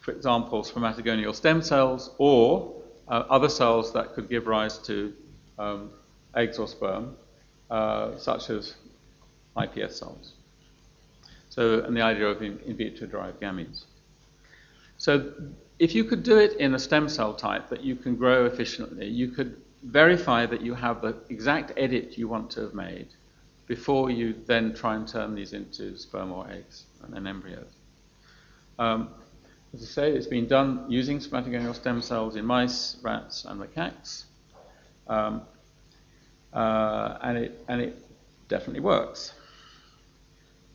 for 0.00 0.12
example, 0.12 0.62
spermatogonial 0.62 1.34
stem 1.34 1.62
cells 1.62 2.10
or 2.18 2.72
uh, 3.08 3.24
other 3.30 3.48
cells 3.48 3.92
that 3.94 4.14
could 4.14 4.28
give 4.28 4.46
rise 4.46 4.78
to 4.78 5.12
um, 5.58 5.90
eggs 6.36 6.58
or 6.58 6.68
sperm, 6.68 7.16
uh, 7.70 8.16
such 8.18 8.50
as 8.50 8.74
iPS 9.56 9.92
cells. 9.92 10.32
So, 11.48 11.80
and 11.80 11.96
the 11.96 12.02
idea 12.02 12.26
of 12.26 12.42
in, 12.42 12.58
in 12.60 12.76
vitro 12.76 13.06
derived 13.06 13.40
gametes. 13.40 13.84
So, 15.02 15.32
if 15.80 15.96
you 15.96 16.04
could 16.04 16.22
do 16.22 16.38
it 16.38 16.52
in 16.60 16.74
a 16.74 16.78
stem 16.78 17.08
cell 17.08 17.34
type 17.34 17.68
that 17.70 17.82
you 17.82 17.96
can 17.96 18.14
grow 18.14 18.46
efficiently, 18.46 19.08
you 19.08 19.26
could 19.26 19.60
verify 19.82 20.46
that 20.46 20.60
you 20.60 20.74
have 20.74 21.02
the 21.02 21.16
exact 21.28 21.72
edit 21.76 22.16
you 22.16 22.28
want 22.28 22.52
to 22.52 22.60
have 22.60 22.72
made 22.72 23.08
before 23.66 24.10
you 24.10 24.32
then 24.46 24.72
try 24.72 24.94
and 24.94 25.08
turn 25.08 25.34
these 25.34 25.54
into 25.54 25.98
sperm 25.98 26.30
or 26.30 26.48
eggs 26.48 26.84
and 27.02 27.12
then 27.12 27.26
embryos. 27.26 27.72
Um, 28.78 29.08
as 29.74 29.82
I 29.82 29.86
say, 29.86 30.12
it's 30.12 30.28
been 30.28 30.46
done 30.46 30.84
using 30.88 31.18
spermatogonial 31.18 31.74
stem 31.74 32.00
cells 32.00 32.36
in 32.36 32.46
mice, 32.46 32.96
rats, 33.02 33.44
and 33.44 33.60
macaques. 33.60 34.26
Um, 35.08 35.42
uh, 36.52 37.18
and, 37.22 37.38
it, 37.38 37.64
and 37.66 37.80
it 37.80 37.96
definitely 38.46 38.82
works. 38.82 39.32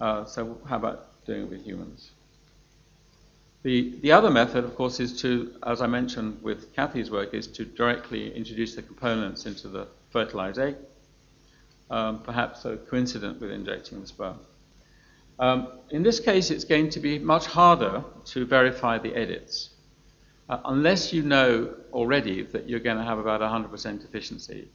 Uh, 0.01 0.25
so, 0.25 0.59
how 0.67 0.75
about 0.75 1.23
doing 1.25 1.43
it 1.43 1.49
with 1.49 1.63
humans? 1.63 2.11
The, 3.67 3.93
the 4.01 4.13
other 4.13 4.29
method, 4.29 4.63
of 4.63 4.75
course, 4.75 5.01
is 5.01 5.19
to, 5.23 5.53
as 5.63 5.81
I 5.81 5.87
mentioned 5.87 6.41
with 6.41 6.73
Kathy's 6.73 7.11
work, 7.11 7.33
is 7.33 7.47
to 7.47 7.65
directly 7.65 8.33
introduce 8.33 8.75
the 8.75 8.81
components 8.81 9.45
into 9.45 9.67
the 9.67 9.89
fertilized 10.09 10.57
egg, 10.57 10.77
um, 11.91 12.21
perhaps 12.21 12.61
so 12.61 12.77
coincident 12.77 13.41
with 13.41 13.51
injecting 13.51 13.99
the 13.99 14.07
sperm. 14.07 14.39
Um, 15.37 15.67
in 15.89 16.01
this 16.01 16.21
case, 16.21 16.49
it's 16.49 16.63
going 16.63 16.91
to 16.91 17.01
be 17.01 17.19
much 17.19 17.45
harder 17.45 18.05
to 18.27 18.45
verify 18.45 18.99
the 18.99 19.13
edits. 19.13 19.71
Uh, 20.47 20.59
unless 20.63 21.11
you 21.11 21.21
know 21.23 21.75
already 21.91 22.43
that 22.43 22.69
you're 22.69 22.79
going 22.79 22.95
to 22.95 23.03
have 23.03 23.19
about 23.19 23.41
100% 23.41 24.05
efficiency, 24.05 24.69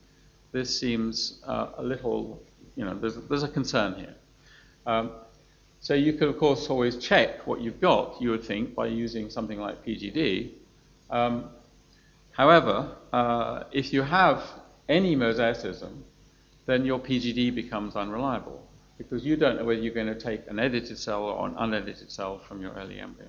this 0.53 0.78
seems 0.78 1.40
uh, 1.47 1.68
a 1.78 1.82
little, 1.82 2.43
you 2.76 2.84
know, 2.84 2.93
there's, 2.93 3.16
there's 3.16 3.43
a 3.43 3.49
concern 3.49 3.95
here. 3.95 4.14
Um, 4.84 5.12
so 5.82 5.94
you 5.94 6.12
could, 6.12 6.28
of 6.28 6.38
course, 6.38 6.70
always 6.70 6.96
check 6.96 7.44
what 7.44 7.60
you've 7.60 7.80
got, 7.80 8.22
you 8.22 8.30
would 8.30 8.44
think, 8.44 8.72
by 8.76 8.86
using 8.86 9.28
something 9.28 9.58
like 9.58 9.84
PGD. 9.84 10.52
Um, 11.10 11.50
however, 12.30 12.96
uh, 13.12 13.64
if 13.72 13.92
you 13.92 14.02
have 14.02 14.44
any 14.88 15.16
mosaicism, 15.16 16.02
then 16.66 16.84
your 16.84 17.00
PGD 17.00 17.52
becomes 17.52 17.96
unreliable 17.96 18.64
because 18.96 19.26
you 19.26 19.36
don't 19.36 19.56
know 19.56 19.64
whether 19.64 19.80
you're 19.80 19.92
going 19.92 20.06
to 20.06 20.14
take 20.14 20.46
an 20.46 20.60
edited 20.60 20.96
cell 20.96 21.24
or 21.24 21.48
an 21.48 21.56
unedited 21.58 22.12
cell 22.12 22.38
from 22.38 22.62
your 22.62 22.72
early 22.74 23.00
embryo. 23.00 23.28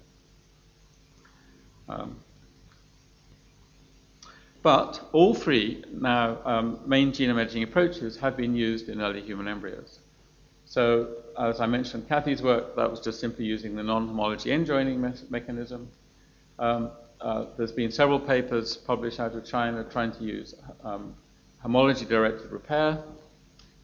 Um, 1.89 2.17
but 4.61 5.09
all 5.11 5.33
three 5.33 5.83
now 5.91 6.37
um, 6.45 6.79
main 6.85 7.11
genome 7.11 7.41
editing 7.41 7.63
approaches 7.63 8.15
have 8.17 8.37
been 8.37 8.55
used 8.55 8.89
in 8.89 9.01
early 9.01 9.21
human 9.21 9.47
embryos. 9.47 9.97
So, 10.73 11.07
as 11.37 11.61
I 11.61 11.67
mentioned, 11.67 12.09
Kathy's 12.09 12.41
work, 12.41 12.75
that 12.77 12.89
was 12.89 12.99
just 12.99 13.19
simply 13.19 13.45
using 13.45 13.75
the 13.75 13.83
non-homology 13.83 14.51
end 14.51 14.65
joining 14.65 14.99
me- 14.99 15.13
mechanism. 15.29 15.87
Um, 16.57 16.89
uh, 17.21 17.45
there's 17.57 17.71
been 17.71 17.91
several 17.91 18.19
papers 18.19 18.75
published 18.75 19.19
out 19.19 19.35
of 19.35 19.45
China 19.45 19.83
trying 19.83 20.13
to 20.13 20.23
use 20.23 20.55
um, 20.83 21.13
homology 21.59 22.05
directed 22.05 22.51
repair 22.51 23.03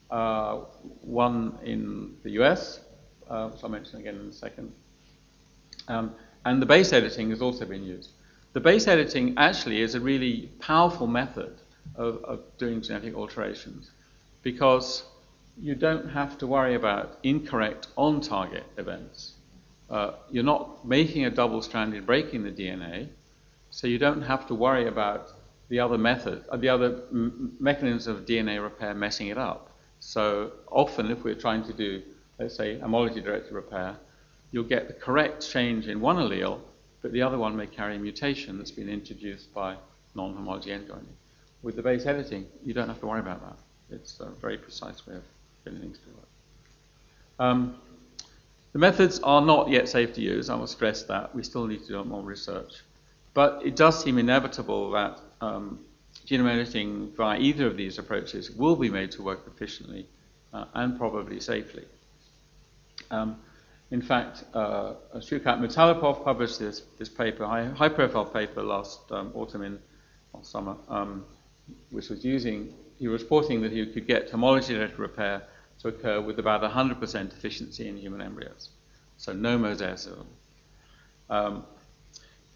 uh, 0.10 0.62
one 1.02 1.60
in 1.64 2.16
the 2.24 2.32
US, 2.42 2.80
uh, 3.30 3.50
which 3.50 3.64
I'll 3.64 3.70
mention 3.70 4.00
again 4.00 4.16
in 4.16 4.28
a 4.28 4.34
second. 4.34 4.74
Um, 5.90 6.16
and 6.44 6.60
the 6.60 6.66
base 6.66 6.92
editing 6.92 7.30
has 7.30 7.40
also 7.40 7.66
been 7.66 7.84
used. 7.84 8.10
The 8.54 8.62
base 8.62 8.88
editing 8.88 9.36
actually 9.38 9.84
is 9.84 9.94
a 9.94 10.00
really 10.00 10.50
powerful 10.58 11.06
method 11.06 11.54
of, 11.94 12.24
of 12.24 12.40
doing 12.58 12.82
genetic 12.82 13.14
alterations 13.14 13.92
because 14.42 15.04
you 15.62 15.76
don't 15.76 16.10
have 16.10 16.38
to 16.38 16.48
worry 16.48 16.76
about 16.76 17.18
incorrect 17.24 17.88
on 17.98 18.22
target 18.22 18.64
events. 18.78 19.34
Uh, 19.90 20.12
you're 20.30 20.44
not 20.44 20.86
making 20.88 21.26
a 21.26 21.30
double 21.30 21.62
stranded 21.62 22.06
breaking 22.06 22.44
the 22.44 22.52
DNA, 22.52 23.10
so 23.72 23.88
you 23.88 23.98
don't 23.98 24.22
have 24.22 24.48
to 24.48 24.56
worry 24.56 24.88
about 24.88 25.32
the 25.68 25.80
other 25.80 25.98
method, 25.98 26.44
uh, 26.50 26.58
the 26.58 26.70
other 26.70 27.02
m- 27.12 27.56
mechanisms 27.60 28.08
of 28.08 28.26
DNA 28.26 28.62
repair 28.62 28.94
messing 28.94 29.28
it 29.28 29.38
up. 29.38 29.72
So 30.00 30.54
often, 30.72 31.12
if 31.12 31.24
we're 31.24 31.36
trying 31.36 31.64
to 31.66 31.74
do, 31.74 32.02
let's 32.40 32.56
say, 32.56 32.80
homology 32.80 33.22
directed 33.22 33.54
repair, 33.54 33.98
you'll 34.52 34.64
get 34.64 34.88
the 34.88 34.94
correct 34.94 35.48
change 35.48 35.88
in 35.88 36.00
one 36.00 36.18
allele, 36.18 36.60
but 37.02 37.12
the 37.12 37.22
other 37.22 37.38
one 37.38 37.56
may 37.56 37.68
carry 37.68 37.96
a 37.96 38.00
mutation 38.00 38.58
that's 38.58 38.72
been 38.72 38.90
introduced 38.90 39.54
by 39.54 39.76
non 40.16 40.34
homology 40.34 40.72
end 40.72 40.88
joining. 40.88 41.18
With 41.62 41.76
the 41.76 41.82
base 41.84 42.06
editing, 42.06 42.48
you 42.64 42.74
don't 42.74 42.88
have 42.88 43.00
to 43.02 43.08
worry 43.08 43.20
about 43.20 43.42
that. 43.42 43.58
It's 43.96 44.20
a 44.20 44.30
very 44.30 44.58
precise 44.58 45.06
way 45.06 45.16
of 45.16 45.24
things 45.78 45.98
to 46.00 46.10
work. 46.10 46.28
Um, 47.40 47.76
the 48.74 48.80
methods 48.80 49.20
are 49.20 49.42
not 49.42 49.70
yet 49.70 49.90
safe 49.90 50.14
to 50.14 50.22
use, 50.22 50.50
I 50.50 50.56
will 50.56 50.68
stress 50.68 51.04
that. 51.04 51.34
We 51.34 51.44
still 51.44 51.66
need 51.66 51.82
to 51.82 51.88
do 51.88 52.04
more 52.04 52.22
research. 52.22 52.84
But 53.34 53.62
it 53.66 53.76
does 53.76 54.04
seem 54.04 54.18
inevitable 54.18 54.92
that 54.92 55.20
um, 55.42 55.80
genome 56.28 56.52
editing 56.52 57.12
via 57.16 57.40
either 57.40 57.68
of 57.68 57.78
these 57.78 57.98
approaches 57.98 58.52
will 58.52 58.76
be 58.76 58.90
made 58.90 59.12
to 59.12 59.24
work 59.24 59.42
efficiently 59.48 60.08
uh, 60.54 60.66
and 60.74 60.98
probably 60.98 61.40
safely. 61.40 61.86
Um, 63.10 63.38
in 63.92 64.02
fact, 64.02 64.44
uh, 64.54 64.94
Shoukhrat 65.16 65.60
Mitalipov 65.60 66.24
published 66.24 66.60
this, 66.60 66.84
this 67.00 67.10
paper, 67.10 67.46
high, 67.46 67.66
high 67.66 67.90
profile 67.90 68.26
paper 68.26 68.62
last 68.62 69.00
um, 69.12 69.32
autumn 69.34 69.64
in 69.64 69.80
or 70.34 70.44
summer, 70.44 70.76
um, 70.90 71.26
which 71.90 72.10
was 72.10 72.24
using, 72.24 72.74
he 73.00 73.08
was 73.08 73.24
reporting 73.24 73.62
that 73.62 73.72
he 73.72 73.84
could 73.88 74.06
get 74.06 74.30
homology 74.30 74.76
directed 74.76 75.00
repair 75.00 75.44
to 75.82 75.88
occur 75.88 76.22
with 76.22 76.40
about 76.40 76.62
100% 76.62 77.34
efficiency 77.34 77.88
in 77.88 77.98
human 77.98 78.22
embryos. 78.22 78.70
So 79.18 79.34
no 79.34 79.58
mosaicism. 79.58 80.26
Um, 81.30 81.66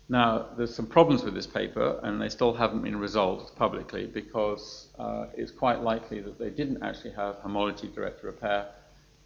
now, 0.09 0.47
there's 0.57 0.75
some 0.75 0.85
problems 0.85 1.23
with 1.23 1.33
this 1.33 1.47
paper, 1.47 1.99
and 2.03 2.21
they 2.21 2.29
still 2.29 2.53
haven't 2.53 2.81
been 2.81 2.97
resolved 2.97 3.55
publicly 3.55 4.05
because 4.05 4.87
uh, 4.99 5.27
it's 5.35 5.51
quite 5.51 5.81
likely 5.81 6.19
that 6.19 6.37
they 6.37 6.49
didn't 6.49 6.83
actually 6.83 7.11
have 7.11 7.37
homology 7.37 7.87
directed 7.87 8.25
repair. 8.25 8.67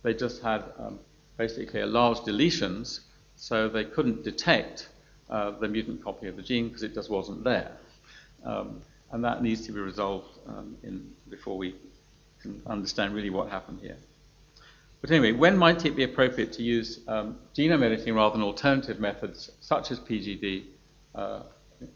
They 0.03 0.13
just 0.13 0.41
had 0.41 0.63
um, 0.77 0.99
basically 1.35 1.81
a 1.81 1.85
large 1.87 2.19
deletions, 2.19 3.01
so 3.35 3.67
they 3.67 3.85
couldn't 3.85 4.23
detect 4.23 4.89
uh, 5.29 5.51
the 5.51 5.67
mutant 5.67 6.03
copy 6.03 6.27
of 6.27 6.35
the 6.35 6.43
gene 6.43 6.67
because 6.67 6.83
it 6.83 6.93
just 6.93 7.09
wasn't 7.09 7.43
there. 7.43 7.71
Um, 8.45 8.81
and 9.11 9.23
that 9.23 9.41
needs 9.41 9.65
to 9.65 9.71
be 9.71 9.79
resolved 9.79 10.39
um, 10.47 10.77
in, 10.83 11.11
before 11.29 11.57
we 11.57 11.75
can 12.41 12.61
understand 12.65 13.13
really 13.13 13.29
what 13.29 13.49
happened 13.49 13.79
here. 13.81 13.97
But 15.01 15.11
anyway, 15.11 15.31
when 15.31 15.57
might 15.57 15.85
it 15.85 15.95
be 15.95 16.03
appropriate 16.03 16.53
to 16.53 16.63
use 16.63 17.01
um, 17.07 17.37
genome 17.55 17.83
editing 17.83 18.15
rather 18.15 18.33
than 18.33 18.43
alternative 18.43 18.99
methods 18.99 19.51
such 19.61 19.91
as 19.91 19.99
PGD 19.99 20.65
uh, 21.13 21.43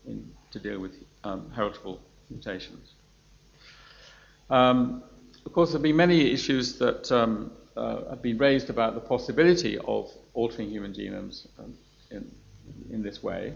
in, 0.05 0.31
to 0.51 0.59
deal 0.59 0.79
with 0.79 0.93
um, 1.23 1.51
heritable 1.55 1.99
mutations? 2.29 2.93
Um, 4.49 5.03
of 5.45 5.53
course, 5.53 5.69
there 5.69 5.77
have 5.77 5.83
been 5.83 5.95
many 5.95 6.31
issues 6.31 6.77
that 6.77 7.11
um, 7.11 7.51
uh, 7.75 8.09
have 8.09 8.21
been 8.21 8.37
raised 8.37 8.69
about 8.69 8.93
the 8.93 9.01
possibility 9.01 9.77
of 9.79 10.11
altering 10.33 10.69
human 10.69 10.93
genomes 10.93 11.47
um, 11.57 11.73
in, 12.11 12.31
in 12.91 13.01
this 13.01 13.23
way. 13.23 13.55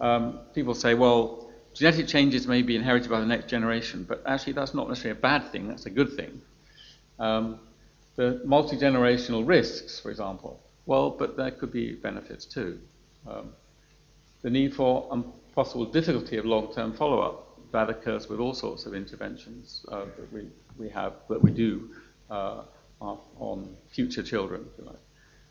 um, 0.00 0.40
people 0.54 0.74
say, 0.74 0.94
well, 0.94 1.50
genetic 1.74 2.06
changes 2.06 2.46
may 2.46 2.62
be 2.62 2.76
inherited 2.76 3.10
by 3.10 3.20
the 3.20 3.26
next 3.26 3.48
generation, 3.48 4.04
but 4.08 4.22
actually 4.26 4.54
that's 4.54 4.74
not 4.74 4.88
necessarily 4.88 5.18
a 5.18 5.20
bad 5.20 5.50
thing, 5.50 5.68
that's 5.68 5.86
a 5.86 5.90
good 5.90 6.14
thing. 6.14 6.40
Um, 7.18 7.60
the 8.16 8.40
multi 8.44 8.76
generational 8.76 9.46
risks, 9.46 9.98
for 9.98 10.10
example, 10.10 10.60
well, 10.86 11.10
but 11.10 11.36
there 11.36 11.50
could 11.50 11.72
be 11.72 11.94
benefits 11.94 12.44
too. 12.44 12.78
Um, 13.26 13.52
the 14.42 14.50
need 14.50 14.74
for 14.74 15.08
um, 15.10 15.32
possible 15.54 15.84
difficulty 15.86 16.36
of 16.36 16.44
long 16.44 16.72
term 16.72 16.92
follow 16.92 17.20
up, 17.20 17.58
that 17.72 17.90
occurs 17.90 18.28
with 18.28 18.38
all 18.38 18.54
sorts 18.54 18.86
of 18.86 18.94
interventions 18.94 19.84
uh, 19.90 20.04
that 20.16 20.32
we, 20.32 20.48
we 20.78 20.88
have, 20.90 21.14
that 21.28 21.42
we 21.42 21.50
do 21.50 21.90
uh, 22.30 22.62
on 23.00 23.76
future 23.90 24.22
children, 24.22 24.64
if 24.72 24.78
you 24.78 24.84
like. 24.84 25.00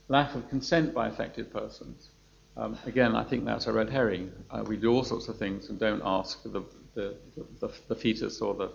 Lack 0.08 0.36
of 0.36 0.48
consent 0.50 0.94
by 0.94 1.08
affected 1.08 1.52
persons. 1.52 2.10
Um, 2.56 2.78
again, 2.86 3.16
I 3.16 3.24
think 3.24 3.46
that's 3.46 3.68
a 3.68 3.74
red 3.74 3.90
herring. 3.90 4.32
Uh, 4.52 4.64
we 4.68 4.78
do 4.78 4.92
all 4.94 5.04
sorts 5.04 5.28
of 5.28 5.38
things 5.38 5.70
and 5.70 5.80
don't 5.80 6.02
ask 6.06 6.44
the, 6.44 6.64
the, 6.94 7.16
the, 7.60 7.72
the 7.88 7.96
fetus 7.96 8.42
or 8.42 8.54
the, 8.54 8.70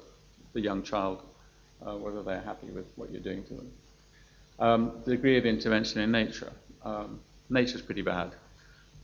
the 0.52 0.60
young 0.60 0.82
child 0.82 1.22
uh, 1.86 1.96
whether 1.96 2.22
they're 2.22 2.40
happy 2.40 2.66
with 2.68 2.86
what 2.96 3.10
you're 3.10 3.20
doing 3.20 3.44
to 3.44 3.54
them. 3.54 3.72
Um, 4.58 4.92
the 5.04 5.12
degree 5.12 5.38
of 5.38 5.46
intervention 5.46 6.00
in 6.00 6.10
nature. 6.10 6.52
Um, 6.84 7.20
nature's 7.48 7.82
pretty 7.82 8.02
bad. 8.02 8.32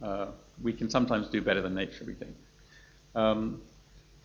Uh, 0.03 0.27
we 0.63 0.73
can 0.73 0.91
sometimes 0.91 1.29
do 1.29 1.41
better 1.41 1.63
than 1.63 1.75
nature, 1.75 2.05
we 2.05 2.15
think. 2.15 2.35
Um, 3.15 3.63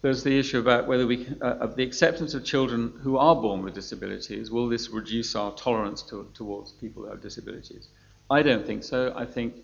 there's 0.01 0.23
the 0.23 0.37
issue 0.39 0.59
about 0.59 0.87
whether 0.87 1.05
we, 1.05 1.27
uh, 1.41 1.67
the 1.67 1.83
acceptance 1.83 2.33
of 2.33 2.45
children 2.45 2.93
who 3.01 3.17
are 3.17 3.35
born 3.35 3.63
with 3.63 3.75
disabilities. 3.75 4.49
Will 4.49 4.69
this 4.69 4.89
reduce 4.89 5.35
our 5.35 5.53
tolerance 5.55 6.01
to, 6.03 6.27
towards 6.33 6.71
people 6.71 7.03
who 7.03 7.09
have 7.09 7.21
disabilities? 7.21 7.89
I 8.29 8.41
don't 8.41 8.65
think 8.65 8.83
so. 8.83 9.13
I 9.15 9.25
think 9.25 9.55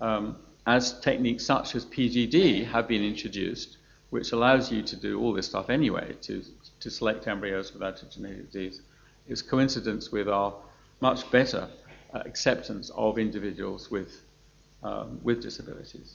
um, 0.00 0.36
as 0.66 0.98
techniques 1.00 1.44
such 1.44 1.74
as 1.74 1.84
PGD 1.86 2.66
have 2.66 2.88
been 2.88 3.04
introduced, 3.04 3.78
which 4.10 4.32
allows 4.32 4.70
you 4.70 4.82
to 4.82 4.96
do 4.96 5.20
all 5.20 5.32
this 5.32 5.46
stuff 5.46 5.70
anyway, 5.70 6.14
to, 6.22 6.42
to 6.80 6.90
select 6.90 7.26
embryos 7.26 7.72
without 7.72 8.02
a 8.02 8.06
genetic 8.06 8.46
disease, 8.46 8.82
is 9.28 9.42
coincidence 9.42 10.10
with 10.10 10.28
our 10.28 10.54
much 11.00 11.30
better 11.30 11.68
uh, 12.14 12.22
acceptance 12.24 12.90
of 12.90 13.18
individuals 13.18 13.90
with, 13.90 14.22
um, 14.82 15.20
with 15.22 15.42
disabilities. 15.42 16.14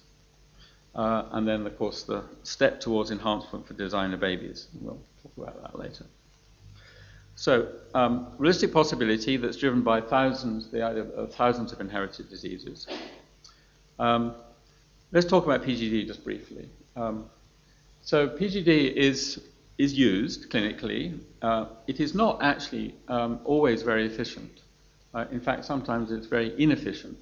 Uh, 0.93 1.23
and 1.32 1.47
then, 1.47 1.65
of 1.65 1.77
course, 1.77 2.03
the 2.03 2.23
step 2.43 2.79
towards 2.79 3.11
enhancement 3.11 3.65
for 3.65 3.73
designer 3.73 4.17
babies. 4.17 4.67
We'll 4.82 4.99
talk 5.23 5.32
about 5.38 5.61
that 5.61 5.79
later. 5.79 6.05
So, 7.36 7.69
um, 7.93 8.27
realistic 8.38 8.73
possibility 8.73 9.38
that's 9.38 9.55
driven 9.57 9.82
by 9.82 10.01
thousands, 10.01 10.69
the 10.69 10.84
idea 10.84 11.03
of 11.03 11.34
thousands 11.34 11.71
of 11.71 11.79
inherited 11.79 12.29
diseases. 12.29 12.88
Um, 14.02 14.34
let's 15.12 15.28
talk 15.28 15.45
about 15.45 15.62
PGD 15.64 16.08
just 16.08 16.24
briefly. 16.24 16.68
Um, 16.95 17.30
so, 18.02 18.28
PGD 18.28 18.93
is 18.93 19.39
is 19.78 19.93
used 19.93 20.49
clinically. 20.49 21.20
Uh, 21.43 21.66
it 21.86 21.99
is 21.99 22.16
not 22.16 22.41
actually 22.41 22.95
um, 23.08 23.39
always 23.45 23.84
very 23.84 24.06
efficient. 24.08 24.62
Uh, 25.14 25.26
in 25.32 25.39
fact, 25.39 25.66
sometimes 25.66 26.12
it's 26.12 26.26
very 26.26 26.52
inefficient, 26.62 27.18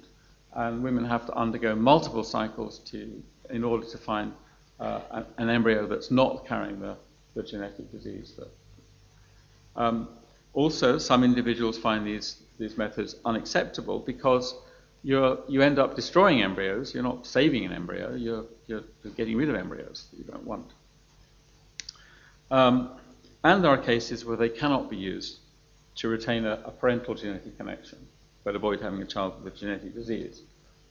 and 0.54 0.82
women 0.82 1.04
have 1.04 1.26
to 1.26 1.34
undergo 1.34 1.74
multiple 1.74 2.24
cycles 2.24 2.78
to, 2.78 3.22
in 3.50 3.62
order 3.62 3.86
to 3.86 3.98
find 3.98 4.32
uh, 4.78 5.22
an 5.36 5.50
embryo 5.50 5.86
that's 5.86 6.10
not 6.10 6.46
carrying 6.46 6.80
the, 6.80 6.96
the 7.34 7.42
genetic 7.42 7.90
disease. 7.92 8.32
That, 8.38 8.48
um, 9.76 10.08
also, 10.54 10.96
some 10.96 11.24
individuals 11.24 11.76
find 11.76 12.06
these, 12.06 12.36
these 12.58 12.78
methods 12.78 13.16
unacceptable 13.24 13.98
because 13.98 14.54
you're, 15.02 15.38
you 15.48 15.62
end 15.62 15.78
up 15.78 15.96
destroying 15.96 16.42
embryos. 16.42 16.94
You're 16.94 17.02
not 17.02 17.26
saving 17.26 17.64
an 17.64 17.72
embryo, 17.72 18.14
you're, 18.14 18.44
you're, 18.66 18.82
getting 19.16 19.36
rid 19.36 19.48
of 19.48 19.56
embryos 19.56 20.06
that 20.10 20.18
you 20.18 20.24
don't 20.24 20.44
want. 20.44 20.70
Um, 22.50 22.90
and 23.44 23.64
there 23.64 23.70
are 23.70 23.78
cases 23.78 24.24
where 24.24 24.36
they 24.36 24.48
cannot 24.48 24.90
be 24.90 24.96
used 24.96 25.38
to 25.96 26.08
retain 26.08 26.44
a, 26.44 26.62
a, 26.64 26.70
parental 26.70 27.14
genetic 27.14 27.56
connection, 27.56 27.98
but 28.44 28.54
avoid 28.54 28.80
having 28.80 29.00
a 29.02 29.06
child 29.06 29.42
with 29.42 29.54
a 29.54 29.56
genetic 29.56 29.94
disease. 29.94 30.42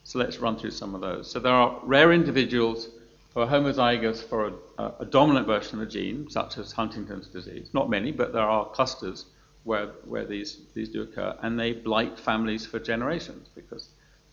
So 0.04 0.20
let's 0.20 0.40
run 0.40 0.58
through 0.58 0.72
some 0.72 0.96
of 0.96 1.02
those. 1.02 1.30
So 1.30 1.40
there 1.40 1.54
are 1.54 1.80
rare 1.84 2.12
individuals 2.14 2.90
who 3.34 3.42
are 3.42 3.48
homozygous 3.48 4.24
for 4.24 4.54
a, 4.78 4.84
a 5.00 5.06
dominant 5.06 5.46
version 5.46 5.80
of 5.80 5.88
a 5.88 5.92
gene, 5.92 6.30
such 6.30 6.58
as 6.58 6.72
Huntington's 6.72 7.28
disease. 7.28 7.70
Not 7.74 7.90
many, 7.90 8.12
but 8.12 8.34
there 8.34 8.42
are 8.42 8.66
clusters 8.70 9.26
where, 9.64 9.88
where 10.06 10.26
these, 10.26 10.60
these 10.74 10.90
do 10.90 11.04
occur, 11.04 11.36
and 11.42 11.60
they 11.60 11.74
blight 11.74 12.18
families 12.18 12.66
for 12.66 12.80
generations 12.80 13.50
because 13.54 13.90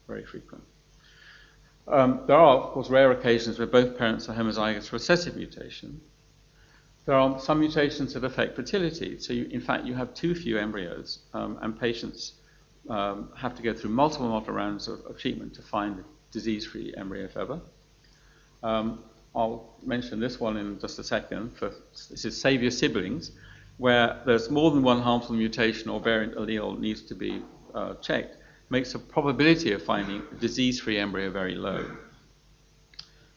very 0.07 0.25
frequent. 0.25 0.65
Um, 1.89 2.23
there 2.27 2.37
are, 2.37 2.57
of 2.57 2.73
course, 2.73 2.91
rare 2.91 3.13
occasions 3.13 3.59
where 3.59 3.67
both 3.67 3.97
parents 3.97 4.29
are 4.29 4.35
homozygous 4.35 4.89
for 4.89 4.97
a 4.97 4.99
recessive 4.99 5.37
mutation, 5.37 6.01
there 7.05 7.15
are 7.15 7.39
some 7.39 7.61
mutations 7.61 8.15
that 8.15 8.25
affect 8.25 8.57
fertility. 8.57 9.19
So, 9.21 9.33
you, 9.33 9.45
in 9.51 9.61
fact, 9.61 9.85
you 9.85 9.95
have 9.95 10.13
too 10.13 10.35
few 10.35 10.59
embryos, 10.59 11.21
um, 11.33 11.59
and 11.63 11.79
patients 11.79 12.33
um, 12.89 13.31
have 13.37 13.55
to 13.57 13.63
go 13.63 13.73
through 13.73 13.91
multiple, 13.91 14.29
multiple 14.29 14.55
rounds 14.55 14.89
of, 14.89 15.05
of 15.07 15.17
treatment 15.17 15.55
to 15.55 15.63
find 15.63 16.03
disease 16.33 16.67
free 16.67 16.93
embryo, 16.97 17.25
if 17.25 17.37
ever. 17.37 17.61
Um, 18.65 19.05
I'll 19.37 19.77
mention 19.85 20.19
this 20.19 20.41
one 20.41 20.57
in 20.57 20.81
just 20.81 20.99
a 20.99 21.05
second. 21.05 21.57
For, 21.57 21.71
this 22.11 22.25
is 22.25 22.41
savior 22.41 22.71
siblings, 22.71 23.31
where 23.77 24.21
there's 24.27 24.51
more 24.51 24.73
than 24.73 24.83
one 24.83 25.01
harmful 25.01 25.37
mutation 25.37 25.89
or 25.89 26.01
variant 26.01 26.35
allele 26.35 26.79
needs 26.81 27.03
to 27.03 27.15
be 27.15 27.43
uh, 27.75 27.95
checked, 27.95 28.37
makes 28.69 28.93
the 28.93 28.99
probability 28.99 29.73
of 29.73 29.83
finding 29.83 30.23
a 30.33 30.35
disease 30.37 30.81
free 30.81 30.99
embryo 30.99 31.31
very 31.31 31.55
low. 31.55 31.97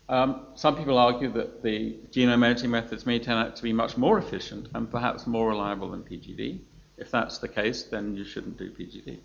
Um, 0.10 0.48
some 0.56 0.76
people 0.76 0.98
argue 0.98 1.32
that 1.34 1.62
the 1.62 1.98
genome 2.12 2.44
editing 2.44 2.72
methods 2.72 3.06
may 3.06 3.20
turn 3.20 3.38
out 3.38 3.56
to 3.58 3.64
be 3.64 3.72
much 3.72 3.96
more 3.96 4.18
efficient 4.18 4.68
and 4.74 4.90
perhaps 4.90 5.28
more 5.28 5.50
reliable 5.50 5.92
than 5.92 6.02
PGD. 6.02 6.60
If 6.98 7.12
that's 7.12 7.38
the 7.38 7.48
case, 7.48 7.84
then 7.84 8.16
you 8.16 8.26
shouldn't 8.26 8.58
do 8.58 8.72
PGD. 8.72 9.20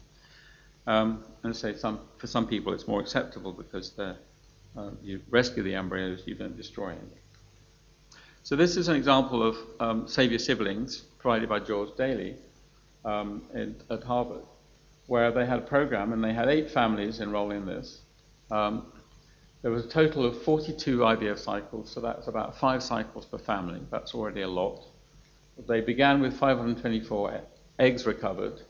Um, 0.86 1.24
and 1.42 1.56
say 1.56 1.74
some, 1.74 2.00
for 2.18 2.26
some 2.26 2.46
people 2.46 2.74
it's 2.74 2.86
more 2.86 3.00
acceptable 3.00 3.52
because 3.52 3.98
uh, 3.98 4.14
you 5.02 5.22
rescue 5.30 5.62
the 5.62 5.74
embryos, 5.74 6.22
you 6.26 6.34
don't 6.34 6.56
destroy 6.56 6.88
them. 6.88 7.10
So 8.42 8.56
this 8.56 8.76
is 8.76 8.88
an 8.88 8.96
example 8.96 9.42
of 9.42 9.56
um, 9.80 10.06
savior 10.06 10.38
siblings 10.38 10.98
provided 11.18 11.48
by 11.48 11.60
George 11.60 11.96
Daly 11.96 12.36
um, 13.06 13.42
at 13.88 14.02
Harvard, 14.02 14.42
where 15.06 15.30
they 15.30 15.46
had 15.46 15.58
a 15.58 15.62
program 15.62 16.12
and 16.12 16.22
they 16.22 16.32
had 16.32 16.48
eight 16.48 16.70
families 16.70 17.20
enroll 17.20 17.50
in 17.50 17.66
this. 17.66 18.00
Um, 18.50 18.86
there 19.62 19.70
was 19.70 19.84
a 19.84 19.88
total 19.88 20.24
of 20.24 20.42
42 20.42 20.98
IVF 20.98 21.38
cycles, 21.38 21.90
so 21.90 22.00
that's 22.00 22.26
about 22.26 22.58
five 22.58 22.82
cycles 22.82 23.24
per 23.24 23.38
family. 23.38 23.80
That's 23.90 24.14
already 24.14 24.42
a 24.42 24.48
lot. 24.48 24.84
They 25.66 25.80
began 25.80 26.20
with 26.20 26.34
524 26.36 27.40
eggs 27.78 28.06
recovered, 28.06 28.60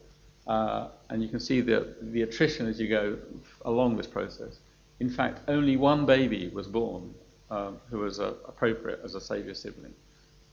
uh, 0.47 0.89
and 1.09 1.23
you 1.23 1.29
can 1.29 1.41
see 1.41 1.61
the, 1.61 1.97
the 2.01 2.23
attrition 2.23 2.67
as 2.67 2.79
you 2.79 2.89
go 2.89 3.19
along 3.65 3.97
this 3.97 4.07
process. 4.07 4.61
In 5.01 5.11
fact, 5.11 5.41
only 5.49 5.77
one 5.77 6.07
baby 6.07 6.49
was 6.49 6.69
born 6.69 7.15
um, 7.51 7.79
who 7.91 7.99
was 7.99 8.21
uh, 8.21 8.35
appropriate 8.47 9.01
as 9.03 9.15
a 9.15 9.21
savior 9.21 9.55
sibling. 9.55 9.95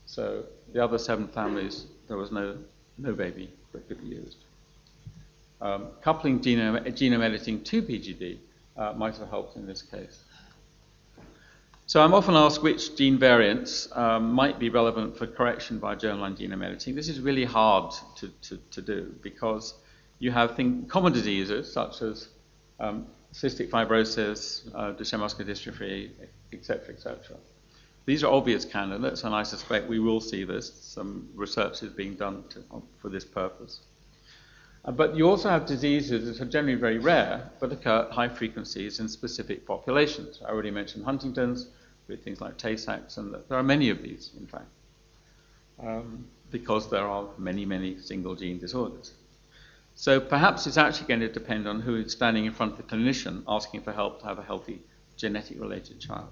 So 0.05 0.43
the 0.73 0.83
other 0.83 0.97
seven 0.97 1.27
families, 1.27 1.85
there 2.07 2.17
was 2.17 2.31
no, 2.31 2.57
no 2.97 3.13
baby 3.13 3.51
that 3.73 3.87
could 3.87 4.01
be 4.01 4.15
used. 4.15 4.37
Um, 5.61 5.89
coupling 6.01 6.39
genome, 6.39 6.83
genome 6.87 7.23
editing 7.23 7.63
to 7.65 7.83
PGD 7.83 8.39
uh, 8.77 8.93
might 8.93 9.15
have 9.17 9.29
helped 9.29 9.55
in 9.57 9.67
this 9.67 9.83
case. 9.83 10.23
So 11.85 12.01
I'm 12.01 12.13
often 12.13 12.35
asked 12.35 12.63
which 12.63 12.95
gene 12.95 13.19
variants 13.19 13.89
um, 13.91 14.31
might 14.33 14.57
be 14.57 14.69
relevant 14.69 15.17
for 15.17 15.27
correction 15.27 15.77
by 15.77 15.95
germline 15.95 16.37
genome 16.37 16.65
editing. 16.65 16.95
This 16.95 17.09
is 17.09 17.19
really 17.19 17.43
hard 17.43 17.93
to, 18.15 18.29
to, 18.43 18.57
to 18.71 18.81
do 18.81 19.13
because 19.21 19.75
you 20.19 20.31
have 20.31 20.55
thing, 20.55 20.85
common 20.87 21.13
diseases 21.13 21.71
such 21.71 22.01
as 22.01 22.29
um, 22.79 23.07
cystic 23.33 23.69
fibrosis, 23.69 24.67
uh, 24.73 24.93
Duchenne 24.93 25.19
muscular 25.19 25.51
dystrophy, 25.51 26.11
etc., 26.53 26.93
etc. 26.93 27.37
These 28.05 28.23
are 28.23 28.31
obvious 28.31 28.65
candidates, 28.65 29.23
and 29.25 29.35
I 29.35 29.43
suspect 29.43 29.87
we 29.87 29.99
will 29.99 30.21
see 30.21 30.43
this. 30.43 30.73
Some 30.73 31.29
research 31.35 31.83
is 31.83 31.91
being 31.91 32.15
done 32.15 32.45
to, 32.49 32.63
for 32.99 33.09
this 33.09 33.25
purpose. 33.25 33.81
Uh, 34.83 34.91
but 34.91 35.15
you 35.15 35.29
also 35.29 35.49
have 35.49 35.65
diseases 35.65 36.25
that 36.25 36.43
are 36.43 36.49
generally 36.49 36.79
very 36.79 36.97
rare, 36.97 37.51
but 37.59 37.71
occur 37.71 38.07
at 38.07 38.11
high 38.11 38.29
frequencies 38.29 38.99
in 38.99 39.07
specific 39.07 39.65
populations. 39.65 40.41
I 40.43 40.49
already 40.49 40.71
mentioned 40.71 41.05
Huntington's 41.05 41.67
with 42.07 42.23
things 42.23 42.41
like 42.41 42.57
Tay 42.57 42.77
Sachs, 42.77 43.17
and 43.17 43.33
there 43.33 43.57
are 43.57 43.63
many 43.63 43.89
of 43.89 44.01
these, 44.01 44.31
in 44.39 44.47
fact, 44.47 44.65
um, 45.79 46.25
because 46.49 46.89
there 46.89 47.07
are 47.07 47.27
many, 47.37 47.65
many 47.65 47.99
single 47.99 48.35
gene 48.35 48.57
disorders. 48.57 49.13
So 49.93 50.19
perhaps 50.19 50.65
it's 50.65 50.77
actually 50.77 51.07
going 51.07 51.19
to 51.19 51.29
depend 51.29 51.67
on 51.67 51.81
who 51.81 51.95
is 51.97 52.11
standing 52.11 52.45
in 52.45 52.53
front 52.53 52.71
of 52.71 52.77
the 52.77 52.83
clinician 52.83 53.43
asking 53.47 53.81
for 53.81 53.91
help 53.91 54.21
to 54.21 54.25
have 54.25 54.39
a 54.39 54.43
healthy 54.43 54.81
genetic 55.15 55.59
related 55.59 55.99
child. 55.99 56.29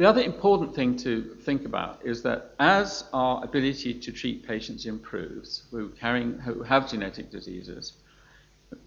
The 0.00 0.08
other 0.08 0.22
important 0.22 0.74
thing 0.74 0.96
to 1.00 1.36
think 1.42 1.66
about 1.66 2.00
is 2.02 2.22
that 2.22 2.54
as 2.58 3.04
our 3.12 3.44
ability 3.44 3.92
to 3.92 4.10
treat 4.10 4.48
patients 4.48 4.86
improves 4.86 5.64
who, 5.70 5.90
carrying, 5.90 6.38
who 6.38 6.62
have 6.62 6.90
genetic 6.90 7.30
diseases, 7.30 7.92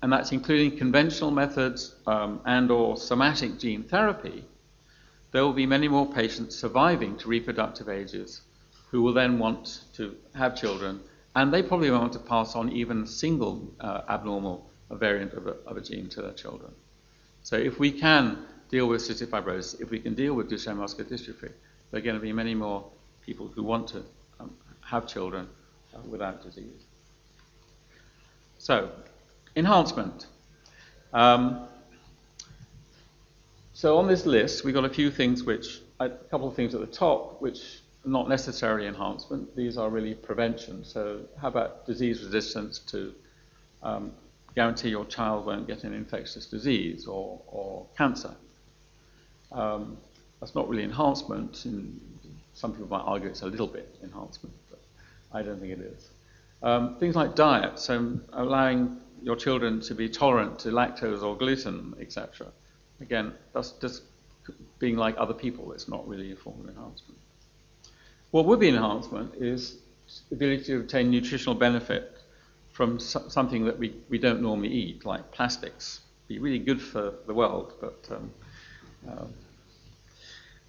and 0.01 0.11
that's 0.11 0.31
including 0.31 0.75
conventional 0.75 1.29
methods 1.29 1.93
um, 2.07 2.41
and 2.45 2.71
or 2.71 2.97
somatic 2.97 3.59
gene 3.59 3.83
therapy, 3.83 4.43
there 5.31 5.43
will 5.43 5.53
be 5.53 5.67
many 5.67 5.87
more 5.87 6.11
patients 6.11 6.55
surviving 6.55 7.15
to 7.17 7.27
reproductive 7.27 7.89
ages 7.89 8.41
who 8.89 9.03
will 9.03 9.13
then 9.13 9.37
want 9.37 9.81
to 9.93 10.15
have 10.33 10.55
children, 10.55 10.99
and 11.35 11.53
they 11.53 11.61
probably 11.61 11.91
want 11.91 12.13
to 12.13 12.19
pass 12.19 12.55
on 12.55 12.71
even 12.71 13.03
a 13.03 13.07
single 13.07 13.71
uh, 13.81 14.01
abnormal 14.09 14.67
variant 14.89 15.33
of 15.33 15.45
a, 15.45 15.51
of 15.67 15.77
a 15.77 15.81
gene 15.81 16.09
to 16.09 16.23
their 16.23 16.33
children. 16.33 16.71
So 17.43 17.55
if 17.55 17.77
we 17.77 17.91
can 17.91 18.47
deal 18.73 18.87
with 18.87 19.01
cystic 19.01 19.27
fibrosis, 19.27 19.79
if 19.79 19.91
we 19.91 19.99
can 19.99 20.15
deal 20.15 20.33
with 20.33 20.49
Duchenne 20.49 20.77
muscular 20.77 21.07
dystrophy, 21.07 21.51
there 21.91 21.99
are 21.99 22.01
going 22.01 22.15
to 22.15 22.21
be 22.21 22.33
many 22.33 22.55
more 22.55 22.83
people 23.23 23.47
who 23.53 23.61
want 23.61 23.87
to 23.89 24.03
um, 24.39 24.51
have 24.81 25.05
children 25.05 25.47
uh, 25.93 25.99
without 26.09 26.41
disease. 26.41 26.81
So, 28.57 28.89
enhancement. 29.55 30.25
Um, 31.13 31.67
so 33.73 33.99
on 33.99 34.07
this 34.07 34.25
list, 34.25 34.63
we've 34.63 34.73
got 34.73 34.85
a 34.85 34.89
few 34.89 35.11
things 35.11 35.43
which, 35.43 35.81
a 35.99 36.09
couple 36.09 36.47
of 36.47 36.55
things 36.55 36.73
at 36.73 36.81
the 36.81 36.87
top, 36.87 37.39
which 37.43 37.81
are 38.03 38.09
not 38.09 38.27
necessarily 38.27 38.87
enhancement. 38.87 39.55
These 39.55 39.77
are 39.77 39.91
really 39.91 40.15
prevention. 40.15 40.83
So 40.83 41.25
how 41.39 41.49
about 41.49 41.85
disease 41.85 42.23
resistance 42.23 42.79
to 42.87 43.13
um, 43.83 44.13
guarantee 44.55 44.89
your 44.89 45.05
child 45.05 45.45
won't 45.45 45.67
get 45.67 45.83
an 45.83 45.93
infectious 45.93 46.47
disease 46.47 47.05
or, 47.05 47.39
or 47.45 47.85
cancer? 47.95 48.33
Um, 49.53 49.97
that's 50.39 50.55
not 50.55 50.67
really 50.67 50.83
enhancement. 50.83 51.55
Some 52.53 52.71
people 52.71 52.87
might 52.87 53.03
argue 53.03 53.29
it's 53.29 53.43
a 53.43 53.47
little 53.47 53.67
bit 53.67 53.95
enhancement, 54.03 54.55
but 54.69 54.81
I 55.31 55.41
don't 55.41 55.59
think 55.59 55.71
it 55.73 55.79
is. 55.79 56.09
Um, 56.61 56.97
things 56.99 57.15
like 57.15 57.35
diet, 57.35 57.79
so 57.79 58.19
allowing 58.33 58.97
your 59.21 59.35
children 59.35 59.79
to 59.81 59.95
be 59.95 60.09
tolerant 60.09 60.59
to 60.59 60.69
lactose 60.69 61.23
or 61.23 61.37
gluten, 61.37 61.95
etc. 61.99 62.47
Again, 62.99 63.33
that's 63.53 63.71
just 63.73 64.03
being 64.79 64.97
like 64.97 65.15
other 65.17 65.33
people. 65.33 65.71
It's 65.71 65.87
not 65.87 66.07
really 66.07 66.31
a 66.31 66.35
form 66.35 66.59
of 66.61 66.69
enhancement. 66.69 67.19
What 68.31 68.45
would 68.45 68.59
be 68.59 68.69
enhancement 68.69 69.35
is 69.35 69.77
the 70.29 70.35
ability 70.35 70.65
to 70.65 70.79
obtain 70.79 71.09
nutritional 71.09 71.55
benefit 71.55 72.17
from 72.71 72.99
so- 72.99 73.27
something 73.29 73.65
that 73.65 73.77
we, 73.77 73.95
we 74.09 74.17
don't 74.17 74.41
normally 74.41 74.69
eat, 74.69 75.05
like 75.05 75.31
plastics. 75.31 76.01
Be 76.27 76.39
really 76.39 76.59
good 76.59 76.81
for 76.81 77.13
the 77.27 77.33
world, 77.33 77.73
but 77.79 78.07
um, 78.11 78.31
um, 79.07 79.33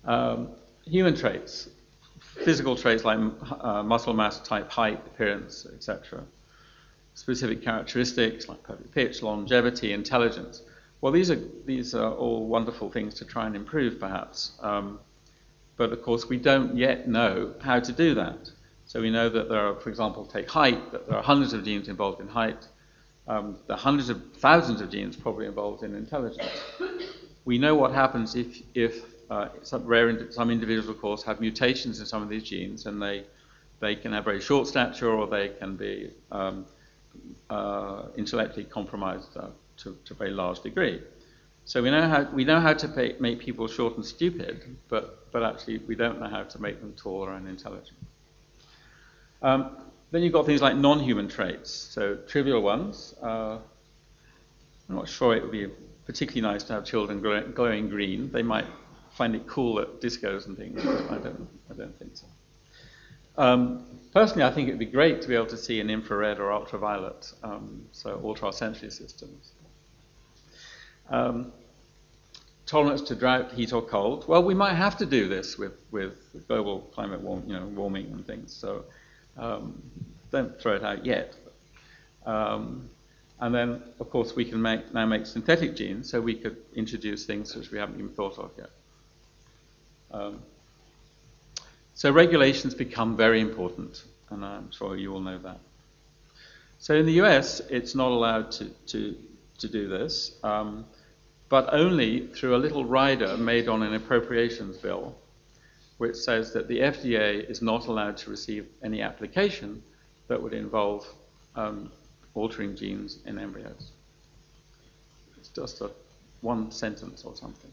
um, 0.07 0.49
human 0.85 1.17
traits, 1.17 1.69
physical 2.21 2.77
traits 2.77 3.05
like 3.05 3.19
uh, 3.61 3.83
muscle 3.83 4.15
mass, 4.15 4.41
type, 4.41 4.71
height, 4.71 5.01
appearance, 5.07 5.67
etc. 5.75 6.25
Specific 7.15 7.63
characteristics 7.63 8.49
like 8.49 8.63
perfect 8.63 8.93
pitch, 8.93 9.23
longevity, 9.23 9.93
intelligence. 9.93 10.63
Well, 11.01 11.13
these 11.13 11.31
are 11.31 11.41
these 11.65 11.95
are 11.95 12.13
all 12.13 12.47
wonderful 12.47 12.91
things 12.91 13.15
to 13.15 13.25
try 13.25 13.47
and 13.47 13.55
improve, 13.55 14.01
perhaps. 14.01 14.53
Um, 14.61 15.01
but 15.77 15.93
of 15.93 16.03
course, 16.03 16.29
we 16.29 16.39
don't 16.39 16.77
yet 16.77 17.09
know 17.09 17.55
how 17.61 17.81
to 17.81 17.93
do 17.93 18.15
that. 18.15 18.51
So 18.87 19.01
we 19.01 19.11
know 19.11 19.29
that 19.29 19.49
there 19.49 19.67
are, 19.67 19.81
for 19.81 19.89
example, 19.89 20.27
take 20.27 20.49
height, 20.49 20.93
that 20.93 21.09
there 21.09 21.17
are 21.17 21.23
hundreds 21.23 21.53
of 21.53 21.65
genes 21.65 21.89
involved 21.89 22.21
in 22.21 22.29
height. 22.29 22.69
Um, 23.27 23.59
there 23.67 23.77
are 23.77 23.81
hundreds 23.81 24.11
of 24.11 24.23
thousands 24.37 24.81
of 24.81 24.91
genes 24.91 25.17
probably 25.17 25.47
involved 25.47 25.83
in 25.83 25.95
intelligence. 25.95 26.51
We 27.47 27.59
know 27.59 27.75
what 27.75 27.93
happens 27.93 28.35
if, 28.37 28.63
if 28.75 29.14
uh, 29.31 29.49
some 29.63 29.85
rare, 29.85 30.31
some 30.31 30.51
individuals, 30.51 30.89
of 30.89 31.01
course, 31.01 31.23
have 31.23 31.41
mutations 31.41 32.01
in 32.01 32.07
some 32.07 32.23
of 32.23 32.29
these 32.29 32.45
genes, 32.45 32.87
and 32.87 33.01
they 33.01 33.25
they 33.81 33.95
can 33.97 34.13
have 34.13 34.25
very 34.25 34.41
short 34.41 34.67
stature, 34.67 35.11
or 35.11 35.27
they 35.27 35.49
can 35.49 35.77
be 35.77 36.11
um, 36.33 36.65
uh, 37.51 38.05
intellectually 38.17 38.65
compromised 38.65 39.37
uh, 39.37 39.49
to, 39.77 39.97
to, 40.05 40.15
a 40.15 40.17
very 40.17 40.31
large 40.31 40.61
degree. 40.63 41.03
So 41.65 41.83
we 41.83 41.91
know 41.91 42.07
how 42.09 42.23
we 42.33 42.45
know 42.45 42.61
how 42.61 42.75
to 42.75 42.89
pay, 42.89 43.17
make 43.21 43.41
people 43.41 43.69
short 43.69 43.97
and 43.97 44.05
stupid, 44.05 44.77
but 44.89 45.31
but 45.33 45.43
actually 45.43 45.79
we 45.79 45.95
don't 45.95 46.21
know 46.21 46.29
how 46.29 46.45
to 46.45 46.61
make 46.61 46.81
them 46.81 46.93
taller 46.97 47.33
and 47.33 47.49
intelligent. 47.49 47.99
Um, 49.43 49.77
then 50.11 50.23
you've 50.23 50.33
got 50.33 50.47
things 50.47 50.63
like 50.63 50.77
non-human 50.77 51.29
traits, 51.29 51.71
so 51.71 52.17
trivial 52.29 52.63
ones. 52.63 53.15
Uh, 53.23 53.59
I'm 54.89 54.97
not 54.97 55.09
sure 55.09 55.35
it 55.35 55.43
would 55.43 55.53
be 55.53 55.69
particularly 56.07 56.43
nice 56.43 56.63
to 56.65 56.75
have 56.75 56.85
children 56.85 57.21
glowing 57.21 57.89
green. 57.89 58.31
They 58.31 58.43
might 58.43 58.67
find 59.15 59.35
it 59.35 59.47
cool 59.47 59.81
at 59.81 60.01
discos 60.01 60.47
and 60.47 60.57
things. 60.57 60.85
I 60.85 61.19
don't, 61.19 61.49
I 61.71 61.75
don't 61.75 61.97
think 61.99 62.17
so. 62.17 62.27
Um, 63.37 63.87
personally, 64.13 64.45
I 64.45 64.51
think 64.53 64.69
it 64.69 64.73
would 64.73 64.79
be 64.79 64.87
great 64.87 65.23
to 65.23 65.29
be 65.29 65.35
able 65.35 65.47
to 65.47 65.57
see 65.57 65.81
in 65.81 65.91
infrared 65.91 66.39
or 66.39 66.53
ultraviolet, 66.53 67.33
um, 67.43 67.85
so 67.93 68.21
ultrasensory 68.25 68.91
systems. 68.91 69.53
Um, 71.11 71.53
tolerance 72.67 73.03
to 73.03 73.15
drought, 73.15 73.53
heat, 73.53 73.73
or 73.73 73.83
cold. 73.83 74.27
Well, 74.27 74.43
we 74.43 74.55
might 74.55 74.75
have 74.75 74.97
to 74.99 75.07
do 75.07 75.29
this 75.29 75.59
with, 75.59 75.75
with 75.91 76.15
global 76.49 76.81
climate 76.95 77.21
warm, 77.21 77.45
you 77.47 77.55
know, 77.55 77.67
warming 77.67 78.07
and 78.07 78.27
things. 78.27 78.55
So 78.55 78.85
um, 79.37 79.83
don't 80.31 80.59
throw 80.61 80.75
it 80.75 80.85
out 80.85 81.05
yet. 81.05 81.37
Um, 82.25 82.89
and 83.41 83.55
then, 83.55 83.83
of 84.01 84.11
course, 84.11 84.35
we 84.35 84.45
can 84.45 84.63
make, 84.63 84.95
now 84.95 85.05
make 85.07 85.27
synthetic 85.27 85.77
genes, 85.77 86.11
so 86.11 86.21
we 86.21 86.35
could 86.35 86.57
introduce 86.75 87.27
things 87.27 87.55
which 87.55 87.71
we 87.71 87.79
haven't 87.79 87.97
even 87.97 88.11
thought 88.11 88.39
of 88.39 88.53
yet. 88.57 88.71
Um, 90.15 90.41
so 91.95 92.11
regulations 92.13 92.75
become 92.75 93.17
very 93.17 93.41
important, 93.41 94.05
and 94.31 94.45
I'm 94.45 94.71
sure 94.71 94.97
you 94.97 95.13
all 95.13 95.21
know 95.21 95.39
that. 95.39 95.59
So 96.79 96.95
in 96.95 97.07
the 97.07 97.21
US, 97.23 97.61
it's 97.69 97.95
not 97.95 98.13
allowed 98.13 98.53
to, 98.53 98.67
to, 98.87 99.17
to 99.59 99.69
do 99.69 99.89
this, 99.89 100.39
um, 100.45 100.85
but 101.49 101.73
only 101.73 102.29
through 102.29 102.55
a 102.55 102.59
little 102.59 102.85
rider 102.85 103.37
made 103.37 103.69
on 103.69 103.83
an 103.83 103.95
appropriations 103.95 104.77
bill, 104.77 105.17
which 105.99 106.17
says 106.17 106.53
that 106.53 106.69
the 106.69 106.79
FDA 106.79 107.49
is 107.51 107.61
not 107.61 107.87
allowed 107.87 108.17
to 108.19 108.31
receive 108.31 108.67
any 108.85 109.03
application 109.03 109.83
that 110.29 110.41
would 110.41 110.55
involve 110.55 111.07
um, 111.57 111.91
altering 112.35 112.77
genes 112.77 113.19
in 113.27 113.39
embryos. 113.39 113.91
It's 115.39 115.49
just 115.49 115.81
a 115.81 115.91
one 116.41 116.71
sentence 116.71 117.25
or 117.25 117.35
something. 117.35 117.71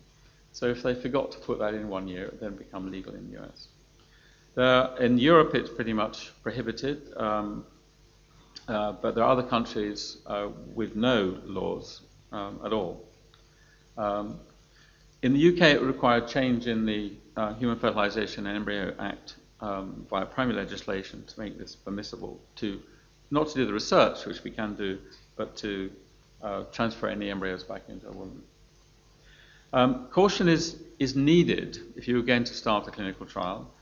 So 0.53 0.67
if 0.67 0.83
they 0.83 0.93
forgot 0.93 1.31
to 1.31 1.39
put 1.39 1.59
that 1.59 1.73
in 1.73 1.87
one 1.87 2.07
year, 2.07 2.25
it 2.25 2.39
then 2.39 2.55
become 2.55 2.91
legal 2.91 3.13
in 3.13 3.31
the 3.31 3.41
US. 3.41 3.67
In 4.99 5.17
Europe, 5.17 5.55
it's 5.55 5.69
pretty 5.69 5.93
much 5.93 6.31
prohibited, 6.43 7.13
um, 7.15 7.65
uh, 8.67 8.91
but 8.93 9.15
there 9.15 9.23
are 9.23 9.31
other 9.31 9.47
countries 9.47 10.17
uh, 10.27 10.49
with 10.75 10.95
no 10.95 11.37
laws 11.45 12.01
um, 12.31 12.59
at 12.65 12.73
all. 12.73 13.05
Um, 13.97 14.39
in 15.21 15.33
the 15.33 15.53
UK, 15.53 15.75
it 15.75 15.81
required 15.81 16.27
change 16.27 16.67
in 16.67 16.85
the 16.85 17.13
uh, 17.37 17.53
Human 17.53 17.77
Fertilization 17.77 18.47
and 18.47 18.57
Embryo 18.57 18.93
Act 18.99 19.35
um, 19.61 20.05
via 20.09 20.25
primary 20.25 20.57
legislation 20.57 21.23
to 21.27 21.39
make 21.39 21.57
this 21.57 21.75
permissible, 21.75 22.39
to 22.57 22.81
not 23.29 23.47
to 23.49 23.53
do 23.53 23.65
the 23.65 23.73
research, 23.73 24.25
which 24.25 24.43
we 24.43 24.51
can 24.51 24.75
do, 24.75 24.99
but 25.35 25.55
to 25.57 25.91
uh, 26.41 26.63
transfer 26.71 27.07
any 27.07 27.29
embryos 27.29 27.63
back 27.63 27.83
into 27.87 28.07
a 28.07 28.11
woman. 28.11 28.41
Um, 29.73 30.07
caution 30.11 30.49
is, 30.49 30.77
is 30.99 31.15
needed 31.15 31.79
if 31.95 32.07
you 32.07 32.19
are 32.19 32.23
going 32.23 32.43
to 32.43 32.53
start 32.53 32.87
a 32.87 32.91
clinical 32.91 33.25
trial, 33.25 33.73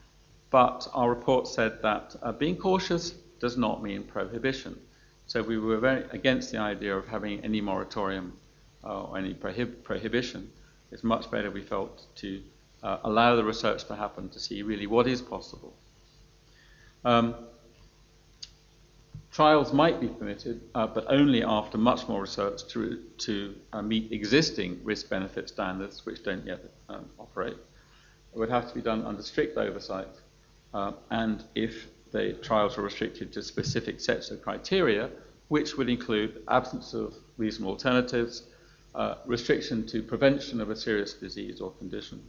but 0.52 0.88
our 0.94 1.10
report 1.10 1.48
said 1.48 1.82
that 1.82 2.16
uh, 2.22 2.32
being 2.32 2.58
cautious 2.58 3.12
does 3.40 3.58
not 3.58 3.82
mean 3.82 4.04
prohibition. 4.04 4.80
So 5.26 5.42
we 5.42 5.58
were 5.58 5.78
very 5.78 6.06
against 6.12 6.52
the 6.52 6.58
idea 6.58 6.96
of 6.96 7.08
having 7.08 7.44
any 7.44 7.62
moratorium 7.62 8.34
uh, 8.84 9.04
or 9.04 9.18
any 9.18 9.34
prohib- 9.34 9.84
prohibition. 9.84 10.50
It's 10.92 11.04
much 11.04 11.30
better, 11.30 11.52
we 11.52 11.62
felt, 11.62 12.06
to 12.18 12.42
uh, 12.82 12.98
allow 13.04 13.36
the 13.36 13.44
research 13.44 13.86
to 13.86 13.96
happen 13.96 14.30
to 14.30 14.40
see 14.40 14.64
really 14.64 14.88
what 14.88 15.08
is 15.08 15.22
possible. 15.22 15.74
Um, 17.06 17.36
Trials 19.40 19.72
might 19.72 20.02
be 20.02 20.10
permitted, 20.10 20.60
uh, 20.76 20.86
but 20.86 21.06
only 21.08 21.46
after 21.46 21.78
much 21.78 22.10
more 22.10 22.20
research 22.20 22.68
to, 22.74 23.02
to 23.20 23.56
uh, 23.72 23.82
meet 23.82 24.12
existing 24.12 24.82
risk 24.84 25.08
benefit 25.08 25.48
standards, 25.48 26.06
which 26.06 26.26
don't 26.26 26.46
yet 26.46 26.60
um, 26.90 27.06
operate. 27.18 27.56
It 28.34 28.38
would 28.38 28.50
have 28.50 28.68
to 28.68 28.76
be 28.76 28.82
done 28.82 29.06
under 29.06 29.24
strict 29.24 29.58
oversight, 29.58 30.10
uh, 30.74 30.92
and 31.10 31.42
if 31.56 31.88
the 32.12 32.34
trials 32.42 32.78
are 32.78 32.82
restricted 32.82 33.32
to 33.32 33.42
specific 33.42 34.02
sets 34.02 34.30
of 34.30 34.42
criteria, 34.42 35.10
which 35.48 35.78
would 35.78 35.88
include 35.88 36.44
absence 36.50 36.94
of 36.94 37.14
reasonable 37.38 37.72
alternatives, 37.72 38.44
uh, 38.94 39.16
restriction 39.26 39.88
to 39.88 40.04
prevention 40.04 40.60
of 40.60 40.70
a 40.70 40.76
serious 40.76 41.14
disease 41.14 41.62
or 41.62 41.72
condition. 41.72 42.22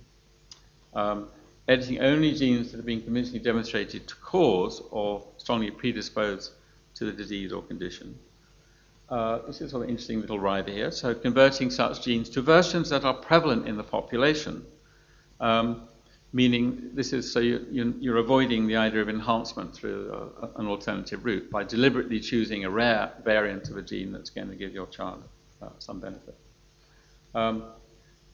Um, 0.95 1.27
editing 1.67 1.99
only 2.03 2.33
genes 2.37 2.71
that 2.71 2.77
have 2.77 2.87
been 2.87 3.03
convincingly 3.03 3.41
demonstrated 3.41 4.07
to 4.07 4.15
cause 4.15 4.81
or 4.93 5.27
strongly 5.39 5.73
predispose 5.73 6.53
to 7.01 7.07
the 7.07 7.13
disease 7.13 7.53
or 7.53 7.63
condition. 7.63 8.17
Uh, 9.09 9.39
this 9.47 9.61
is 9.61 9.75
an 9.75 9.83
interesting 9.83 10.21
little 10.21 10.39
rider 10.39 10.71
here. 10.71 10.93
So, 10.93 11.15
converting 11.15 11.71
such 11.71 12.05
genes 12.05 12.29
to 12.31 12.43
versions 12.43 12.91
that 12.91 13.05
are 13.05 13.15
prevalent 13.15 13.67
in 13.67 13.77
the 13.77 13.83
population, 13.83 14.65
um, 15.41 15.89
meaning 16.33 16.91
this 16.95 17.13
is 17.13 17.33
so 17.33 17.41
you, 17.41 18.13
are 18.13 18.19
avoiding 18.19 18.69
the 18.69 18.77
idea 18.77 19.03
of 19.03 19.09
enhancement 19.09 19.75
through 19.75 20.13
a, 20.13 20.61
an 20.61 20.69
alternative 20.69 21.25
route 21.25 21.51
by 21.51 21.65
deliberately 21.65 22.21
choosing 22.21 22.65
a 22.65 22.71
rare 22.71 23.13
variant 23.25 23.69
of 23.71 23.77
a 23.77 23.83
gene 23.83 24.13
that's 24.13 24.31
going 24.31 24.49
to 24.49 24.55
give 24.55 24.73
your 24.73 24.87
child 24.87 25.25
uh, 25.61 25.71
some 25.79 25.99
benefit. 25.99 26.37
Um, 27.35 27.65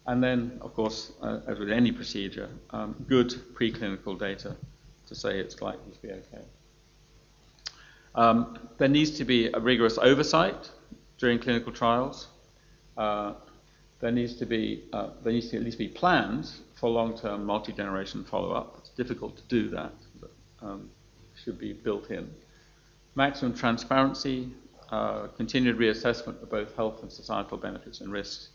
And 0.07 0.23
then, 0.23 0.59
of 0.61 0.73
course, 0.75 1.13
uh, 1.21 1.41
as 1.49 1.59
with 1.59 1.71
any 1.71 1.91
procedure, 1.91 2.49
um, 2.71 2.95
good 3.09 3.31
preclinical 3.55 4.19
data 4.19 4.57
to 5.09 5.15
say 5.15 5.41
it's 5.41 5.61
likely 5.61 5.93
to 5.93 6.03
be 6.03 6.13
okay. 6.13 6.45
Um, 8.17 8.59
there 8.79 8.89
needs 8.89 9.11
to 9.19 9.25
be 9.25 9.49
a 9.53 9.61
rigorous 9.61 9.99
oversight 9.99 10.71
during 11.19 11.39
clinical 11.39 11.73
trials. 11.73 12.29
Uh, 12.97 13.35
there 14.01 14.11
needs 14.11 14.37
to 14.37 14.47
be 14.47 14.85
uh, 14.93 15.11
there 15.23 15.33
needs 15.33 15.49
to 15.51 15.57
at 15.57 15.63
least 15.63 15.79
be 15.79 15.89
plans 15.89 16.61
for 16.75 16.91
long-term 16.91 17.45
multi-generation 17.45 18.25
follow-up. 18.25 18.77
It's 18.79 18.91
difficult 18.91 19.37
to 19.37 19.43
do 19.45 19.69
that, 19.71 19.93
but 20.21 20.31
um, 20.63 20.91
should 21.43 21.59
be 21.59 21.73
built 21.73 22.11
in. 22.11 22.31
Maximum 23.15 23.55
transparency, 23.55 24.49
uh, 24.91 25.29
continued 25.37 25.79
reassessment 25.79 26.43
of 26.43 26.51
both 26.51 26.75
health 26.77 27.03
and 27.03 27.11
societal 27.11 27.57
benefits 27.57 28.01
and 28.01 28.13
risks, 28.13 28.51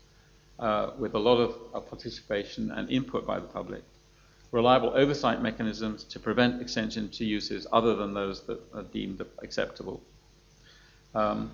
uh, 0.58 0.90
with 0.98 1.14
a 1.14 1.18
lot 1.18 1.38
of 1.38 1.56
uh, 1.74 1.80
participation 1.80 2.70
and 2.72 2.90
input 2.90 3.26
by 3.26 3.40
the 3.40 3.46
public. 3.46 3.82
Reliable 4.52 4.92
oversight 4.94 5.42
mechanisms 5.42 6.04
to 6.04 6.20
prevent 6.20 6.60
extension 6.60 7.08
to 7.08 7.24
uses 7.24 7.66
other 7.72 7.96
than 7.96 8.12
those 8.14 8.42
that 8.42 8.60
are 8.74 8.82
deemed 8.82 9.24
acceptable. 9.38 10.02
Um, 11.14 11.52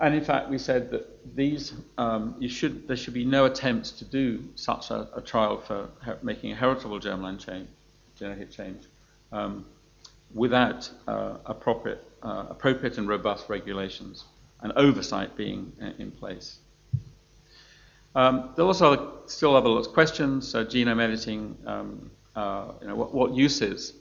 and 0.00 0.14
in 0.14 0.24
fact, 0.24 0.48
we 0.48 0.56
said 0.56 0.90
that 0.92 1.36
these, 1.36 1.74
um, 1.98 2.36
should, 2.48 2.88
there 2.88 2.96
should 2.96 3.12
be 3.12 3.24
no 3.24 3.44
attempts 3.44 3.90
to 3.92 4.04
do 4.04 4.42
such 4.54 4.90
a, 4.90 5.08
a 5.14 5.20
trial 5.20 5.58
for 5.58 5.88
making 6.22 6.52
a 6.52 6.54
heritable 6.54 6.98
germline 6.98 7.44
change, 7.44 7.68
genetic 8.16 8.50
change, 8.50 8.84
um, 9.32 9.66
without 10.32 10.88
uh, 11.06 11.34
appropriate, 11.44 12.02
uh, 12.22 12.46
appropriate 12.48 12.98
and 12.98 13.08
robust 13.08 13.48
regulations 13.48 14.24
and 14.62 14.72
oversight 14.76 15.36
being 15.36 15.72
uh, 15.82 15.90
in 15.98 16.10
place. 16.10 16.58
Um, 18.14 18.50
there 18.56 18.64
are 18.64 18.68
also 18.68 19.18
still 19.26 19.54
other 19.56 19.68
lots 19.68 19.86
of 19.86 19.94
questions. 19.94 20.48
So 20.48 20.64
genome 20.64 21.00
editing, 21.00 21.56
um, 21.66 22.10
uh, 22.34 22.72
you 22.80 22.88
know, 22.88 22.96
what, 22.96 23.14
what 23.14 23.32
uses 23.32 23.94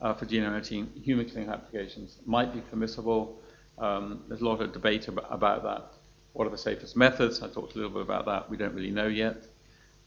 uh, 0.00 0.14
for 0.14 0.26
genome 0.26 0.56
editing 0.56 0.90
human 1.02 1.28
clinical 1.28 1.54
applications 1.54 2.18
might 2.26 2.52
be 2.52 2.60
permissible. 2.60 3.40
Um, 3.78 4.24
there's 4.28 4.40
a 4.40 4.44
lot 4.44 4.60
of 4.60 4.72
debate 4.72 5.08
about, 5.08 5.26
about, 5.30 5.62
that. 5.64 5.84
What 6.32 6.46
are 6.46 6.50
the 6.50 6.58
safest 6.58 6.96
methods? 6.96 7.42
I 7.42 7.48
talked 7.48 7.74
a 7.74 7.76
little 7.76 7.92
bit 7.92 8.02
about 8.02 8.24
that. 8.26 8.48
We 8.48 8.56
don't 8.56 8.74
really 8.74 8.90
know 8.90 9.06
yet. 9.06 9.36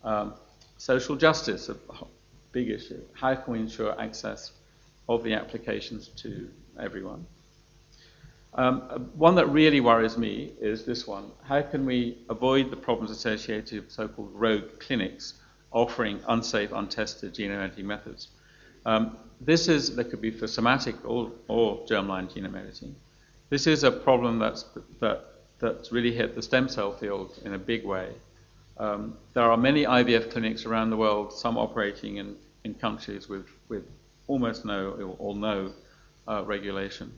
Um, 0.04 0.34
social 0.78 1.16
justice, 1.16 1.70
a 1.70 1.76
big 2.52 2.70
issue. 2.70 3.02
How 3.14 3.36
can 3.36 3.54
we 3.54 3.60
ensure 3.60 4.00
access 4.00 4.52
of 5.08 5.24
the 5.24 5.34
applications 5.34 6.08
to 6.10 6.50
everyone? 6.80 7.26
Um, 8.58 9.10
one 9.16 9.36
that 9.36 9.48
really 9.48 9.82
worries 9.82 10.18
me 10.18 10.54
is 10.62 10.86
this 10.86 11.06
one. 11.06 11.32
How 11.44 11.62
can 11.62 11.86
we 11.86 12.20
avoid 12.30 12.72
the 12.72 12.78
problems 12.78 13.12
associated 13.12 13.84
with 13.84 13.92
so-called 13.92 14.32
rogue 14.34 14.80
clinics 14.80 15.34
offering 15.72 16.22
unsafe, 16.30 16.72
untested 16.72 17.34
genome 17.34 17.62
editing 17.62 17.86
methods? 17.86 18.30
Um, 18.86 19.18
this 19.42 19.68
is, 19.68 19.94
that 19.98 20.06
could 20.06 20.22
be 20.22 20.32
for 20.32 20.48
somatic 20.48 20.96
or, 21.04 21.32
or 21.50 21.86
germline 21.86 22.34
genome 22.34 22.58
editing. 22.58 22.96
This 23.50 23.68
is 23.68 23.84
a 23.84 23.92
problem 23.92 24.40
that's, 24.40 24.64
that, 25.02 25.26
that's 25.60 25.92
really 25.92 26.14
hit 26.14 26.34
the 26.34 26.42
stem 26.42 26.70
cell 26.70 26.96
field 26.96 27.38
in 27.44 27.56
a 27.56 27.60
big 27.60 27.86
way. 27.86 28.14
Um, 28.78 29.18
there 29.34 29.52
are 29.52 29.58
many 29.58 29.84
IVF 29.84 30.32
clinics 30.32 30.66
around 30.66 30.92
the 30.92 30.98
world, 30.98 31.34
some 31.34 31.58
operating 31.58 32.18
in, 32.18 32.38
in 32.64 32.74
countries 32.74 33.28
with, 33.28 33.48
with 33.68 33.84
almost 34.28 34.64
no 34.64 35.16
or 35.20 35.36
no 35.36 35.74
uh, 36.26 36.44
regulation 36.46 37.12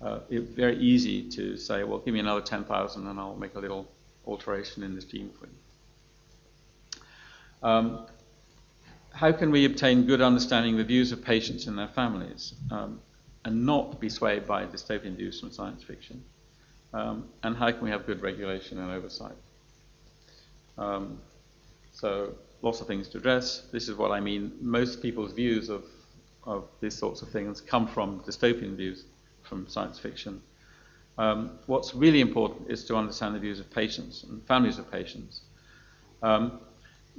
uh, 0.00 0.20
it's 0.30 0.48
very 0.50 0.78
easy 0.78 1.28
to 1.30 1.56
say, 1.56 1.82
well, 1.82 1.98
give 1.98 2.14
me 2.14 2.20
another 2.20 2.40
10,000 2.40 3.06
and 3.06 3.18
I'll 3.18 3.36
make 3.36 3.54
a 3.54 3.58
little 3.58 3.88
alteration 4.26 4.82
in 4.82 4.94
this 4.94 5.04
gene 5.04 5.30
for 5.38 5.46
you. 5.46 7.00
Um, 7.62 8.06
how 9.10 9.32
can 9.32 9.50
we 9.50 9.64
obtain 9.64 10.06
good 10.06 10.20
understanding 10.20 10.74
of 10.74 10.78
the 10.78 10.84
views 10.84 11.10
of 11.10 11.24
patients 11.24 11.66
and 11.66 11.76
their 11.76 11.88
families 11.88 12.54
um, 12.70 13.00
and 13.44 13.66
not 13.66 13.98
be 13.98 14.08
swayed 14.08 14.46
by 14.46 14.64
dystopian 14.66 15.16
views 15.16 15.40
from 15.40 15.50
science 15.50 15.82
fiction? 15.82 16.22
Um, 16.94 17.28
and 17.42 17.56
how 17.56 17.72
can 17.72 17.82
we 17.82 17.90
have 17.90 18.06
good 18.06 18.22
regulation 18.22 18.78
and 18.78 18.92
oversight? 18.92 19.34
Um, 20.78 21.20
so, 21.92 22.34
lots 22.62 22.80
of 22.80 22.86
things 22.86 23.08
to 23.08 23.18
address. 23.18 23.66
This 23.72 23.88
is 23.88 23.96
what 23.96 24.12
I 24.12 24.20
mean. 24.20 24.52
Most 24.60 25.02
people's 25.02 25.32
views 25.32 25.68
of, 25.68 25.84
of 26.44 26.68
these 26.80 26.96
sorts 26.96 27.20
of 27.20 27.30
things 27.30 27.60
come 27.60 27.88
from 27.88 28.20
dystopian 28.20 28.76
views 28.76 29.04
from 29.48 29.68
science 29.68 29.98
fiction. 29.98 30.42
Um, 31.18 31.58
what's 31.66 31.94
really 31.94 32.20
important 32.20 32.70
is 32.70 32.84
to 32.84 32.96
understand 32.96 33.34
the 33.34 33.40
views 33.40 33.58
of 33.58 33.70
patients 33.70 34.22
and 34.22 34.46
families 34.46 34.78
of 34.78 34.90
patients. 34.90 35.40
Um, 36.22 36.60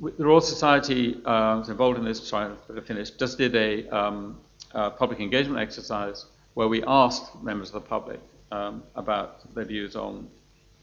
the 0.01 0.25
Royal 0.25 0.39
Society 0.39 1.15
uh, 1.25 1.57
was 1.59 1.69
involved 1.69 1.97
in 1.97 2.05
this, 2.05 2.29
trying 2.29 2.55
to 2.67 2.81
finish, 2.81 3.11
just 3.11 3.37
did 3.37 3.55
a, 3.55 3.87
um, 3.89 4.39
a, 4.73 4.89
public 4.89 5.19
engagement 5.19 5.59
exercise 5.59 6.25
where 6.53 6.69
we 6.69 6.81
asked 6.87 7.41
members 7.43 7.69
of 7.69 7.83
the 7.83 7.89
public 7.89 8.21
um, 8.51 8.83
about 8.95 9.53
their 9.53 9.65
views 9.65 9.97
on 9.97 10.29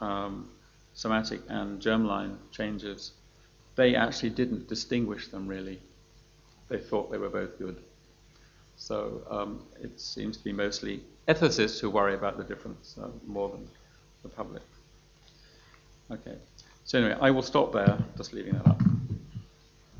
um, 0.02 0.50
somatic 0.92 1.40
and 1.48 1.80
germline 1.80 2.36
changes. 2.50 3.12
They 3.74 3.94
actually 3.94 4.30
didn't 4.30 4.68
distinguish 4.68 5.28
them 5.28 5.46
really. 5.48 5.80
They 6.68 6.78
thought 6.78 7.10
they 7.10 7.18
were 7.18 7.30
both 7.30 7.58
good. 7.58 7.82
So 8.76 9.22
um, 9.30 9.62
it 9.80 9.98
seems 9.98 10.36
to 10.36 10.44
be 10.44 10.52
mostly 10.52 11.02
ethicists 11.28 11.80
who 11.80 11.90
worry 11.90 12.14
about 12.14 12.36
the 12.36 12.44
difference 12.44 12.96
uh, 13.02 13.08
more 13.26 13.48
than 13.48 13.68
the 14.22 14.28
public. 14.28 14.62
Okay. 16.10 16.36
So 16.84 16.98
anyway, 16.98 17.16
I 17.20 17.30
will 17.30 17.42
stop 17.42 17.72
there, 17.72 17.98
just 18.16 18.32
leaving 18.32 18.52
that 18.54 18.66
up. 18.66 18.80